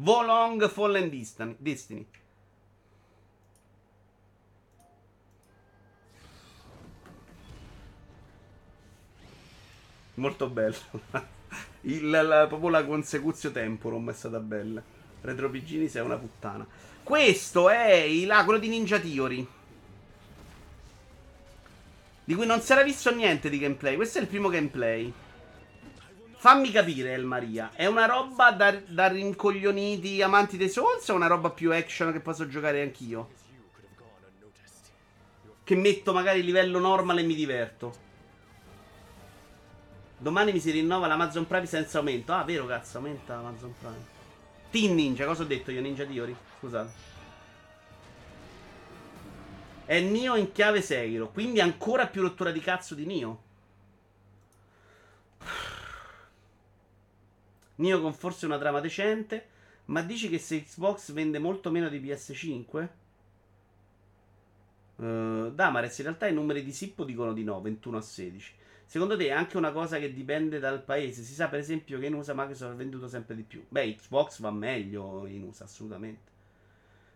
[0.00, 1.10] Volong Fallen
[1.58, 2.06] Destiny.
[10.14, 10.76] Molto bello.
[11.82, 14.80] Il, la, proprio la consecuzio temporum è stata bella.
[15.20, 16.66] Retropigini sei una puttana.
[17.02, 19.46] Questo è il, ah, di Ninja Theory.
[22.22, 23.96] Di cui non si era visto niente di gameplay.
[23.96, 25.12] Questo è il primo gameplay.
[26.40, 27.72] Fammi capire, El Maria.
[27.74, 32.20] È una roba da, da rincoglioniti amanti dei Souls o una roba più action che
[32.20, 33.30] posso giocare anch'io?
[35.64, 38.06] Che metto magari livello normal e mi diverto.
[40.16, 42.32] Domani mi si rinnova l'Amazon Prime senza aumento.
[42.32, 44.06] Ah, vero cazzo, aumenta l'Amazon Prime.
[44.70, 45.80] Team Ninja, cosa ho detto io?
[45.80, 46.36] Ninja Diori?
[46.58, 46.90] Scusate.
[49.86, 53.42] È Nio in chiave Sekiro, quindi ancora più rottura di cazzo di Nio.
[57.78, 59.46] Nio con forse una trama decente,
[59.86, 62.88] ma dici che se Xbox vende molto meno di PS5?
[64.96, 68.54] Uh, eh, Damares, in realtà i numeri di Sippo dicono di no, 21 a 16.
[68.84, 71.22] Secondo te è anche una cosa che dipende dal paese?
[71.22, 73.64] Si sa per esempio che in USA Microsoft ha venduto sempre di più.
[73.68, 76.30] Beh, Xbox va meglio in USA, assolutamente.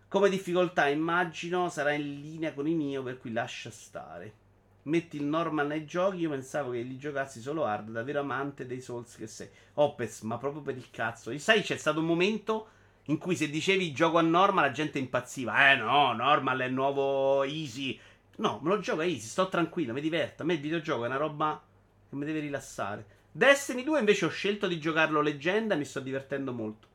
[0.06, 4.41] Come difficoltà immagino sarà in linea con i mio, per cui lascia stare.
[4.85, 8.81] Metti il normal nei giochi, io pensavo che li giocassi solo hard, davvero amante dei
[8.81, 9.49] Souls che sei.
[9.75, 11.37] Opes, ma proprio per il cazzo.
[11.39, 12.69] Sai, c'è stato un momento
[13.07, 15.71] in cui se dicevi gioco a normal la gente impazziva.
[15.71, 17.99] Eh no, normal è il nuovo easy.
[18.37, 20.43] No, me lo gioco a easy, sto tranquillo, mi diverto.
[20.43, 21.63] A me il videogioco è una roba
[22.09, 23.07] che mi deve rilassare.
[23.31, 26.89] Destiny 2 invece ho scelto di giocarlo leggenda, mi sto divertendo molto.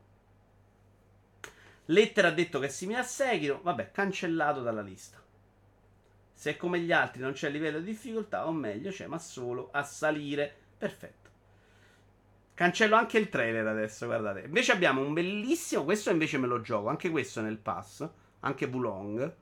[1.86, 5.24] Lettera ha detto che è simile a Sekiro, vabbè, cancellato dalla lista.
[6.38, 9.82] Se come gli altri non c'è livello di difficoltà, o meglio c'è, ma solo a
[9.82, 10.54] salire.
[10.78, 11.30] Perfetto.
[12.54, 14.42] Cancello anche il trailer adesso, guardate.
[14.42, 18.08] Invece abbiamo un bellissimo, questo invece me lo gioco, anche questo nel pass,
[18.42, 19.34] anche Wulong.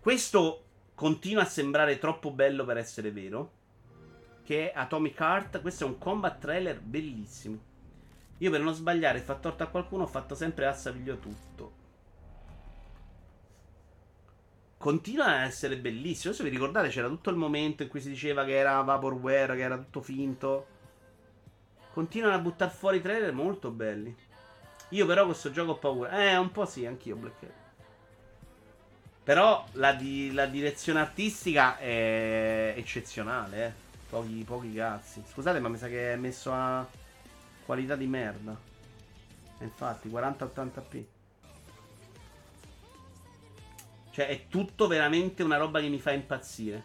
[0.00, 0.64] Questo
[0.96, 3.52] continua a sembrare troppo bello per essere vero.
[4.42, 5.60] Che è Atomic Heart.
[5.60, 7.60] Questo è un combat trailer bellissimo.
[8.38, 11.83] Io per non sbagliare e far torto a qualcuno ho fatto sempre assaviglio tutto.
[14.84, 16.34] Continua a essere bellissimo.
[16.34, 19.62] Se vi ricordate c'era tutto il momento in cui si diceva che era Vaporware, che
[19.62, 20.66] era tutto finto.
[21.90, 24.14] Continuano a buttare fuori trailer molto belli.
[24.90, 26.10] Io però questo gioco ho paura.
[26.10, 27.52] Eh, un po' sì, anch'io Black Hat.
[29.22, 33.72] Però la, di, la, direzione artistica è eccezionale, eh.
[34.10, 35.22] Pochi, pochi cazzi.
[35.26, 36.86] Scusate, ma mi sa che è messo a
[37.64, 38.54] qualità di merda.
[39.60, 41.13] Infatti, 40-80p.
[44.14, 46.84] Cioè, è tutto veramente una roba che mi fa impazzire.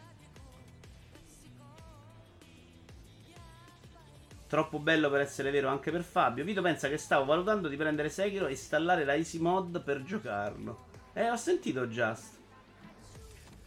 [4.48, 6.44] Troppo bello per essere vero anche per Fabio.
[6.44, 10.88] Vito pensa che stavo valutando di prendere Sekiro e installare la Easy Mod per giocarlo.
[11.14, 12.38] Eh, ho sentito Just.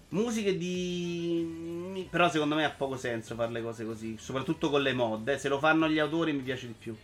[0.09, 2.09] Musiche di.
[2.11, 4.19] Però secondo me ha poco senso fare le cose così.
[4.19, 5.29] Soprattutto con le mod.
[5.29, 5.39] Eh.
[5.39, 6.97] Se lo fanno gli autori mi piace di più.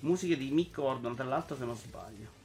[0.00, 2.37] Musiche di Mick Gordon, tra l'altro, se non sbaglio.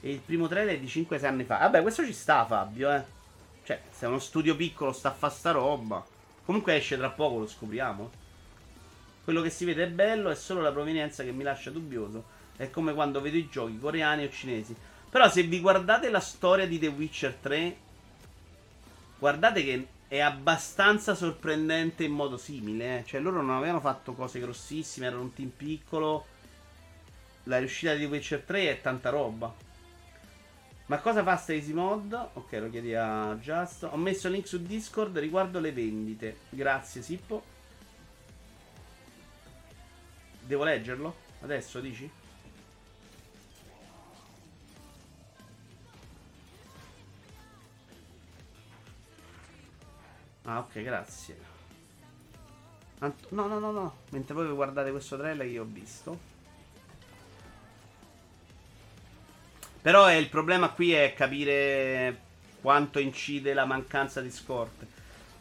[0.00, 1.58] E il primo trailer è di 5-6 anni fa.
[1.58, 3.02] Vabbè, questo ci sta, Fabio, eh.
[3.64, 6.04] Cioè, se è uno studio piccolo sta a fare sta roba.
[6.44, 8.10] Comunque esce tra poco, lo scopriamo.
[9.24, 12.24] Quello che si vede è bello, è solo la provenienza che mi lascia dubbioso.
[12.56, 14.74] È come quando vedo i giochi coreani o cinesi.
[15.10, 17.76] Però se vi guardate la storia di The Witcher 3,
[19.18, 22.98] guardate che è abbastanza sorprendente in modo simile.
[22.98, 23.04] Eh.
[23.04, 26.26] Cioè, loro non avevano fatto cose grossissime, erano un team piccolo.
[27.44, 29.52] La riuscita di Witcher 3 è tanta roba.
[30.86, 32.12] Ma cosa fa Stacy Mod?
[32.34, 33.88] Ok, lo chiedi a Just.
[33.90, 36.38] Ho messo link su Discord riguardo le vendite.
[36.50, 37.42] Grazie, Sippo.
[40.42, 41.14] Devo leggerlo?
[41.40, 42.08] Adesso dici?
[50.44, 51.36] Ah, ok, grazie.
[53.00, 53.96] Ant- no, no, no, no.
[54.10, 56.35] Mentre voi guardate questo trailer che io ho visto.
[59.86, 62.20] Però il problema qui è capire
[62.60, 64.84] quanto incide la mancanza di scorte.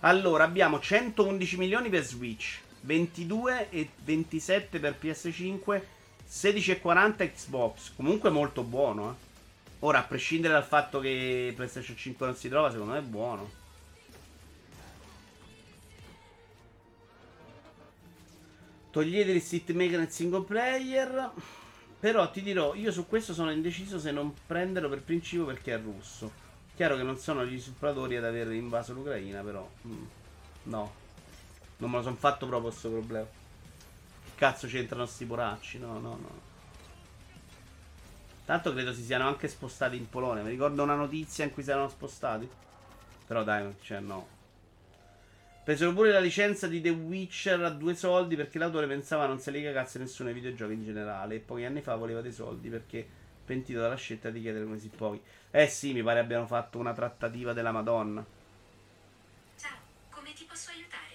[0.01, 5.81] Allora, abbiamo 111 milioni per Switch, 22 e 27 per PS5,
[6.29, 7.95] 16,40 Xbox.
[7.95, 9.15] Comunque molto buono, eh.
[9.79, 13.51] Ora, a prescindere dal fatto che PlayStation 5 non si trova, secondo me è buono.
[18.91, 21.31] Togliete il sit maker nel single player.
[22.05, 25.79] Però ti dirò, io su questo sono indeciso se non prenderlo per principio perché è
[25.79, 26.31] russo.
[26.75, 29.67] Chiaro che non sono gli usurpatori ad aver invaso l'Ucraina, però.
[29.87, 30.03] Mm,
[30.65, 30.93] no.
[31.77, 33.25] Non me lo sono fatto proprio questo problema.
[33.25, 35.79] Che cazzo c'entrano sti poracci?
[35.79, 36.29] No, no, no.
[38.45, 40.43] Tanto credo si siano anche spostati in Polonia.
[40.43, 42.47] Mi ricordo una notizia in cui si erano spostati.
[43.25, 44.27] Però dai, cioè no.
[45.65, 49.49] Presero pure la licenza di The Witcher a due soldi perché l'autore pensava non se
[49.49, 51.33] li cagasse nessuno ai videogiochi in generale.
[51.33, 53.03] E pochi anni fa voleva dei soldi perché
[53.43, 55.19] pentito dalla scelta di chiedere così pochi.
[55.49, 58.23] Eh sì, mi pare abbiano fatto una trattativa della Madonna.
[59.57, 59.77] Ciao,
[60.11, 61.13] come ti posso aiutare?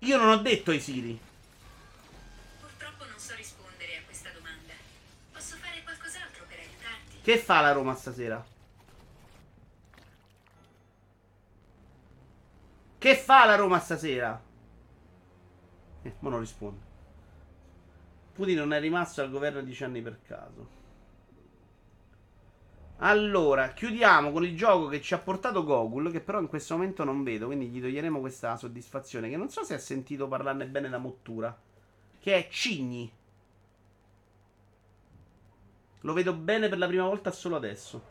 [0.00, 1.16] Io non ho detto ai Siri.
[2.58, 4.72] Purtroppo non so rispondere a questa domanda.
[5.32, 7.20] Posso fare qualcos'altro per aiutarti?
[7.22, 8.54] Che fa la Roma stasera?
[13.06, 14.42] Che fa la Roma stasera?
[16.02, 16.80] Eh, ma non risponde.
[18.32, 20.68] Putin non è rimasto al governo dieci anni per caso.
[22.96, 27.04] Allora, chiudiamo con il gioco che ci ha portato Gogul, che però in questo momento
[27.04, 30.88] non vedo, quindi gli toglieremo questa soddisfazione, che non so se ha sentito parlarne bene
[30.88, 31.56] da Mottura,
[32.18, 33.08] che è Cigni.
[36.00, 38.02] Lo vedo bene per la prima volta solo adesso.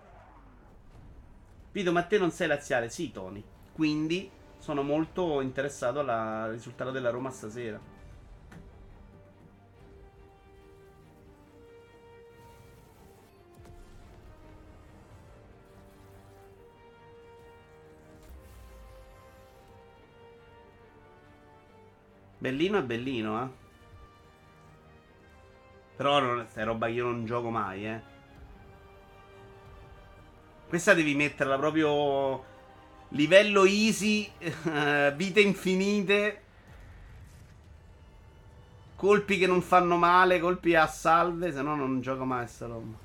[1.74, 2.90] Vito, ma te non sei laziale?
[2.90, 3.44] Sì, Tony.
[3.74, 7.80] Quindi sono molto interessato al risultato della Roma stasera.
[22.40, 23.50] Bellino è bellino, eh.
[25.96, 28.02] Però non è roba che io non gioco mai, eh.
[30.68, 32.54] Questa devi metterla proprio
[33.16, 36.42] Livello easy, uh, vite infinite.
[38.98, 42.98] Colpi che non fanno male, colpi a salve, se no non gioco mai sta roba.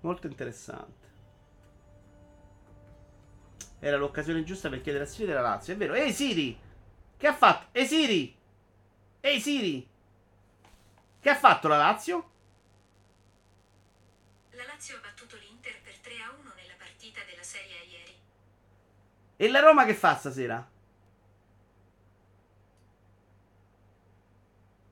[0.00, 1.08] Molto interessante.
[3.78, 5.94] Era l'occasione giusta per chiedere a Siri della Lazio, è vero.
[5.94, 6.58] Ehi Siri!
[7.16, 7.68] Che ha fatto?
[7.72, 8.36] Ehi Siri!
[9.20, 9.88] Ehi Siri!
[11.18, 12.30] Che ha fatto la Lazio?
[14.50, 18.18] La Lazio ha battuto l'Inter per 3 a 1 nella partita della Serie A ieri.
[19.42, 20.68] E la Roma che fa stasera?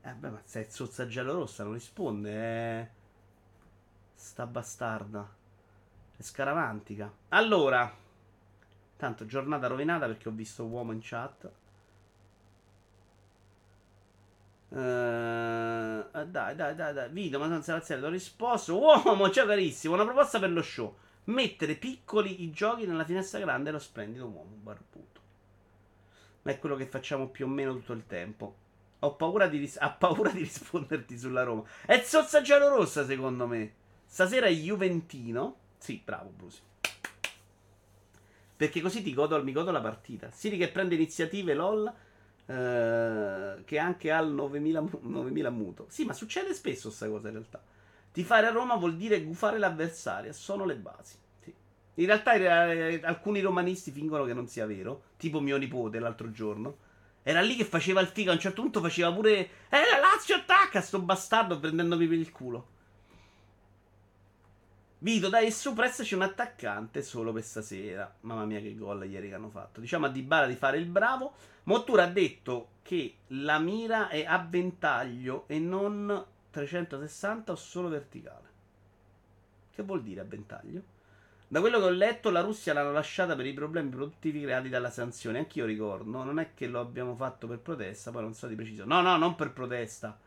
[0.01, 2.81] Eh beh, ma sei zozza giallorossa, non risponde.
[2.81, 2.89] Eh.
[4.15, 5.31] Sta bastarda.
[6.17, 7.13] È scaramantica.
[7.29, 7.95] Allora.
[8.97, 11.53] Tanto giornata rovinata perché ho visto uomo in chat.
[14.71, 17.11] Uh, dai, dai, dai, dai.
[17.11, 18.79] Video, ma non si razziale, ho risposto.
[18.79, 19.93] Uomo, ciao carissimo.
[19.93, 20.97] Una proposta per lo show
[21.29, 25.21] mettere piccoli i giochi nella finestra grande è lo splendido uomo barbuto.
[26.43, 28.67] Ma è quello che facciamo più o meno tutto il tempo.
[29.01, 31.63] Ho paura di, ris- ha paura di risponderti sulla Roma.
[31.85, 33.73] È zozza giallorossa, secondo me.
[34.07, 35.57] Stasera è Juventino.
[35.79, 36.61] Sì, bravo, Brusi.
[38.57, 40.31] Perché così ti godo, mi godo la partita.
[40.33, 41.93] Siri che prende iniziative, LOL.
[42.47, 45.87] Eh, che anche ha il 9000, 9000 muto.
[45.89, 47.63] Sì, ma succede spesso sta cosa in realtà.
[48.19, 51.17] Tifare a Roma vuol dire gufare l'avversaria, sono le basi.
[51.39, 51.55] Sì.
[51.95, 56.79] In realtà eh, alcuni romanisti fingono che non sia vero, tipo mio nipote l'altro giorno.
[57.23, 59.31] Era lì che faceva il figo, a un certo punto faceva pure...
[59.69, 62.67] Eh, la Lazio attacca, sto bastardo prendendomi per il culo.
[64.99, 68.13] Vito, dai, su, prestaci un attaccante solo per stasera.
[68.23, 69.79] Mamma mia, che gol ieri che hanno fatto.
[69.79, 71.35] Diciamo a Dybala di fare il bravo.
[71.65, 76.27] Mottura ha detto che la mira è a ventaglio e non
[76.67, 78.47] 360 o solo verticale?
[79.71, 80.97] Che vuol dire a ventaglio?
[81.47, 84.91] Da quello che ho letto, la Russia l'hanno lasciata per i problemi produttivi creati dalla
[84.91, 85.39] sanzione.
[85.39, 86.23] Anch'io ricordo.
[86.23, 88.85] Non è che lo abbiamo fatto per protesta, poi non so di preciso.
[88.85, 90.19] No, no, non per protesta.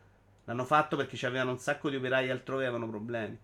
[0.45, 3.37] L'hanno fatto perché c'avevano un sacco di operai altrove e avevano problemi.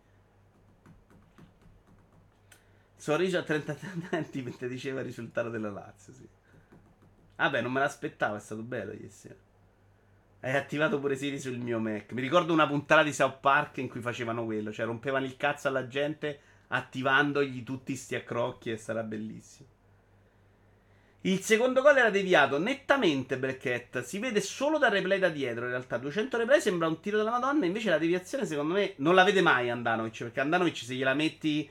[2.95, 6.27] Sorriso a 33 denti mentre diceva il risultato della Lazio, sì.
[7.35, 9.46] Vabbè, non me l'aspettavo, è stato bello ieri sera.
[10.39, 12.11] Hai attivato pure Siri sul mio Mac.
[12.11, 15.67] Mi ricordo una puntata di South Park in cui facevano quello, cioè rompevano il cazzo
[15.67, 19.69] alla gente attivandogli tutti sti accrocchi e sarà bellissimo.
[21.21, 24.03] Il secondo gol era deviato nettamente Blackett.
[24.03, 25.65] Si vede solo dal replay da dietro.
[25.65, 27.65] In realtà, 200 replay sembra un tiro della Madonna.
[27.65, 30.19] Invece, la deviazione, secondo me, non la vede mai Andanovic.
[30.19, 31.69] Perché Andanovic, se gliela metti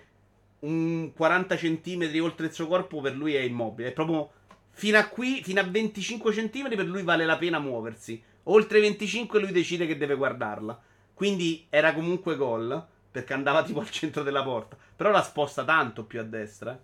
[0.61, 3.91] un 40 cm oltre il suo corpo, per lui è immobile.
[3.91, 4.31] È proprio
[4.73, 8.23] fino a qui, fino a 25 cm, per lui vale la pena muoversi.
[8.49, 10.81] Oltre 25 lui decide che deve guardarla.
[11.15, 14.77] Quindi era comunque gol, perché andava tipo al centro della porta.
[14.95, 16.79] Però la sposta tanto più a destra.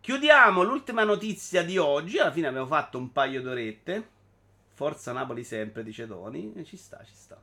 [0.00, 2.18] Chiudiamo l'ultima notizia di oggi.
[2.18, 4.14] Alla fine abbiamo fatto un paio d'orette.
[4.72, 6.52] Forza Napoli sempre, dice Tony.
[6.54, 7.40] E ci sta, ci sta.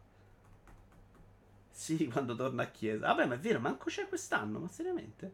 [1.69, 3.07] Sì, quando torna a chiesa.
[3.07, 5.33] Vabbè, ma è vero, manco c'è quest'anno, ma seriamente?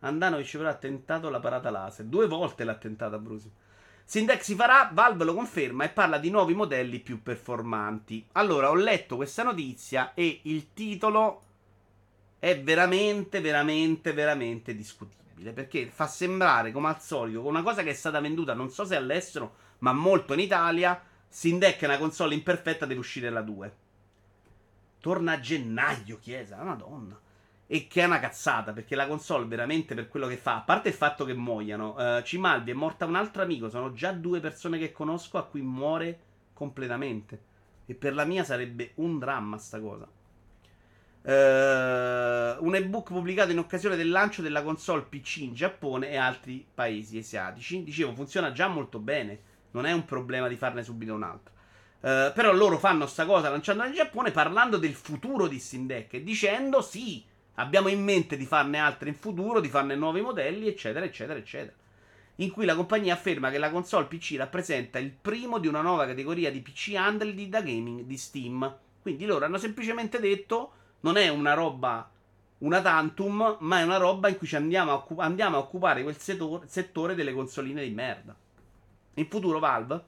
[0.00, 2.04] Andanovic però ha tentato la parata laser.
[2.04, 3.50] Due volte l'ha tentata Brusi.
[4.06, 8.26] Sindex si farà, Valve lo conferma e parla di nuovi modelli più performanti.
[8.32, 11.42] Allora, ho letto questa notizia e il titolo
[12.38, 15.52] è veramente, veramente, veramente discutibile.
[15.52, 18.94] Perché fa sembrare, come al solito, una cosa che è stata venduta, non so se
[18.94, 23.76] all'estero, ma molto in Italia, Sindeck è una console imperfetta, deve uscire la 2.
[25.00, 27.18] Torna a gennaio, chiesa, madonna.
[27.66, 30.88] E che è una cazzata, perché la console veramente per quello che fa, a parte
[30.88, 34.78] il fatto che muoiano, uh, Cimaldi è morta un altro amico, sono già due persone
[34.78, 36.18] che conosco a cui muore
[36.52, 37.52] completamente.
[37.86, 40.06] E per la mia sarebbe un dramma sta cosa.
[41.22, 46.66] Uh, un ebook pubblicato in occasione del lancio della console PC in Giappone e altri
[46.74, 47.82] paesi asiatici.
[47.82, 51.52] Dicevo, funziona già molto bene, non è un problema di farne subito un altro.
[52.00, 56.12] Uh, però loro fanno sta cosa lanciandola in Giappone parlando del futuro di Steam Deck
[56.12, 57.24] e dicendo sì
[57.54, 61.76] Abbiamo in mente di farne altre in futuro, di farne nuovi modelli, eccetera, eccetera, eccetera.
[62.36, 66.04] In cui la compagnia afferma che la console PC rappresenta il primo di una nuova
[66.04, 68.76] categoria di PC handheld da gaming di Steam.
[69.00, 72.10] Quindi loro hanno semplicemente detto: non è una roba,
[72.58, 76.02] una tantum, ma è una roba in cui ci andiamo a, occup- andiamo a occupare
[76.02, 78.34] quel settore, settore delle consoline di merda.
[79.14, 80.02] In futuro Valve,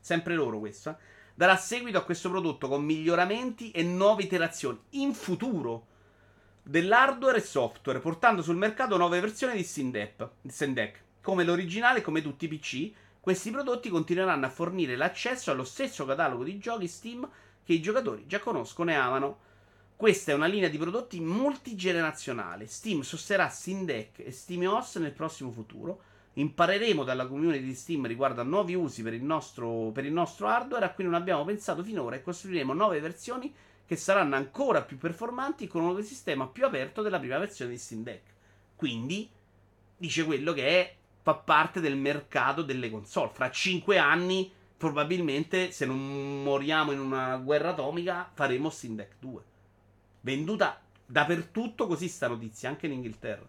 [0.00, 0.96] sempre loro questo, eh,
[1.34, 4.78] darà seguito a questo prodotto con miglioramenti e nuove iterazioni.
[4.90, 5.86] In futuro
[6.66, 11.02] dell'hardware e software, portando sul mercato nuove versioni di Steam Deck.
[11.20, 16.06] Come l'originale e come tutti i PC, questi prodotti continueranno a fornire l'accesso allo stesso
[16.06, 17.28] catalogo di giochi Steam
[17.62, 19.38] che i giocatori già conoscono e amano.
[19.94, 22.66] Questa è una linea di prodotti multigenerazionale.
[22.66, 26.00] Steam sosterrà Steam Deck e SteamOS nel prossimo futuro.
[26.34, 30.48] Impareremo dalla community di Steam riguardo a nuovi usi per il, nostro, per il nostro
[30.48, 33.54] hardware a cui non abbiamo pensato finora e costruiremo nuove versioni
[33.86, 38.02] che saranno ancora più performanti con un sistema più aperto della prima versione di Steam
[38.02, 38.32] Deck.
[38.76, 39.28] Quindi
[39.96, 43.30] dice quello che è, fa parte del mercato delle console.
[43.32, 49.42] Fra 5 anni, probabilmente, se non moriamo in una guerra atomica, faremo Steam Deck 2.
[50.22, 53.48] Venduta dappertutto così sta notizia, anche in Inghilterra.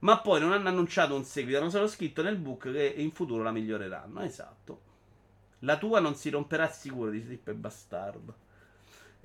[0.00, 3.42] Ma poi non hanno annunciato un seguito, hanno solo scritto nel book che in futuro
[3.42, 4.20] la miglioreranno.
[4.20, 4.80] Esatto.
[5.60, 8.34] La tua non si romperà sicuro, di Slip e Bastardo.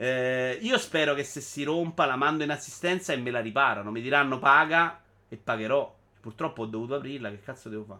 [0.01, 3.91] Eh, io spero che se si rompa la mando in assistenza e me la riparano.
[3.91, 5.93] Mi diranno paga e pagherò.
[6.21, 7.29] Purtroppo ho dovuto aprirla.
[7.29, 7.99] Che cazzo devo fare?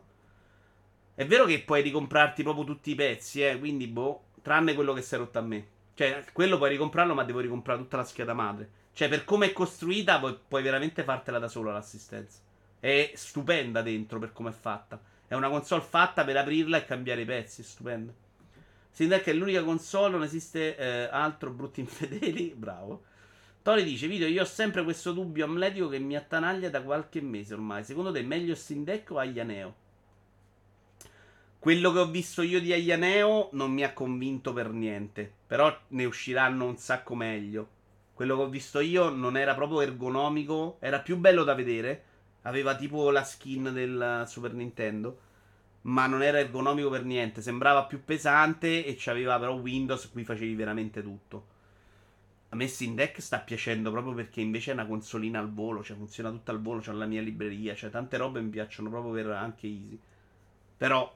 [1.13, 3.59] È vero che puoi ricomprarti proprio tutti i pezzi, eh.
[3.59, 5.67] Quindi, boh, tranne quello che si è rotto a me.
[5.93, 8.69] Cioè, quello puoi ricomprarlo, ma devo ricomprare tutta la scheda madre.
[8.93, 12.39] Cioè, per come è costruita, puoi, puoi veramente fartela da solo l'assistenza.
[12.80, 15.01] È stupenda dentro per come è fatta.
[15.27, 17.59] È una console fatta per aprirla e cambiare i pezzi.
[17.59, 18.13] È stupenda.
[18.99, 22.53] Steam è l'unica console, non esiste eh, altro brutti infedeli.
[22.53, 23.03] Bravo.
[23.61, 27.53] Tori dice: Video, io ho sempre questo dubbio amletico che mi attanaglia da qualche mese
[27.53, 27.85] ormai.
[27.85, 29.76] Secondo te è meglio Steam Deck o Aianeo?
[31.59, 35.31] Quello che ho visto io di Aianeo non mi ha convinto per niente.
[35.47, 37.69] Però ne usciranno un sacco meglio.
[38.13, 40.76] Quello che ho visto io non era proprio ergonomico.
[40.81, 42.03] Era più bello da vedere.
[42.41, 45.27] Aveva tipo la skin del Super Nintendo
[45.81, 50.56] ma non era ergonomico per niente, sembrava più pesante e c'aveva però Windows qui facevi
[50.56, 51.57] veramente tutto.
[52.49, 55.95] A me Steam Deck sta piacendo proprio perché invece è una consolina al volo, cioè
[55.95, 59.27] funziona tutta al volo, c'è la mia libreria, cioè tante robe mi piacciono proprio per
[59.31, 59.99] anche easy.
[60.76, 61.15] Però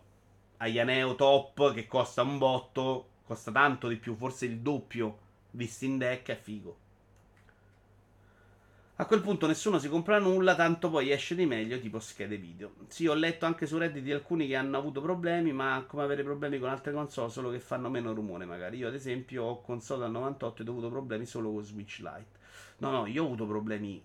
[0.58, 5.18] Aianeo top che costa un botto, costa tanto di più, forse il doppio
[5.50, 6.78] di Steam Deck è figo.
[9.04, 12.72] A quel punto nessuno si compra nulla, tanto poi esce di meglio, tipo schede video.
[12.88, 16.24] Sì, ho letto anche su Reddit di alcuni che hanno avuto problemi, ma come avere
[16.24, 18.78] problemi con altre console, solo che fanno meno rumore magari.
[18.78, 22.40] Io ad esempio ho console dal 98 e ho avuto problemi solo con Switch Lite.
[22.78, 24.02] No, no, io ho avuto problemi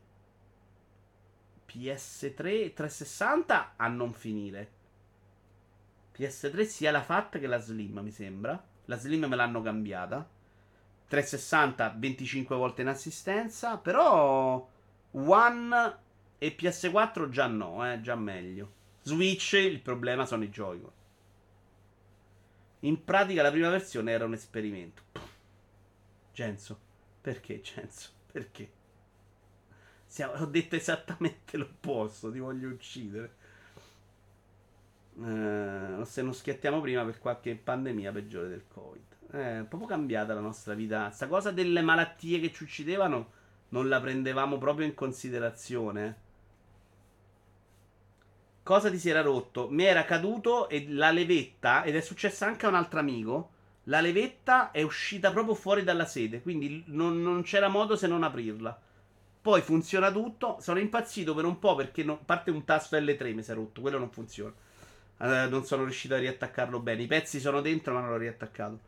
[1.68, 4.70] PS3 e 360 a non finire.
[6.12, 8.60] PS3 sia la FAT che la Slim, mi sembra.
[8.86, 10.28] La Slim me l'hanno cambiata.
[11.06, 14.68] 360 25 volte in assistenza, però
[15.26, 15.96] One
[16.38, 18.76] e PS4 già no, eh, già meglio.
[19.02, 20.92] Switch il problema sono i Joy-Con.
[22.80, 25.02] In pratica la prima versione era un esperimento.
[26.32, 26.78] Genzo,
[27.20, 28.10] perché Genzo?
[28.30, 28.70] Perché?
[30.06, 33.34] Siamo, ho detto esattamente l'opposto, ti voglio uccidere.
[35.20, 39.04] Eh, se non schiattiamo prima per qualche pandemia peggiore del Covid.
[39.32, 41.10] Eh, è proprio cambiata la nostra vita.
[41.10, 43.32] Sta cosa delle malattie che ci uccidevano
[43.70, 46.26] non la prendevamo proprio in considerazione.
[48.62, 49.68] Cosa ti si era rotto?
[49.70, 53.50] Mi era caduto e la levetta, ed è successo anche a un altro amico.
[53.84, 58.22] La levetta è uscita proprio fuori dalla sede, quindi non, non c'era modo se non
[58.22, 58.78] aprirla.
[59.40, 60.58] Poi funziona tutto.
[60.60, 63.80] Sono impazzito per un po' perché non, parte un tasto L3 mi si è rotto,
[63.80, 64.52] quello non funziona.
[65.16, 67.02] Uh, non sono riuscito a riattaccarlo bene.
[67.02, 68.78] I pezzi sono dentro, ma non l'ho riattaccato.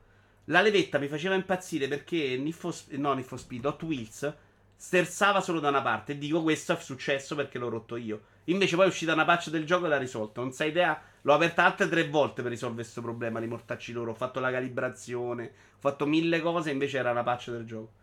[0.44, 2.56] La levetta mi faceva impazzire perché Need
[2.98, 4.34] no, Need Speed, Hot Wheels
[4.80, 6.12] sterzava solo da una parte.
[6.12, 8.22] E dico questo è successo perché l'ho rotto io.
[8.44, 10.40] Invece poi è uscita una patch del gioco e l'ha risolto.
[10.40, 10.98] Non sai idea?
[11.20, 14.12] L'ho aperta altre tre volte per risolvere questo problema di mortacci loro.
[14.12, 17.98] Ho fatto la calibrazione, ho fatto mille cose, invece era una patch del gioco.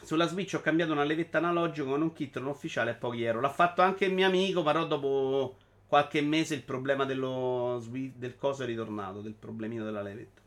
[0.00, 3.40] Sulla Switch ho cambiato una levetta analogica con un kit non ufficiale a pochi euro.
[3.40, 5.56] L'ha fatto anche il mio amico, però dopo
[5.88, 10.40] qualche mese il problema dello, del coso è ritornato, del problemino della levetta.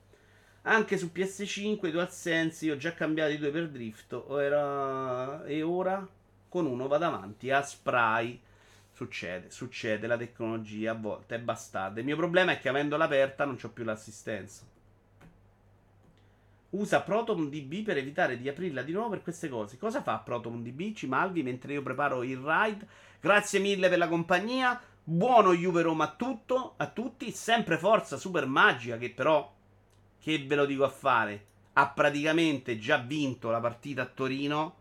[0.63, 5.43] Anche su PS5 i DualSense io ho già cambiato i due per drift era...
[5.45, 6.07] e ora
[6.47, 8.39] con uno vado avanti a spray.
[8.91, 11.99] Succede, succede la tecnologia a volte è bastarda.
[11.99, 14.63] Il mio problema è che avendola aperta non ho più l'assistenza.
[16.71, 19.77] Usa ProtonDB per evitare di aprirla di nuovo per queste cose.
[19.77, 20.93] Cosa fa ProtonDB?
[20.93, 22.87] Ci malvi mentre io preparo il ride.
[23.19, 24.79] Grazie mille per la compagnia.
[25.03, 27.31] Buono Juve Roma a tutto, a tutti.
[27.31, 29.51] Sempre forza super magica che però
[30.21, 34.75] che ve lo dico a fare, ha praticamente già vinto la partita a Torino,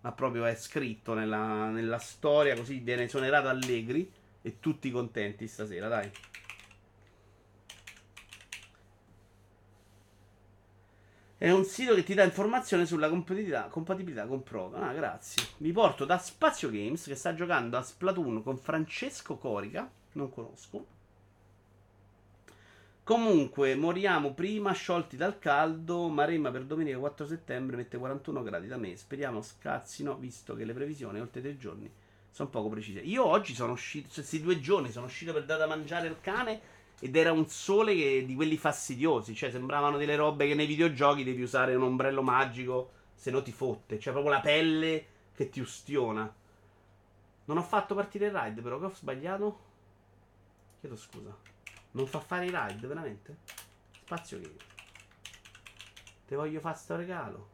[0.00, 4.10] ma proprio è scritto nella, nella storia, così viene esonerato Allegri
[4.42, 6.10] e tutti contenti stasera, dai.
[11.38, 14.88] È un sito che ti dà informazioni sulla compatibilità, compatibilità con Prova.
[14.88, 15.42] Ah, grazie.
[15.58, 19.90] Vi porto da Spazio Games che sta giocando a Splatoon con Francesco Corica.
[20.12, 20.99] Non conosco.
[23.10, 26.06] Comunque, moriamo prima, sciolti dal caldo.
[26.06, 28.94] Maremma per domenica 4 settembre mette 41 gradi da me.
[28.96, 31.90] Speriamo scazzino, visto che le previsioni oltre tre giorni
[32.30, 33.00] sono poco precise.
[33.00, 36.20] Io oggi sono uscito, cioè, questi due giorni sono uscito per dare da mangiare al
[36.20, 36.60] cane
[37.00, 39.34] ed era un sole che, di quelli fastidiosi.
[39.34, 43.50] Cioè, sembravano delle robe che nei videogiochi devi usare un ombrello magico, se no ti
[43.50, 43.98] fotte.
[43.98, 46.32] Cioè, proprio la pelle che ti ustiona.
[47.46, 49.58] Non ho fatto partire il ride, però che ho sbagliato?
[50.78, 51.58] Chiedo scusa.
[51.92, 53.38] Non fa fare i ride, veramente?
[54.04, 54.56] Spazio che.
[56.26, 57.48] Te voglio fare sto regalo.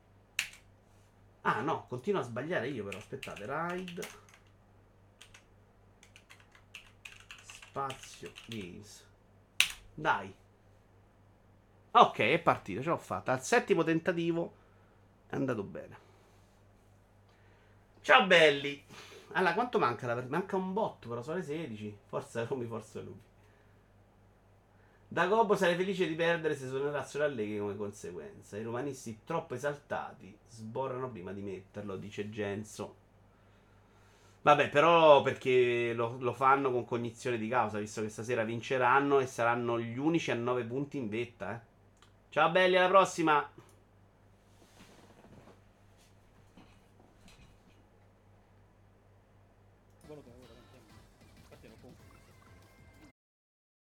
[1.43, 2.99] Ah no, continuo a sbagliare io però.
[2.99, 4.03] Aspettate, ride.
[7.43, 9.05] Spazio games.
[9.95, 10.35] Dai.
[11.93, 13.33] Ok, è partito, ce l'ho fatta.
[13.33, 14.55] Al settimo tentativo
[15.29, 15.99] è andato bene.
[18.03, 18.85] Ciao belli.
[19.33, 20.15] Allora, quanto manca?
[20.29, 21.99] Manca un botto, però sono le 16.
[22.07, 23.26] Forza Rumi, forza Rumi.
[25.09, 28.57] Da Gobbo sarei felice di perdere se esonerassero Allegri come conseguenza.
[28.57, 33.05] I romanisti troppo esaltati sborrano prima di metterlo, dice Genzo.
[34.43, 39.27] Vabbè, però perché lo, lo, fanno con cognizione di causa, visto che stasera vinceranno e
[39.27, 41.55] saranno gli unici a 9 punti in vetta.
[41.55, 41.61] Eh.
[42.29, 43.51] Ciao belli, alla prossima!